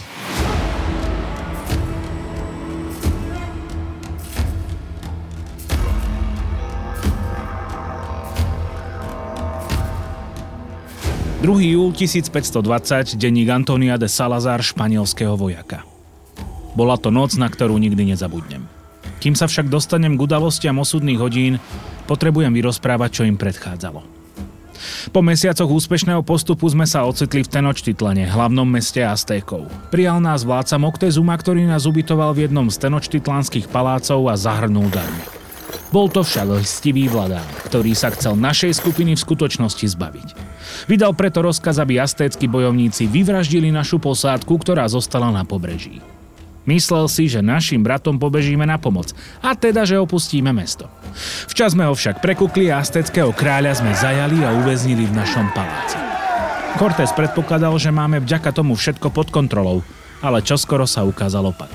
2. 11.45 11.77
júl 11.77 11.93
1520, 11.93 13.21
denník 13.21 13.53
Antonia 13.53 14.01
de 14.01 14.09
Salazar, 14.09 14.65
španielského 14.65 15.37
vojaka. 15.37 15.85
Bola 16.73 16.97
to 16.97 17.13
noc, 17.13 17.37
na 17.37 17.45
ktorú 17.45 17.77
nikdy 17.77 18.09
nezabudnem. 18.17 18.65
Kým 19.21 19.37
sa 19.37 19.45
však 19.45 19.69
dostanem 19.69 20.17
k 20.17 20.25
udalostiam 20.25 20.81
osudných 20.81 21.21
hodín, 21.21 21.61
potrebujem 22.09 22.49
vyrozprávať, 22.49 23.21
čo 23.21 23.23
im 23.29 23.37
predchádzalo. 23.37 24.01
Po 25.13 25.21
mesiacoch 25.21 25.69
úspešného 25.69 26.25
postupu 26.25 26.65
sme 26.65 26.89
sa 26.89 27.05
ocitli 27.05 27.45
v 27.45 27.51
Tenočtitlane, 27.53 28.25
hlavnom 28.25 28.65
meste 28.65 29.05
Aztékov. 29.05 29.69
Prijal 29.93 30.25
nás 30.25 30.41
vládca 30.41 30.81
Moctezuma, 30.81 31.37
ktorý 31.37 31.69
nás 31.69 31.85
ubytoval 31.85 32.33
v 32.33 32.49
jednom 32.49 32.73
z 32.73 32.89
tenočtitlanských 32.89 33.69
palácov 33.69 34.33
a 34.33 34.33
zahrnul 34.33 34.89
darmi. 34.89 35.21
Bol 35.93 36.09
to 36.09 36.25
však 36.25 36.65
lstivý 36.65 37.05
vladár, 37.05 37.45
ktorý 37.69 37.93
sa 37.93 38.09
chcel 38.09 38.33
našej 38.33 38.81
skupiny 38.81 39.13
v 39.13 39.21
skutočnosti 39.21 39.85
zbaviť. 39.93 40.44
Vydal 40.85 41.15
preto 41.15 41.41
rozkaz, 41.41 41.79
aby 41.79 41.97
astécky 41.99 42.45
bojovníci 42.45 43.07
vyvraždili 43.07 43.71
našu 43.71 43.97
posádku, 43.97 44.59
ktorá 44.59 44.85
zostala 44.91 45.31
na 45.31 45.47
pobreží. 45.47 46.03
Myslel 46.65 47.05
si, 47.05 47.29
že 47.29 47.45
našim 47.45 47.85
bratom 47.85 48.17
pobežíme 48.17 48.65
na 48.65 48.81
pomoc 48.81 49.13
a 49.45 49.53
teda, 49.53 49.85
že 49.85 50.01
opustíme 50.01 50.49
mesto. 50.49 50.89
Včas 51.45 51.77
sme 51.77 51.85
ho 51.85 51.93
však 51.93 52.25
prekukli 52.25 52.73
a 52.73 52.81
azteckého 52.81 53.29
kráľa 53.37 53.77
sme 53.77 53.93
zajali 53.93 54.41
a 54.41 54.49
uväznili 54.65 55.05
v 55.05 55.13
našom 55.13 55.45
paláci. 55.53 56.01
Cortés 56.75 57.13
predpokladal, 57.15 57.77
že 57.79 57.93
máme 57.93 58.19
vďaka 58.19 58.51
tomu 58.51 58.75
všetko 58.75 59.13
pod 59.13 59.31
kontrolou, 59.31 59.85
ale 60.19 60.43
čoskoro 60.43 60.89
sa 60.89 61.05
ukázal 61.05 61.53
opak. 61.53 61.71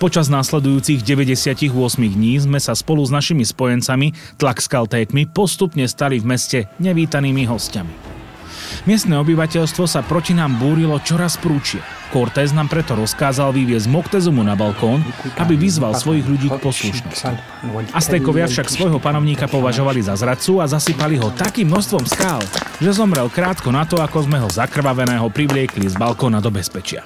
Počas 0.00 0.32
následujúcich 0.32 1.04
98 1.04 1.70
dní 2.00 2.40
sme 2.40 2.58
sa 2.58 2.72
spolu 2.72 3.04
s 3.06 3.12
našimi 3.12 3.44
spojencami, 3.46 4.16
tlakskaltékmi, 4.40 5.30
postupne 5.30 5.84
stali 5.86 6.18
v 6.18 6.26
meste 6.26 6.58
nevítanými 6.80 7.46
hostiami. 7.46 8.01
Miestne 8.84 9.16
obyvateľstvo 9.22 9.84
sa 9.86 10.02
proti 10.02 10.34
nám 10.34 10.58
búrilo 10.58 10.98
čoraz 11.00 11.38
prúčie. 11.38 11.78
Cortés 12.12 12.52
nám 12.52 12.68
preto 12.68 12.92
rozkázal 12.92 13.56
vyviezť 13.56 13.88
Moctezumu 13.88 14.44
na 14.44 14.52
balkón, 14.52 15.00
aby 15.40 15.56
vyzval 15.56 15.96
svojich 15.96 16.28
ľudí 16.28 16.52
k 16.52 16.60
poslušnosti. 16.60 17.24
Aztékovia 17.96 18.44
však 18.44 18.68
svojho 18.68 19.00
panovníka 19.00 19.48
považovali 19.48 20.04
za 20.04 20.12
zradcu 20.18 20.60
a 20.60 20.68
zasypali 20.68 21.16
ho 21.16 21.32
takým 21.32 21.72
množstvom 21.72 22.04
skál, 22.04 22.44
že 22.76 22.92
zomrel 22.92 23.32
krátko 23.32 23.72
na 23.72 23.88
to, 23.88 23.96
ako 23.96 24.28
sme 24.28 24.36
ho 24.42 24.52
zakrvaveného 24.52 25.24
privliekli 25.32 25.88
z 25.88 25.96
balkóna 25.96 26.44
do 26.44 26.52
bezpečia. 26.52 27.00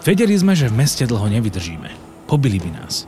Vedeli 0.00 0.32
sme, 0.32 0.56
že 0.56 0.72
v 0.72 0.80
meste 0.80 1.04
dlho 1.04 1.28
nevydržíme. 1.28 1.92
Pobili 2.24 2.56
by 2.56 2.70
nás. 2.80 3.04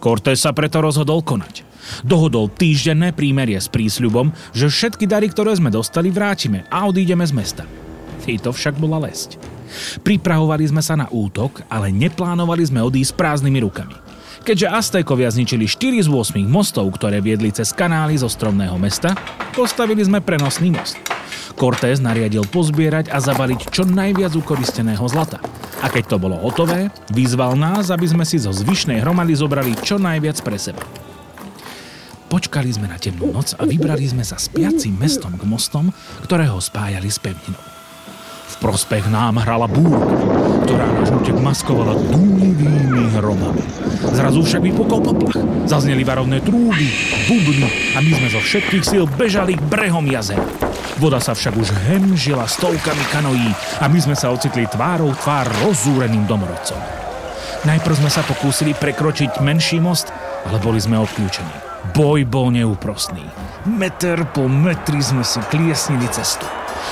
Cortés 0.00 0.40
sa 0.40 0.56
preto 0.56 0.80
rozhodol 0.80 1.20
konať. 1.20 1.65
Dohodol 2.02 2.52
týždenné 2.52 3.12
prímerie 3.12 3.58
s 3.58 3.70
prísľubom, 3.70 4.32
že 4.52 4.70
všetky 4.70 5.04
dary, 5.06 5.30
ktoré 5.30 5.56
sme 5.56 5.72
dostali, 5.72 6.12
vrátime 6.12 6.66
a 6.70 6.86
odídeme 6.86 7.24
z 7.26 7.32
mesta. 7.32 7.64
to 8.26 8.50
však 8.50 8.74
bola 8.78 9.06
lesť. 9.06 9.38
Pripravovali 10.02 10.64
sme 10.66 10.82
sa 10.82 10.94
na 10.94 11.06
útok, 11.10 11.62
ale 11.66 11.90
neplánovali 11.90 12.62
sme 12.66 12.80
odísť 12.82 13.14
prázdnymi 13.18 13.58
rukami. 13.62 13.96
Keďže 14.46 14.70
Aztékovia 14.70 15.26
zničili 15.26 15.66
4 15.66 16.06
z 16.06 16.08
8 16.10 16.38
mostov, 16.46 16.86
ktoré 16.94 17.18
viedli 17.18 17.50
cez 17.50 17.74
kanály 17.74 18.14
zo 18.14 18.30
stromného 18.30 18.78
mesta, 18.78 19.10
postavili 19.50 20.06
sme 20.06 20.22
prenosný 20.22 20.70
most. 20.70 20.94
Cortés 21.58 21.98
nariadil 21.98 22.46
pozbierať 22.46 23.10
a 23.10 23.18
zabaliť 23.18 23.74
čo 23.74 23.82
najviac 23.82 24.38
ukoristeného 24.38 25.02
zlata. 25.10 25.42
A 25.82 25.90
keď 25.90 26.14
to 26.14 26.22
bolo 26.22 26.38
hotové, 26.38 26.94
vyzval 27.10 27.58
nás, 27.58 27.90
aby 27.90 28.06
sme 28.06 28.22
si 28.22 28.38
zo 28.38 28.54
zvyšnej 28.54 29.02
hromady 29.02 29.34
zobrali 29.34 29.74
čo 29.82 29.98
najviac 29.98 30.38
pre 30.46 30.62
seba. 30.62 31.05
Počkali 32.26 32.66
sme 32.74 32.90
na 32.90 32.98
temnú 32.98 33.30
noc 33.30 33.54
a 33.54 33.62
vybrali 33.62 34.02
sme 34.02 34.26
sa 34.26 34.34
spiacím 34.34 34.98
mestom 34.98 35.30
k 35.38 35.46
mostom, 35.46 35.94
ktoré 36.26 36.50
ho 36.50 36.58
spájali 36.58 37.06
s 37.06 37.22
pevninou. 37.22 37.62
V 38.46 38.54
prospech 38.58 39.06
nám 39.06 39.38
hrala 39.42 39.70
búrka, 39.70 40.10
ktorá 40.66 40.86
náš 40.98 41.14
útek 41.14 41.38
maskovala 41.38 41.94
dúnivými 41.94 43.14
hromami. 43.14 43.62
Zrazu 44.10 44.42
však 44.42 44.58
vypukol 44.58 45.06
poplach, 45.06 45.38
zazneli 45.70 46.02
varovné 46.02 46.42
trúby, 46.42 46.90
bubny 47.30 47.94
a 47.94 48.02
my 48.02 48.10
sme 48.18 48.28
zo 48.34 48.40
všetkých 48.42 48.82
síl 48.82 49.04
bežali 49.06 49.54
k 49.54 49.62
brehom 49.66 50.10
jazera. 50.10 50.42
Voda 50.98 51.22
sa 51.22 51.36
však 51.36 51.54
už 51.54 51.68
hemžila 51.86 52.48
stovkami 52.48 53.04
kanoí 53.12 53.50
a 53.78 53.86
my 53.86 53.98
sme 54.02 54.16
sa 54.18 54.32
ocitli 54.34 54.66
tvárou 54.66 55.14
tvár 55.14 55.46
rozúreným 55.62 56.26
domorodcom. 56.26 56.80
Najprv 57.66 57.94
sme 57.98 58.10
sa 58.10 58.26
pokúsili 58.26 58.72
prekročiť 58.74 59.42
menší 59.42 59.78
most, 59.78 60.10
ale 60.46 60.58
boli 60.62 60.78
sme 60.78 60.96
obklúčení. 60.96 61.65
Boj 61.92 62.26
bol 62.26 62.50
neúprostný. 62.50 63.22
Meter 63.68 64.26
po 64.30 64.48
metri 64.50 64.98
sme 64.98 65.22
si 65.22 65.38
kliesnili 65.52 66.06
cestu. 66.10 66.46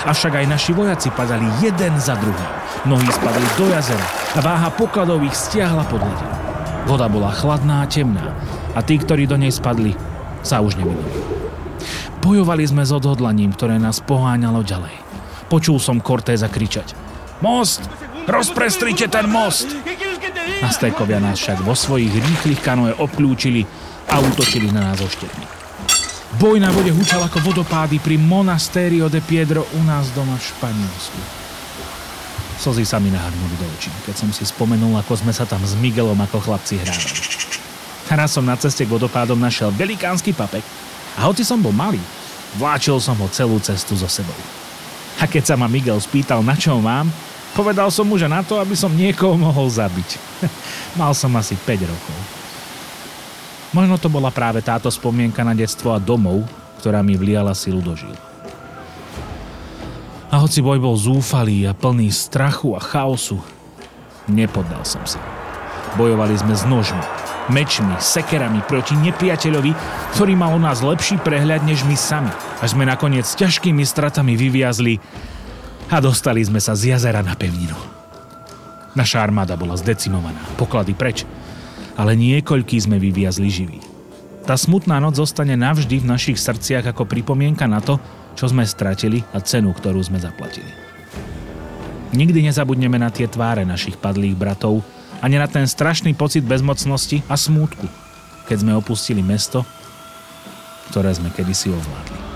Avšak 0.04 0.42
aj 0.42 0.46
naši 0.50 0.74
vojaci 0.74 1.08
padali 1.14 1.46
jeden 1.62 1.94
za 1.96 2.18
druhým. 2.18 2.50
Mnohí 2.84 3.08
spadli 3.08 3.46
do 3.56 3.66
jazera 3.70 4.06
a 4.36 4.40
váha 4.42 4.68
pokladov 4.74 5.22
ich 5.24 5.32
stiahla 5.32 5.86
pod 5.88 6.02
ledinu. 6.02 6.34
Voda 6.84 7.08
bola 7.08 7.32
chladná 7.32 7.86
a 7.86 7.88
temná 7.88 8.36
a 8.76 8.84
tí, 8.84 9.00
ktorí 9.00 9.24
do 9.24 9.40
nej 9.40 9.54
spadli, 9.54 9.96
sa 10.44 10.60
už 10.60 10.76
nevideli. 10.76 11.24
Bojovali 12.20 12.64
sme 12.68 12.84
s 12.84 12.92
odhodlaním, 12.92 13.56
ktoré 13.56 13.80
nás 13.80 14.04
poháňalo 14.04 14.60
ďalej. 14.60 14.92
Počul 15.48 15.80
som 15.80 16.04
Cortéza 16.04 16.48
kričať. 16.52 16.92
Most! 17.40 17.84
Rozprestrite 18.24 19.08
ten 19.08 19.28
most! 19.28 19.68
Aztékovia 20.64 21.20
nás 21.20 21.36
však 21.40 21.60
vo 21.60 21.76
svojich 21.76 22.12
rýchlych 22.12 22.60
kanoe 22.64 22.92
obklúčili 22.96 23.68
a 24.08 24.14
útočili 24.20 24.68
na 24.72 24.92
nás 24.92 25.00
oštepne. 25.00 25.46
Boj 26.34 26.58
na 26.58 26.74
vode 26.74 26.90
hučal 26.90 27.22
ako 27.22 27.38
vodopády 27.46 28.02
pri 28.02 28.18
Monasterio 28.18 29.06
de 29.06 29.22
Piedro 29.22 29.62
u 29.78 29.80
nás 29.86 30.10
doma 30.10 30.34
v 30.34 30.42
Španielsku. 30.42 31.20
Slzy 32.58 32.82
sa 32.82 32.98
mi 32.98 33.14
nahrnuli 33.14 33.54
do 33.54 33.66
očí, 33.70 33.90
keď 34.02 34.14
som 34.18 34.30
si 34.34 34.42
spomenul, 34.42 34.98
ako 34.98 35.14
sme 35.14 35.30
sa 35.30 35.46
tam 35.46 35.62
s 35.62 35.78
Miguelom 35.78 36.18
ako 36.18 36.42
chlapci 36.42 36.82
hrávali. 36.82 37.22
Raz 38.10 38.34
som 38.34 38.42
na 38.42 38.58
ceste 38.58 38.82
k 38.82 38.90
vodopádom 38.90 39.38
našiel 39.38 39.70
velikánsky 39.70 40.34
papek 40.34 40.66
a 41.14 41.30
hoci 41.30 41.46
som 41.46 41.62
bol 41.62 41.70
malý, 41.70 42.02
vláčil 42.58 42.98
som 42.98 43.14
ho 43.14 43.30
celú 43.30 43.62
cestu 43.62 43.94
so 43.94 44.10
sebou. 44.10 44.36
A 45.22 45.30
keď 45.30 45.54
sa 45.54 45.54
ma 45.54 45.70
Miguel 45.70 46.02
spýtal, 46.02 46.42
na 46.42 46.58
čo 46.58 46.74
mám, 46.82 47.06
povedal 47.54 47.94
som 47.94 48.02
mu, 48.10 48.18
že 48.18 48.26
na 48.26 48.42
to, 48.42 48.58
aby 48.58 48.74
som 48.74 48.90
niekoho 48.90 49.38
mohol 49.38 49.70
zabiť. 49.70 50.18
Mal 50.98 51.14
som 51.14 51.30
asi 51.38 51.54
5 51.54 51.86
rokov. 51.86 52.33
Možno 53.74 53.98
to 53.98 54.06
bola 54.06 54.30
práve 54.30 54.62
táto 54.62 54.86
spomienka 54.86 55.42
na 55.42 55.50
detstvo 55.50 55.90
a 55.90 55.98
domov, 55.98 56.46
ktorá 56.78 57.02
mi 57.02 57.18
vliala 57.18 57.50
silu 57.58 57.82
do 57.82 57.98
žil. 57.98 58.14
A 60.30 60.38
hoci 60.38 60.62
boj 60.62 60.78
bol 60.78 60.94
zúfalý 60.94 61.66
a 61.66 61.74
plný 61.74 62.06
strachu 62.14 62.78
a 62.78 62.80
chaosu, 62.80 63.42
nepoddal 64.30 64.86
som 64.86 65.02
sa. 65.02 65.18
Bojovali 65.98 66.38
sme 66.38 66.54
s 66.54 66.62
nožmi, 66.66 67.02
mečmi, 67.50 67.98
sekerami 67.98 68.62
proti 68.62 68.94
nepriateľovi, 68.94 69.74
ktorý 70.14 70.32
mal 70.38 70.54
o 70.54 70.60
nás 70.62 70.78
lepší 70.78 71.18
prehľad 71.18 71.66
než 71.66 71.82
my 71.82 71.98
sami. 71.98 72.30
Až 72.62 72.78
sme 72.78 72.86
nakoniec 72.86 73.26
s 73.26 73.38
ťažkými 73.38 73.82
stratami 73.82 74.38
vyviazli 74.38 75.02
a 75.90 75.98
dostali 75.98 76.46
sme 76.46 76.62
sa 76.62 76.78
z 76.78 76.94
jazera 76.94 77.26
na 77.26 77.34
pevninu. 77.34 77.76
Naša 78.94 79.22
armáda 79.22 79.58
bola 79.58 79.74
zdecimovaná, 79.74 80.38
poklady 80.54 80.94
preč 80.94 81.26
ale 81.94 82.18
niekoľký 82.18 82.76
sme 82.78 82.98
vyviazli 82.98 83.48
živí. 83.50 83.80
Tá 84.44 84.60
smutná 84.60 85.00
noc 85.00 85.16
zostane 85.16 85.56
navždy 85.56 86.04
v 86.04 86.10
našich 86.10 86.36
srdciach 86.36 86.92
ako 86.92 87.08
pripomienka 87.08 87.64
na 87.64 87.80
to, 87.80 87.96
čo 88.36 88.50
sme 88.50 88.66
stratili 88.66 89.24
a 89.32 89.40
cenu, 89.40 89.72
ktorú 89.72 90.02
sme 90.04 90.20
zaplatili. 90.20 90.68
Nikdy 92.14 92.46
nezabudneme 92.50 93.00
na 93.00 93.08
tie 93.10 93.26
tváre 93.26 93.64
našich 93.64 93.98
padlých 93.98 94.36
bratov, 94.36 94.84
ani 95.24 95.40
na 95.40 95.48
ten 95.48 95.64
strašný 95.64 96.12
pocit 96.12 96.44
bezmocnosti 96.44 97.24
a 97.26 97.34
smútku, 97.34 97.88
keď 98.44 98.56
sme 98.60 98.76
opustili 98.76 99.24
mesto, 99.24 99.64
ktoré 100.92 101.10
sme 101.16 101.32
kedysi 101.32 101.72
ovládli. 101.72 102.33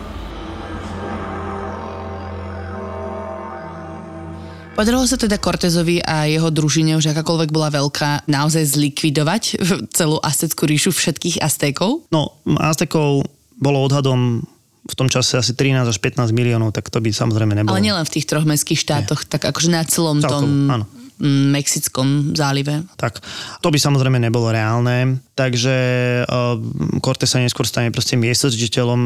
Podarilo 4.79 5.03
sa 5.11 5.19
teda 5.19 5.43
Cortezovi 5.43 5.99
a 6.07 6.31
jeho 6.31 6.55
družine, 6.55 6.95
už 6.95 7.11
akákoľvek 7.11 7.51
bola 7.51 7.67
veľká, 7.75 8.31
naozaj 8.31 8.79
zlikvidovať 8.79 9.59
celú 9.99 10.23
Azteckú 10.23 10.71
ríšu 10.71 10.95
všetkých 10.95 11.43
Aztékov? 11.43 12.07
No, 12.15 12.39
Aztekov 12.63 13.27
bolo 13.59 13.83
odhadom 13.83 14.47
v 14.89 14.95
tom 14.95 15.11
čase 15.11 15.35
asi 15.35 15.53
13 15.53 15.83
až 15.83 15.99
15 15.99 16.31
miliónov, 16.31 16.71
tak 16.71 16.95
to 16.95 17.03
by 17.03 17.11
samozrejme 17.11 17.59
nebolo. 17.59 17.75
Ale 17.75 17.83
nielen 17.83 18.07
v 18.07 18.13
tých 18.15 18.31
troch 18.31 18.47
mestských 18.47 18.79
štátoch, 18.79 19.27
Nie. 19.27 19.31
tak 19.35 19.51
akože 19.51 19.69
na 19.69 19.83
celom 19.83 20.23
Celkovo, 20.23 20.47
tom 20.47 20.71
áno. 20.71 20.85
Mexickom 21.27 22.33
zálive. 22.39 22.87
Tak, 22.95 23.19
to 23.59 23.69
by 23.75 23.79
samozrejme 23.79 24.23
nebolo 24.23 24.55
reálne, 24.55 25.19
takže 25.35 25.77
uh, 26.25 26.55
Cortés 27.03 27.27
sa 27.31 27.43
neskôr 27.43 27.67
stane 27.67 27.91
proste 27.91 28.15
miestožiteľom 28.15 29.01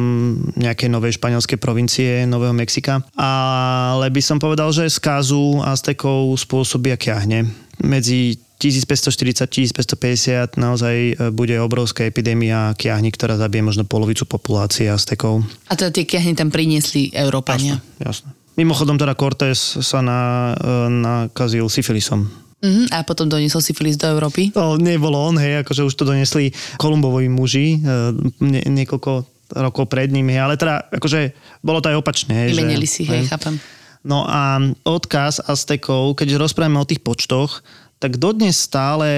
nejakej 0.60 0.88
novej 0.92 1.16
španielskej 1.16 1.56
provincie, 1.56 2.28
Nového 2.28 2.52
Mexika. 2.52 3.00
Ale 3.16 4.12
by 4.12 4.20
som 4.20 4.36
povedal, 4.36 4.68
že 4.76 4.92
skázu 4.92 5.64
Aztekov 5.64 6.36
spôsobia 6.36 7.00
kiahne. 7.00 7.48
Medzi 7.80 8.36
1540-1550 8.62 10.54
naozaj 10.54 10.94
e, 10.94 11.34
bude 11.34 11.58
obrovská 11.58 12.06
epidémia 12.06 12.70
kiahni, 12.78 13.10
ktorá 13.10 13.34
zabije 13.34 13.66
možno 13.66 13.82
polovicu 13.82 14.22
populácie 14.22 14.86
Aztekov. 14.86 15.42
A 15.66 15.74
teda 15.74 15.90
tie 15.90 16.06
kiahny 16.06 16.38
tam 16.38 16.54
priniesli 16.54 17.10
Európania. 17.10 17.82
Jasné, 17.98 18.30
jasné. 18.30 18.41
Mimochodom 18.58 19.00
teda 19.00 19.16
Cortés 19.16 19.56
sa 19.80 20.04
na, 20.04 20.52
e, 20.52 20.88
nakazil 20.92 21.64
syfilisom. 21.72 22.28
Uh-huh. 22.62 22.86
A 22.94 23.02
potom 23.02 23.26
doniesol 23.26 23.58
syfilis 23.58 23.98
do 23.98 24.06
Európy? 24.06 24.54
To 24.54 24.78
nebolo 24.78 25.18
on, 25.18 25.34
hej, 25.40 25.66
akože 25.66 25.82
už 25.82 25.94
to 25.98 26.06
donesli 26.06 26.54
Kolumbovovi 26.78 27.26
muži 27.26 27.82
e, 27.82 28.14
nie, 28.38 28.62
niekoľko 28.62 29.26
rokov 29.52 29.90
pred 29.90 30.08
ním, 30.14 30.30
hej, 30.30 30.40
ale 30.46 30.54
teda 30.54 30.86
akože 30.94 31.34
bolo 31.64 31.82
to 31.82 31.90
aj 31.90 31.98
opačne. 31.98 32.32
Hej, 32.32 32.54
Vymenili 32.54 32.86
že, 32.86 32.92
si, 32.92 33.02
hej, 33.08 33.26
chápem. 33.26 33.58
No 34.06 34.26
a 34.26 34.58
odkaz 34.82 35.42
Aztekov, 35.42 36.18
keď 36.18 36.38
rozprávame 36.38 36.78
o 36.78 36.86
tých 36.86 37.02
počtoch, 37.02 37.62
tak 38.02 38.18
dodnes 38.18 38.58
stále 38.58 39.10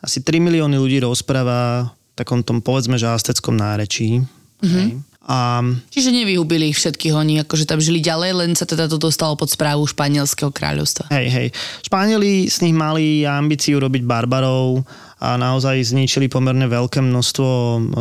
asi 0.00 0.24
3 0.24 0.40
milióny 0.40 0.76
ľudí 0.80 0.98
rozpráva 1.04 1.92
v 1.92 2.12
takom 2.16 2.40
tom 2.40 2.64
povedzme, 2.64 2.96
že 2.96 3.08
azteckom 3.08 3.56
nárečí. 3.56 4.24
Mm-hmm. 4.64 5.07
A... 5.28 5.60
Čiže 5.92 6.08
nevyhubili 6.08 6.72
ich 6.72 6.80
všetkých 6.80 7.12
oni, 7.12 7.44
akože 7.44 7.68
tam 7.68 7.84
žili 7.84 8.00
ďalej, 8.00 8.32
len 8.32 8.50
sa 8.56 8.64
teda 8.64 8.88
to 8.88 8.96
dostalo 8.96 9.36
pod 9.36 9.52
správu 9.52 9.84
španielského 9.84 10.48
kráľovstva. 10.48 11.12
Hej, 11.12 11.28
hej. 11.28 11.48
Španieli 11.84 12.48
z 12.48 12.64
nich 12.64 12.72
mali 12.72 13.28
ambíciu 13.28 13.76
robiť 13.76 14.08
barbarov 14.08 14.88
a 15.20 15.36
naozaj 15.36 15.84
zničili 15.84 16.32
pomerne 16.32 16.64
veľké 16.64 17.04
množstvo 17.04 17.48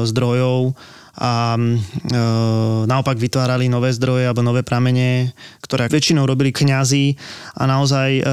zdrojov 0.07 0.71
a 1.17 1.57
e, 1.57 1.65
naopak 2.85 3.17
vytvárali 3.17 3.65
nové 3.67 3.89
zdroje 3.89 4.29
alebo 4.29 4.45
nové 4.45 4.61
pramene, 4.61 5.33
ktoré 5.65 5.89
väčšinou 5.89 6.29
robili 6.29 6.53
kňazi 6.53 7.17
a 7.57 7.65
naozaj 7.65 8.21
e, 8.21 8.23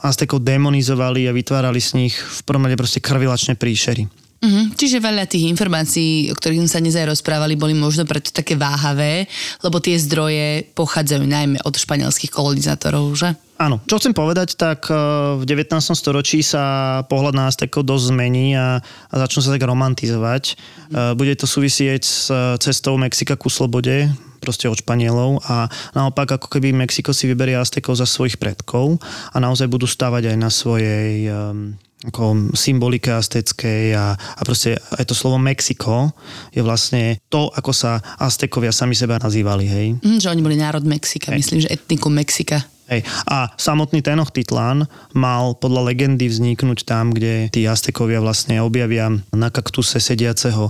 Aztekov 0.00 0.40
demonizovali 0.40 1.28
a 1.28 1.36
vytvárali 1.36 1.80
z 1.84 1.90
nich 2.00 2.16
v 2.16 2.40
prvom 2.48 2.64
rade 2.64 2.80
proste 2.80 3.04
krvilačné 3.04 3.60
príšery. 3.60 4.23
Mhm, 4.44 4.76
čiže 4.76 5.00
veľa 5.00 5.24
tých 5.24 5.48
informácií, 5.48 6.28
o 6.28 6.36
ktorých 6.36 6.60
sme 6.60 6.70
sa 6.70 6.82
dnes 6.84 7.00
aj 7.00 7.16
rozprávali, 7.16 7.56
boli 7.56 7.72
možno 7.72 8.04
preto 8.04 8.28
také 8.28 8.60
váhavé, 8.60 9.24
lebo 9.64 9.80
tie 9.80 9.96
zdroje 9.96 10.68
pochádzajú 10.76 11.24
najmä 11.24 11.58
od 11.64 11.72
španielských 11.72 12.28
kolonizátorov, 12.28 13.16
že? 13.16 13.32
Áno, 13.56 13.80
čo 13.88 13.96
chcem 13.96 14.12
povedať, 14.12 14.60
tak 14.60 14.90
e, 14.90 14.94
v 15.40 15.44
19. 15.48 15.80
storočí 15.96 16.44
sa 16.44 17.00
pohľad 17.08 17.32
na 17.32 17.48
Aztekov 17.48 17.88
dosť 17.88 18.12
zmení 18.12 18.52
a, 18.52 18.84
a 18.84 19.14
začnú 19.14 19.40
sa 19.40 19.54
tak 19.54 19.64
romantizovať. 19.64 20.58
Mm. 20.90 21.16
Bude 21.16 21.32
to 21.38 21.46
súvisieť 21.48 22.02
s 22.04 22.28
cestou 22.60 22.98
Mexika 22.98 23.38
ku 23.38 23.48
slobode, 23.48 24.10
proste 24.44 24.68
od 24.68 24.76
Španielov 24.76 25.40
a 25.48 25.72
naopak 25.96 26.36
ako 26.36 26.52
keby 26.52 26.76
Mexiko 26.76 27.16
si 27.16 27.24
vyberie 27.24 27.56
Aztekov 27.56 27.96
za 27.96 28.04
svojich 28.04 28.36
predkov 28.36 29.00
a 29.32 29.40
naozaj 29.40 29.72
budú 29.72 29.88
stávať 29.88 30.34
aj 30.34 30.36
na 30.36 30.50
svojej 30.52 31.32
um, 31.32 31.80
ako 32.04 32.52
symbolike 32.52 33.08
azteckej 33.08 33.96
a, 33.96 34.16
a 34.16 34.40
proste 34.44 34.76
aj 34.96 35.04
to 35.08 35.14
slovo 35.16 35.40
Mexiko 35.40 36.12
je 36.52 36.60
vlastne 36.60 37.18
to, 37.32 37.48
ako 37.52 37.72
sa 37.72 38.00
Aztekovia 38.20 38.70
sami 38.70 38.92
seba 38.92 39.16
nazývali, 39.16 39.64
hej. 39.64 39.86
Mm, 40.04 40.20
že 40.20 40.28
oni 40.28 40.42
boli 40.44 40.56
národ 40.60 40.84
Mexika, 40.84 41.32
hej. 41.32 41.40
myslím, 41.40 41.60
že 41.64 41.72
etnikum 41.72 42.12
Mexika. 42.12 42.60
Hej. 42.84 43.00
A 43.24 43.48
samotný 43.56 44.04
Tenochtitlán 44.04 44.84
mal 45.16 45.56
podľa 45.56 45.88
legendy 45.88 46.28
vzniknúť 46.28 46.84
tam, 46.84 47.16
kde 47.16 47.48
tí 47.48 47.64
Aztekovia 47.64 48.20
vlastne 48.20 48.60
objavia 48.60 49.08
na 49.32 49.48
kaktuse 49.48 49.96
sediaceho 49.96 50.68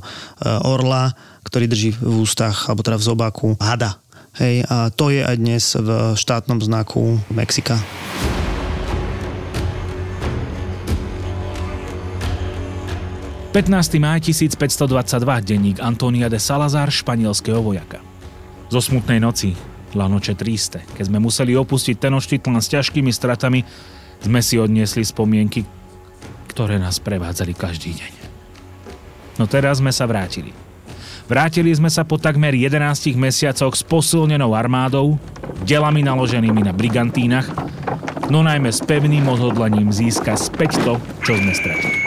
orla, 0.62 1.10
ktorý 1.42 1.66
drží 1.66 1.90
v 1.98 2.22
ústach, 2.22 2.70
alebo 2.70 2.86
teda 2.86 3.02
v 3.02 3.06
zobáku 3.10 3.48
hada. 3.58 3.98
Hej, 4.38 4.66
a 4.66 4.90
to 4.94 5.10
je 5.10 5.26
aj 5.26 5.36
dnes 5.38 5.62
v 5.74 6.14
štátnom 6.14 6.58
znaku 6.62 7.18
Mexika. 7.34 7.78
15. 13.54 14.02
maj 14.02 14.18
1522, 14.18 15.22
denník 15.46 15.78
Antonia 15.78 16.26
de 16.26 16.42
Salazar, 16.42 16.90
španielského 16.90 17.62
vojaka. 17.62 18.02
Zo 18.66 18.82
smutnej 18.82 19.22
noci, 19.22 19.54
La 19.94 20.10
Noche 20.10 20.34
Triste, 20.34 20.82
keď 20.98 21.06
sme 21.06 21.22
museli 21.22 21.54
opustiť 21.54 21.94
Tenochtitlan 22.02 22.58
s 22.58 22.66
ťažkými 22.74 23.14
stratami, 23.14 23.62
sme 24.26 24.42
si 24.42 24.58
odniesli 24.58 25.06
spomienky, 25.06 25.62
ktoré 26.50 26.82
nás 26.82 26.98
prevádzali 26.98 27.54
každý 27.54 27.94
deň. 27.94 28.12
No 29.38 29.46
teraz 29.46 29.78
sme 29.78 29.94
sa 29.94 30.10
vrátili. 30.10 30.50
Vrátili 31.30 31.70
sme 31.70 31.94
sa 31.94 32.02
po 32.02 32.18
takmer 32.18 32.58
11 32.58 33.14
mesiacoch 33.14 33.78
s 33.78 33.86
posilnenou 33.86 34.50
armádou, 34.50 35.14
delami 35.62 36.02
naloženými 36.02 36.58
na 36.58 36.74
brigantínach, 36.74 37.46
no 38.34 38.42
najmä 38.42 38.74
s 38.74 38.82
pevným 38.82 39.30
odhodlaním 39.30 39.94
získať 39.94 40.42
späť 40.42 40.74
to, 40.82 40.98
čo 41.22 41.38
sme 41.38 41.54
stratili. 41.54 42.03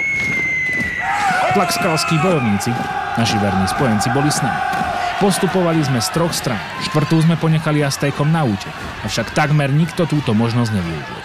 Tlakskalskí 1.57 2.21
bojovníci, 2.21 2.69
naši 3.17 3.33
verní 3.41 3.65
spojenci, 3.65 4.13
boli 4.13 4.29
s 4.29 4.45
nami. 4.45 4.61
Postupovali 5.17 5.81
sme 5.81 5.97
z 5.97 6.13
troch 6.13 6.29
stran. 6.29 6.61
Štvrtú 6.85 7.17
sme 7.25 7.33
ponechali 7.33 7.81
Aztékom 7.81 8.29
na 8.29 8.45
úte, 8.45 8.69
avšak 9.01 9.33
takmer 9.33 9.73
nikto 9.73 10.05
túto 10.05 10.37
možnosť 10.37 10.69
nevyužil. 10.69 11.21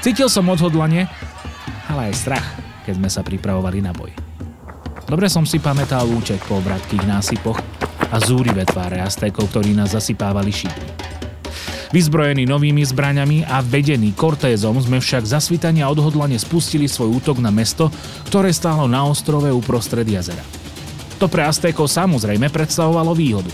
Cítil 0.00 0.32
som 0.32 0.48
odhodlanie, 0.48 1.12
ale 1.92 2.08
aj 2.08 2.24
strach, 2.24 2.46
keď 2.88 3.04
sme 3.04 3.08
sa 3.12 3.20
pripravovali 3.20 3.84
na 3.84 3.92
boj. 3.92 4.16
Dobre 5.04 5.28
som 5.28 5.44
si 5.44 5.60
pamätal 5.60 6.08
úček 6.08 6.40
po 6.48 6.56
vratkých 6.64 7.04
násypoch 7.04 7.60
a 8.08 8.16
zúrivé 8.16 8.64
tváre 8.64 9.04
Aztékov, 9.04 9.52
ktorí 9.52 9.76
nás 9.76 9.92
zasypávali 9.92 10.56
šípmi. 10.56 11.19
Vyzbrojení 11.90 12.46
novými 12.46 12.86
zbraňami 12.86 13.50
a 13.50 13.58
vedení 13.66 14.14
Cortézom 14.14 14.78
sme 14.78 15.02
však 15.02 15.26
zasvitania 15.26 15.90
odhodlane 15.90 16.38
spustili 16.38 16.86
svoj 16.86 17.18
útok 17.18 17.42
na 17.42 17.50
mesto, 17.50 17.90
ktoré 18.30 18.54
stálo 18.54 18.86
na 18.86 19.02
ostrove 19.02 19.50
uprostred 19.50 20.06
jazera. 20.06 20.46
To 21.18 21.26
pre 21.26 21.42
Aztékov 21.42 21.90
samozrejme 21.90 22.46
predstavovalo 22.48 23.10
výhodu. 23.12 23.50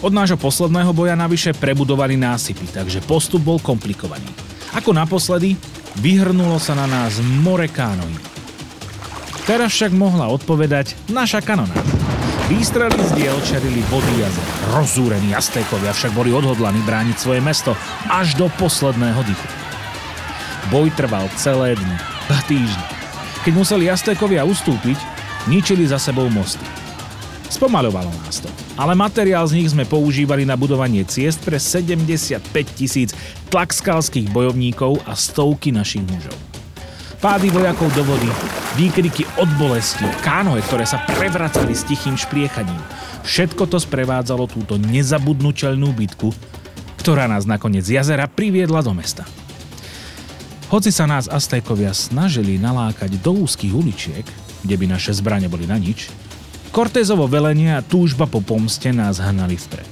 Od 0.00 0.14
nášho 0.14 0.38
posledného 0.38 0.94
boja 0.94 1.18
navyše 1.18 1.50
prebudovali 1.52 2.14
násypy, 2.14 2.70
takže 2.70 3.02
postup 3.04 3.42
bol 3.42 3.58
komplikovaný. 3.58 4.30
Ako 4.72 4.94
naposledy, 4.94 5.58
vyhrnulo 5.98 6.62
sa 6.62 6.78
na 6.78 6.86
nás 6.86 7.18
more 7.42 7.66
kánoí. 7.66 8.14
Teraz 9.50 9.74
však 9.74 9.90
mohla 9.90 10.30
odpovedať 10.30 10.94
naša 11.10 11.42
kanonáda. 11.42 11.99
Výstrely 12.50 12.98
z 12.98 13.14
diel 13.14 13.38
čerili 13.46 13.78
vody 13.86 14.10
jazer. 14.26 14.42
Rozúrení 14.74 15.30
Aztékovia 15.38 15.94
však 15.94 16.10
boli 16.10 16.34
odhodlaní 16.34 16.82
brániť 16.82 17.14
svoje 17.14 17.38
mesto 17.38 17.78
až 18.10 18.34
do 18.34 18.50
posledného 18.58 19.22
dychu. 19.22 19.48
Boj 20.66 20.90
trval 20.98 21.30
celé 21.38 21.78
dni, 21.78 21.96
dva 22.26 22.42
týždne. 22.50 22.86
Keď 23.46 23.52
museli 23.54 23.86
Aztékovia 23.86 24.42
ustúpiť, 24.42 24.98
ničili 25.46 25.86
za 25.86 26.02
sebou 26.02 26.26
mosty. 26.26 26.66
Spomaľovalo 27.54 28.10
nás 28.26 28.42
to, 28.42 28.50
ale 28.74 28.98
materiál 28.98 29.46
z 29.46 29.62
nich 29.62 29.70
sme 29.70 29.86
používali 29.86 30.42
na 30.42 30.58
budovanie 30.58 31.06
ciest 31.06 31.38
pre 31.46 31.62
75 31.62 32.42
tisíc 32.74 33.14
tlakskalských 33.54 34.26
bojovníkov 34.26 34.98
a 35.06 35.14
stovky 35.14 35.70
našich 35.70 36.02
mužov. 36.02 36.49
Pády 37.20 37.52
vojakov 37.52 37.92
do 37.92 38.00
vody, 38.00 38.32
výkriky 38.80 39.28
od 39.36 39.44
bolesti, 39.60 40.08
kánoe, 40.24 40.64
ktoré 40.64 40.88
sa 40.88 41.04
prevracali 41.04 41.76
s 41.76 41.84
tichým 41.84 42.16
špriechaním. 42.16 42.80
Všetko 43.28 43.68
to 43.68 43.76
sprevádzalo 43.76 44.48
túto 44.48 44.80
nezabudnutelnú 44.80 45.92
bitku, 45.92 46.32
ktorá 46.96 47.28
nás 47.28 47.44
nakoniec 47.44 47.84
jazera 47.84 48.24
priviedla 48.24 48.80
do 48.80 48.96
mesta. 48.96 49.28
Hoci 50.72 50.88
sa 50.88 51.04
nás 51.04 51.28
Aztékovia 51.28 51.92
snažili 51.92 52.56
nalákať 52.56 53.20
do 53.20 53.44
úzkých 53.44 53.76
uličiek, 53.76 54.24
kde 54.64 54.74
by 54.80 54.88
naše 54.88 55.12
zbrane 55.12 55.52
boli 55.52 55.68
na 55.68 55.76
nič, 55.76 56.08
Cortézovo 56.72 57.28
velenie 57.28 57.76
a 57.76 57.84
túžba 57.84 58.24
po 58.24 58.40
pomste 58.40 58.96
nás 58.96 59.20
hnali 59.20 59.60
vpred. 59.60 59.90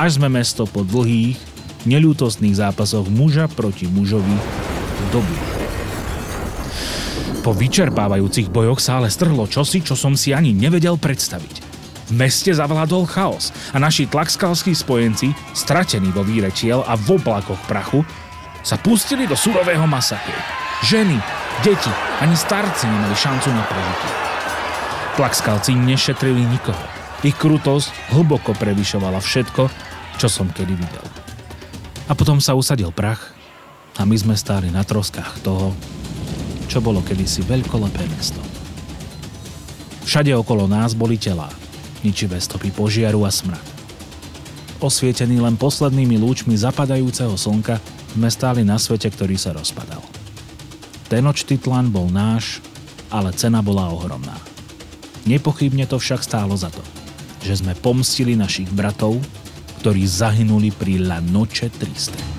Až 0.00 0.16
sme 0.16 0.32
mesto 0.32 0.64
po 0.64 0.88
dlhých, 0.88 1.36
neľútostných 1.84 2.56
zápasoch 2.56 3.12
muža 3.12 3.44
proti 3.52 3.84
mužovi 3.84 4.38
dobili. 5.12 5.47
Po 7.48 7.56
vyčerpávajúcich 7.56 8.52
bojoch 8.52 8.76
sa 8.76 9.00
ale 9.00 9.08
strhlo 9.08 9.48
čosi, 9.48 9.80
čo 9.80 9.96
som 9.96 10.12
si 10.12 10.36
ani 10.36 10.52
nevedel 10.52 11.00
predstaviť. 11.00 11.64
V 12.04 12.12
meste 12.12 12.52
zavládol 12.52 13.08
chaos 13.08 13.56
a 13.72 13.80
naši 13.80 14.04
tlakskalskí 14.04 14.76
spojenci, 14.76 15.32
stratení 15.56 16.12
vo 16.12 16.20
víre 16.28 16.52
čiel 16.52 16.84
a 16.84 16.92
v 16.92 17.16
oblakoch 17.16 17.56
prachu, 17.64 18.04
sa 18.60 18.76
pustili 18.76 19.24
do 19.24 19.32
surového 19.32 19.88
masakru. 19.88 20.36
Ženy, 20.92 21.16
deti 21.64 21.88
ani 22.20 22.36
starci 22.36 22.84
nemali 22.84 23.16
šancu 23.16 23.48
na 23.48 23.64
prežitie. 23.64 24.12
Tlakskalci 25.16 25.72
nešetrili 25.72 26.44
nikoho. 26.52 26.84
Ich 27.24 27.40
krutosť 27.40 28.12
hlboko 28.12 28.52
prevyšovala 28.60 29.24
všetko, 29.24 29.72
čo 30.20 30.28
som 30.28 30.52
kedy 30.52 30.76
videl. 30.76 31.06
A 32.04 32.12
potom 32.12 32.44
sa 32.44 32.52
usadil 32.52 32.92
prach 32.92 33.32
a 33.96 34.04
my 34.04 34.20
sme 34.20 34.36
stáli 34.36 34.68
na 34.68 34.84
troskách 34.84 35.40
toho, 35.40 35.72
čo 36.68 36.84
bolo 36.84 37.00
kedysi 37.00 37.42
veľkolepé 37.48 38.04
mesto. 38.12 38.38
Všade 40.04 40.32
okolo 40.36 40.68
nás 40.68 40.92
boli 40.92 41.16
telá, 41.16 41.48
ničivé 42.04 42.36
stopy 42.38 42.68
požiaru 42.72 43.24
a 43.24 43.32
smrad. 43.32 43.64
Osvietený 44.78 45.42
len 45.42 45.58
poslednými 45.58 46.20
lúčmi 46.22 46.54
zapadajúceho 46.54 47.34
slnka 47.34 47.82
sme 48.14 48.30
stáli 48.30 48.62
na 48.62 48.78
svete, 48.78 49.10
ktorý 49.10 49.34
sa 49.34 49.50
rozpadal. 49.50 50.00
Tenochtitlan 51.10 51.90
bol 51.90 52.12
náš, 52.12 52.62
ale 53.10 53.34
cena 53.34 53.64
bola 53.64 53.90
ohromná. 53.90 54.36
Nepochybne 55.26 55.88
to 55.88 55.98
však 55.98 56.22
stálo 56.22 56.54
za 56.54 56.70
to, 56.70 56.84
že 57.42 57.60
sme 57.64 57.74
pomstili 57.74 58.38
našich 58.38 58.70
bratov, 58.70 59.18
ktorí 59.82 60.04
zahynuli 60.04 60.70
pri 60.72 61.02
La 61.02 61.18
Noche 61.20 61.72
Triste. 61.74 62.37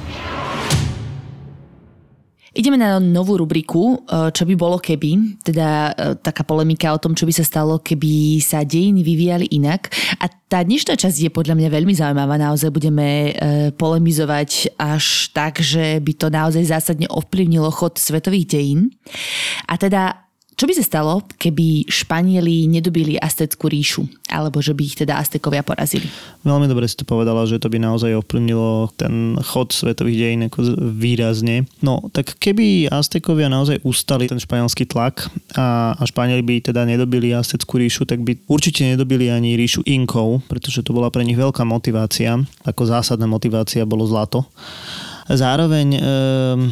Ideme 2.49 2.81
na 2.81 2.97
novú 2.97 3.37
rubriku, 3.37 4.01
e, 4.01 4.33
čo 4.33 4.41
by 4.45 4.53
bolo 4.57 4.81
keby, 4.81 5.41
teda 5.45 5.67
e, 5.67 5.91
taká 6.17 6.41
polemika 6.41 6.89
o 6.89 7.01
tom, 7.01 7.13
čo 7.13 7.29
by 7.29 7.33
sa 7.33 7.45
stalo, 7.45 7.77
keby 7.77 8.41
sa 8.41 8.65
dejiny 8.65 9.05
vyvíjali 9.05 9.45
inak. 9.53 9.93
A 10.17 10.25
tá 10.29 10.65
dnešná 10.65 10.97
časť 10.97 11.29
je 11.29 11.31
podľa 11.33 11.53
mňa 11.53 11.69
veľmi 11.69 11.93
zaujímavá. 11.93 12.41
Naozaj 12.41 12.73
budeme 12.73 13.07
e, 13.29 13.31
polemizovať 13.77 14.81
až 14.81 15.29
tak, 15.29 15.61
že 15.61 16.01
by 16.01 16.13
to 16.17 16.27
naozaj 16.33 16.63
zásadne 16.65 17.05
ovplyvnilo 17.09 17.69
chod 17.69 18.01
svetových 18.01 18.49
dejín. 18.57 18.89
A 19.69 19.77
teda 19.77 20.28
čo 20.59 20.67
by 20.67 20.75
sa 20.75 20.83
stalo, 20.83 21.23
keby 21.39 21.87
Španieli 21.87 22.67
nedobili 22.67 23.15
Azteckú 23.15 23.71
ríšu? 23.71 24.03
Alebo 24.27 24.59
že 24.59 24.75
by 24.75 24.83
ich 24.83 24.99
teda 24.99 25.15
Aztekovia 25.15 25.63
porazili? 25.63 26.11
Veľmi 26.43 26.67
dobre 26.67 26.83
si 26.83 26.99
to 26.99 27.07
povedala, 27.07 27.47
že 27.47 27.63
to 27.63 27.71
by 27.71 27.79
naozaj 27.79 28.11
ovplyvnilo 28.19 28.91
ten 28.99 29.39
chod 29.39 29.71
svetových 29.71 30.19
dejín 30.19 30.41
ako 30.51 30.75
výrazne. 30.99 31.63
No, 31.79 32.11
tak 32.11 32.35
keby 32.43 32.91
Aztekovia 32.91 33.47
naozaj 33.47 33.79
ustali 33.87 34.27
ten 34.27 34.35
španielský 34.35 34.83
tlak 34.83 35.31
a, 35.55 35.95
a 35.95 36.03
Španieli 36.03 36.43
by 36.43 36.59
teda 36.59 36.83
nedobili 36.83 37.31
Azteckú 37.31 37.79
ríšu, 37.79 38.03
tak 38.03 38.19
by 38.27 38.35
určite 38.51 38.83
nedobili 38.83 39.31
ani 39.31 39.55
ríšu 39.55 39.87
Inkov, 39.87 40.43
pretože 40.51 40.83
to 40.83 40.91
bola 40.91 41.07
pre 41.07 41.23
nich 41.23 41.39
veľká 41.39 41.63
motivácia. 41.63 42.35
Ako 42.67 42.83
zásadná 42.83 43.31
motivácia 43.31 43.87
bolo 43.87 44.03
zlato. 44.03 44.43
Zároveň 45.29 45.87
e, 45.93 45.99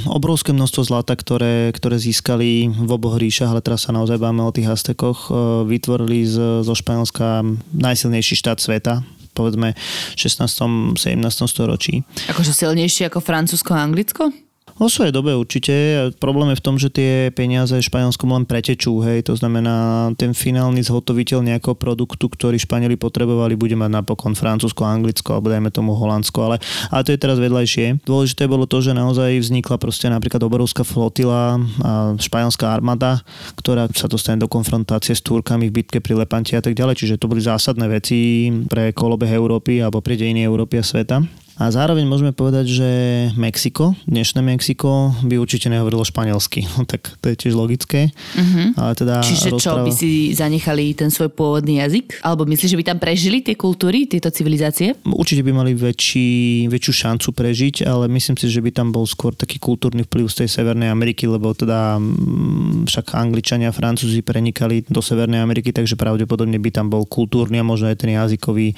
obrovské 0.09 0.49
množstvo 0.49 0.81
zlata, 0.81 1.13
ktoré, 1.13 1.69
ktoré 1.77 2.01
získali 2.01 2.65
v 2.73 2.89
oboch 2.89 3.21
ríšach, 3.21 3.53
ale 3.53 3.61
teraz 3.61 3.85
sa 3.85 3.93
naozaj 3.93 4.17
báme 4.17 4.41
o 4.41 4.49
tých 4.49 4.73
Aztekoch, 4.73 5.29
e, 5.29 5.31
vytvorili 5.69 6.25
z, 6.25 6.65
zo 6.65 6.73
Španielska 6.73 7.45
najsilnejší 7.77 8.33
štát 8.33 8.57
sveta, 8.57 9.05
povedzme 9.37 9.77
16. 10.17 10.97
17. 10.97 10.97
storočí. 11.45 12.01
Akože 12.25 12.49
silnejšie 12.49 13.13
ako 13.13 13.21
Francúzsko 13.21 13.77
a 13.77 13.85
Anglicko? 13.85 14.46
Vo 14.77 14.85
svojej 14.93 15.09
dobe 15.09 15.33
určite. 15.33 15.73
Problém 16.21 16.53
je 16.53 16.61
v 16.61 16.65
tom, 16.65 16.77
že 16.77 16.93
tie 16.93 17.33
peniaze 17.33 17.73
Španielskom 17.81 18.29
len 18.29 18.45
pretečú. 18.45 19.01
Hej. 19.01 19.25
To 19.25 19.33
znamená, 19.33 20.13
ten 20.21 20.37
finálny 20.37 20.85
zhotoviteľ 20.85 21.41
nejakého 21.41 21.73
produktu, 21.73 22.29
ktorý 22.29 22.61
Španieli 22.61 22.93
potrebovali, 22.93 23.57
bude 23.57 23.73
mať 23.73 23.89
napokon 23.89 24.37
Francúzsko, 24.37 24.85
Anglicko 24.85 25.33
alebo 25.33 25.49
dajme 25.49 25.73
tomu 25.73 25.97
Holandsko. 25.97 26.45
Ale, 26.45 26.57
ale 26.93 27.01
to 27.01 27.09
je 27.09 27.17
teraz 27.17 27.41
vedľajšie. 27.41 28.05
Dôležité 28.05 28.45
bolo 28.45 28.69
to, 28.69 28.77
že 28.85 28.93
naozaj 28.93 29.41
vznikla 29.41 29.81
proste 29.81 30.13
napríklad 30.13 30.45
obrovská 30.45 30.85
flotila 30.85 31.57
a 31.81 32.13
španielská 32.21 32.69
armáda, 32.69 33.25
ktorá 33.57 33.89
sa 33.97 34.05
dostane 34.05 34.37
do 34.37 34.45
konfrontácie 34.45 35.17
s 35.17 35.25
Turkami 35.25 35.73
v 35.73 35.81
bitke 35.81 36.05
pri 36.05 36.21
Lepanti 36.21 36.53
a 36.53 36.61
tak 36.61 36.77
ďalej. 36.77 37.01
Čiže 37.01 37.17
to 37.17 37.25
boli 37.25 37.41
zásadné 37.41 37.89
veci 37.89 38.53
pre 38.69 38.93
kolobeh 38.93 39.33
Európy 39.33 39.81
alebo 39.81 40.05
pre 40.05 40.13
dejiny 40.13 40.45
Európy 40.45 40.77
a 40.77 40.85
sveta. 40.85 41.46
A 41.57 41.73
zároveň 41.73 42.05
môžeme 42.05 42.37
povedať, 42.37 42.69
že 42.69 42.89
Mexiko, 43.33 43.97
dnešné 44.05 44.45
Mexiko, 44.45 45.17
by 45.25 45.41
určite 45.41 45.73
nehovorilo 45.73 46.05
španielsky. 46.05 46.69
No, 46.77 46.85
tak 46.85 47.09
to 47.17 47.33
je 47.33 47.35
tiež 47.35 47.57
logické. 47.57 48.13
Uh-huh. 48.37 48.77
Ale 48.77 48.93
teda 48.93 49.25
Čiže 49.25 49.57
rozpráva... 49.57 49.81
čo, 49.81 49.85
by 49.89 49.91
si 49.91 50.37
zanechali 50.37 50.93
ten 50.93 51.09
svoj 51.09 51.33
pôvodný 51.33 51.81
jazyk? 51.81 52.21
Alebo 52.21 52.45
myslíš, 52.45 52.77
že 52.77 52.77
by 52.77 52.85
tam 52.85 52.97
prežili 53.01 53.41
tie 53.41 53.57
kultúry, 53.57 54.05
tieto 54.05 54.29
civilizácie? 54.29 54.93
Určite 55.01 55.41
by 55.41 55.51
mali 55.57 55.73
väčší, 55.73 56.69
väčšiu 56.69 56.93
šancu 56.93 57.33
prežiť, 57.33 57.89
ale 57.89 58.05
myslím 58.05 58.37
si, 58.37 58.45
že 58.53 58.61
by 58.61 58.69
tam 58.69 58.93
bol 58.93 59.09
skôr 59.09 59.33
taký 59.33 59.57
kultúrny 59.57 60.05
vplyv 60.05 60.29
z 60.29 60.45
tej 60.45 60.61
Severnej 60.61 60.93
Ameriky, 60.93 61.25
lebo 61.25 61.57
teda 61.57 61.97
mm, 61.97 62.85
však 62.85 63.17
Angličania 63.17 63.73
a 63.73 63.75
Francúzi 63.75 64.21
prenikali 64.21 64.85
do 64.85 65.01
Severnej 65.01 65.41
Ameriky, 65.41 65.73
takže 65.73 65.97
pravdepodobne 65.97 66.61
by 66.61 66.69
tam 66.69 66.93
bol 66.93 67.09
kultúrny 67.09 67.57
a 67.57 67.65
možno 67.65 67.89
aj 67.89 67.97
ten 67.97 68.13
jazykový, 68.13 68.77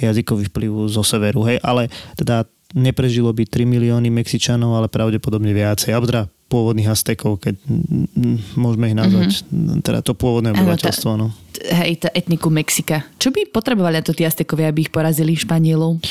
jazykový 0.00 0.48
vplyv 0.48 0.88
zo 0.88 1.04
severu. 1.04 1.44
Hej, 1.44 1.60
ale 1.60 1.92
teda 2.18 2.48
neprežilo 2.74 3.30
by 3.30 3.46
3 3.46 3.64
milióny 3.66 4.10
Mexičanov, 4.10 4.74
ale 4.74 4.90
pravdepodobne 4.90 5.54
viacej. 5.54 5.94
Alebo 5.94 6.10
teda 6.10 6.26
pôvodných 6.50 6.90
Aztekov, 6.90 7.38
keď 7.42 7.54
môžeme 8.58 8.90
ich 8.90 8.98
nazvať, 8.98 9.46
mm-hmm. 9.46 9.80
teda 9.82 10.02
to 10.02 10.12
pôvodné 10.18 10.54
obyvateľstvo. 10.54 11.10
No 11.14 11.34
hej, 11.62 12.02
tá 12.02 12.08
etniku 12.12 12.50
Mexika. 12.50 13.06
Čo 13.16 13.30
by 13.30 13.48
potrebovali 13.48 14.02
to 14.02 14.12
tí 14.12 14.26
Aztekovia, 14.26 14.68
aby 14.68 14.88
ich 14.88 14.92
porazili 14.92 15.38
Španielov? 15.38 16.02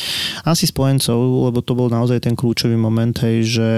Asi 0.44 0.68
spojencov, 0.68 1.16
lebo 1.48 1.64
to 1.64 1.72
bol 1.72 1.88
naozaj 1.88 2.20
ten 2.28 2.36
kľúčový 2.36 2.76
moment, 2.76 3.16
hej, 3.24 3.48
že 3.48 3.70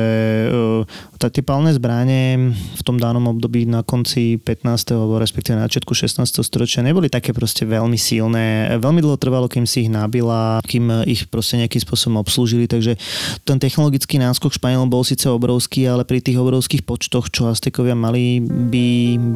uh, 0.49 1.29
tie 1.29 1.45
palné 1.45 1.73
zbranie 1.77 2.53
v 2.57 2.81
tom 2.81 2.97
danom 2.97 3.25
období 3.29 3.65
na 3.69 3.85
konci 3.85 4.41
15. 4.41 4.65
alebo 4.97 5.21
respektíve 5.21 5.57
na 5.57 5.69
začiatku 5.69 5.93
16. 5.93 6.25
storočia 6.41 6.81
neboli 6.85 7.09
také 7.09 7.33
proste 7.33 7.65
veľmi 7.65 7.97
silné. 7.97 8.77
Veľmi 8.81 9.01
dlho 9.01 9.17
trvalo, 9.17 9.45
kým 9.45 9.69
si 9.69 9.85
ich 9.85 9.91
nabila, 9.93 10.57
kým 10.65 11.05
ich 11.05 11.29
proste 11.29 11.61
nejakým 11.61 11.81
spôsobom 11.81 12.17
obslúžili, 12.21 12.65
takže 12.65 12.97
ten 13.45 13.61
technologický 13.61 14.17
náskok 14.17 14.57
Španielom 14.57 14.89
bol 14.89 15.05
síce 15.05 15.29
obrovský, 15.29 15.85
ale 15.85 16.01
pri 16.01 16.21
tých 16.21 16.41
obrovských 16.41 16.81
počtoch, 16.81 17.29
čo 17.29 17.49
Aztekovia 17.49 17.93
mali, 17.93 18.41
by, 18.41 18.87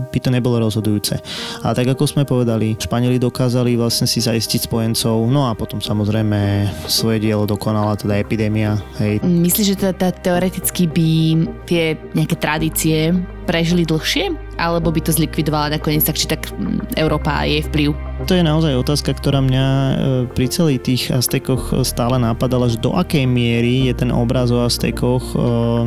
by 0.10 0.18
to 0.18 0.30
nebolo 0.34 0.62
rozhodujúce. 0.62 1.22
A 1.62 1.78
tak 1.78 1.94
ako 1.94 2.10
sme 2.10 2.24
povedali, 2.26 2.74
Španieli 2.78 3.22
dokázali 3.22 3.78
vlastne 3.78 4.10
si 4.10 4.18
zaistiť 4.18 4.66
spojencov, 4.66 5.30
no 5.30 5.46
a 5.46 5.54
potom 5.54 5.78
samozrejme 5.78 6.70
svoje 6.90 7.19
dielo 7.20 7.46
dokonala 7.46 8.00
teda 8.00 8.18
epidémia. 8.18 8.80
Hej. 8.98 9.22
Myslíš, 9.24 9.68
že 9.76 9.92
teda 9.92 10.10
teoreticky 10.16 10.88
by 10.88 11.12
tie 11.68 12.00
nejaké 12.16 12.36
tradície 12.40 13.14
prežili 13.50 13.82
dlhšie? 13.82 14.38
Alebo 14.62 14.94
by 14.94 15.02
to 15.02 15.10
zlikvidovala 15.10 15.74
nakoniec 15.74 16.06
tak 16.06 16.22
či 16.22 16.30
tak 16.30 16.54
mm, 16.54 16.94
Európa 17.02 17.42
a 17.42 17.50
jej 17.50 17.66
vplyv? 17.66 17.98
To 18.28 18.36
je 18.36 18.44
naozaj 18.44 18.76
otázka, 18.76 19.16
ktorá 19.16 19.42
mňa 19.42 19.66
e, 19.66 19.96
pri 20.30 20.46
celých 20.52 20.82
tých 20.86 21.04
Aztekoch 21.10 21.72
stále 21.82 22.20
napadala, 22.22 22.68
že 22.68 22.78
do 22.78 22.94
akej 22.94 23.24
miery 23.24 23.90
je 23.90 23.96
ten 23.96 24.12
obraz 24.12 24.52
o 24.52 24.62
Aztekoch 24.62 25.34
e, 25.34 25.40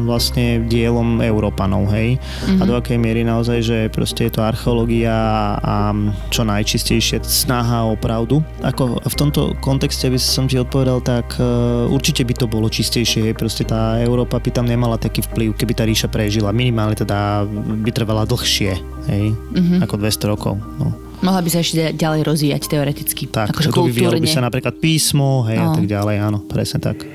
vlastne 0.08 0.64
dielom 0.66 1.20
Európanov, 1.20 1.92
hej? 1.92 2.16
Mm-hmm. 2.16 2.58
A 2.58 2.62
do 2.66 2.74
akej 2.74 2.98
miery 2.98 3.22
naozaj, 3.22 3.58
že 3.62 3.78
proste 3.92 4.26
je 4.26 4.32
to 4.32 4.40
archeológia 4.42 5.12
a 5.60 5.92
čo 6.32 6.42
najčistejšie 6.48 7.20
snaha 7.22 7.84
o 7.86 7.94
pravdu. 7.94 8.40
Ako 8.64 9.04
v 9.04 9.14
tomto 9.14 9.52
kontexte 9.60 10.08
by 10.08 10.16
som 10.16 10.48
ti 10.48 10.56
odpovedal, 10.56 11.04
tak 11.04 11.36
e, 11.36 11.44
určite 11.92 12.24
by 12.24 12.34
to 12.34 12.46
bolo 12.48 12.72
čistejšie, 12.72 13.28
hej? 13.28 13.34
Proste 13.36 13.68
tá 13.68 14.00
Európa 14.00 14.40
by 14.40 14.50
tam 14.50 14.64
nemala 14.64 14.96
taký 14.96 15.20
vplyv, 15.28 15.52
keby 15.52 15.72
tá 15.76 15.84
ríša 15.84 16.08
prežila. 16.08 16.48
Minimálne 16.48 16.96
teda 16.96 17.44
by 17.84 17.90
trvala 17.92 18.24
dlhšie, 18.24 18.72
hej? 19.08 19.24
Mm-hmm. 19.36 19.84
Ako 19.84 20.00
200 20.00 20.32
rokov. 20.32 20.54
No. 20.80 20.96
Mohla 21.22 21.40
by 21.46 21.50
sa 21.54 21.62
ešte 21.62 21.94
ďalej 21.94 22.20
rozvíjať 22.26 22.62
teoreticky. 22.66 23.30
Tak, 23.30 23.54
akože 23.54 23.70
vyvíjalo 23.70 24.18
by 24.18 24.26
sa 24.26 24.42
napríklad 24.42 24.74
písmo, 24.82 25.46
hej, 25.46 25.62
no. 25.62 25.70
a 25.70 25.78
tak 25.78 25.86
ďalej, 25.86 26.16
áno, 26.18 26.38
presne 26.42 26.82
tak. 26.82 27.06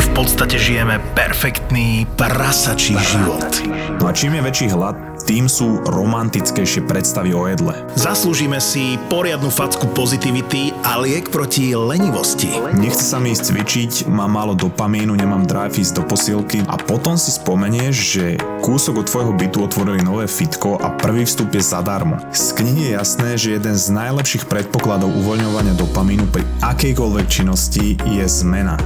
V 0.00 0.10
podstate 0.16 0.56
žijeme 0.56 0.96
perfektný 1.12 2.08
prasačí 2.16 2.96
život. 2.96 3.52
No 4.00 4.08
a 4.08 4.16
čím 4.16 4.40
je 4.40 4.42
väčší 4.48 4.66
hlad, 4.72 5.10
tým 5.28 5.46
sú 5.46 5.84
romantickejšie 5.84 6.88
predstavy 6.88 7.36
o 7.36 7.44
jedle. 7.46 7.76
Zaslúžime 7.94 8.58
si 8.58 8.96
poriadnu 9.12 9.52
facku 9.52 9.86
pozitivity 9.92 10.72
a 10.82 10.98
liek 10.98 11.28
proti 11.28 11.76
lenivosti. 11.76 12.50
Nechce 12.74 13.04
sa 13.04 13.20
mi 13.20 13.36
ísť 13.36 13.52
cvičiť, 13.52 13.92
mám 14.08 14.34
málo 14.34 14.56
dopamínu, 14.56 15.12
nemám 15.14 15.44
drive 15.44 15.78
ísť 15.78 16.00
do 16.00 16.02
posilky 16.08 16.64
a 16.66 16.74
potom 16.80 17.20
si 17.20 17.30
spomenieš, 17.36 17.94
že 17.94 18.26
kúsok 18.64 19.04
od 19.04 19.06
tvojho 19.06 19.32
bytu 19.36 19.58
otvorili 19.62 20.00
nové 20.00 20.24
fitko 20.26 20.80
a 20.80 20.96
prvý 20.96 21.28
vstup 21.28 21.52
je 21.52 21.62
zadarmo. 21.62 22.16
Z 22.32 22.56
knihy 22.56 22.90
je 22.90 22.92
jasné, 22.96 23.30
že 23.36 23.49
jeden 23.58 23.74
z 23.74 23.86
najlepších 23.90 24.46
predpokladov 24.46 25.10
uvoľňovania 25.10 25.74
dopamínu 25.74 26.30
pri 26.30 26.46
akejkoľvek 26.62 27.26
činnosti 27.26 27.98
je 28.06 28.24
zmena. 28.26 28.78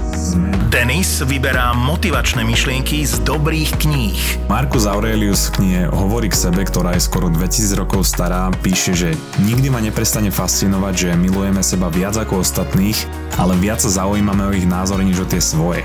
Denis 0.72 1.04
Dnes 1.04 1.30
vyberám 1.30 1.76
motivačné 1.84 2.48
myšlienky 2.48 3.04
z 3.04 3.20
dobrých 3.28 3.76
kníh. 3.76 4.18
Marcus 4.48 4.88
Aurelius 4.88 5.52
v 5.52 5.60
knihe 5.60 5.82
Hovorí 5.92 6.32
k 6.32 6.48
sebe, 6.48 6.64
ktorá 6.64 6.96
je 6.96 7.04
skoro 7.04 7.28
2000 7.28 7.76
rokov 7.76 8.08
stará, 8.08 8.48
píše, 8.64 8.96
že 8.96 9.10
nikdy 9.44 9.68
ma 9.68 9.84
neprestane 9.84 10.32
fascinovať, 10.32 10.94
že 10.96 11.20
milujeme 11.20 11.60
seba 11.60 11.92
viac 11.92 12.16
ako 12.16 12.40
ostatných, 12.40 12.96
ale 13.36 13.52
viac 13.60 13.84
sa 13.84 14.02
zaujímame 14.02 14.48
o 14.48 14.56
ich 14.56 14.64
názory 14.64 15.04
než 15.04 15.22
o 15.22 15.26
tie 15.28 15.44
svoje. 15.44 15.84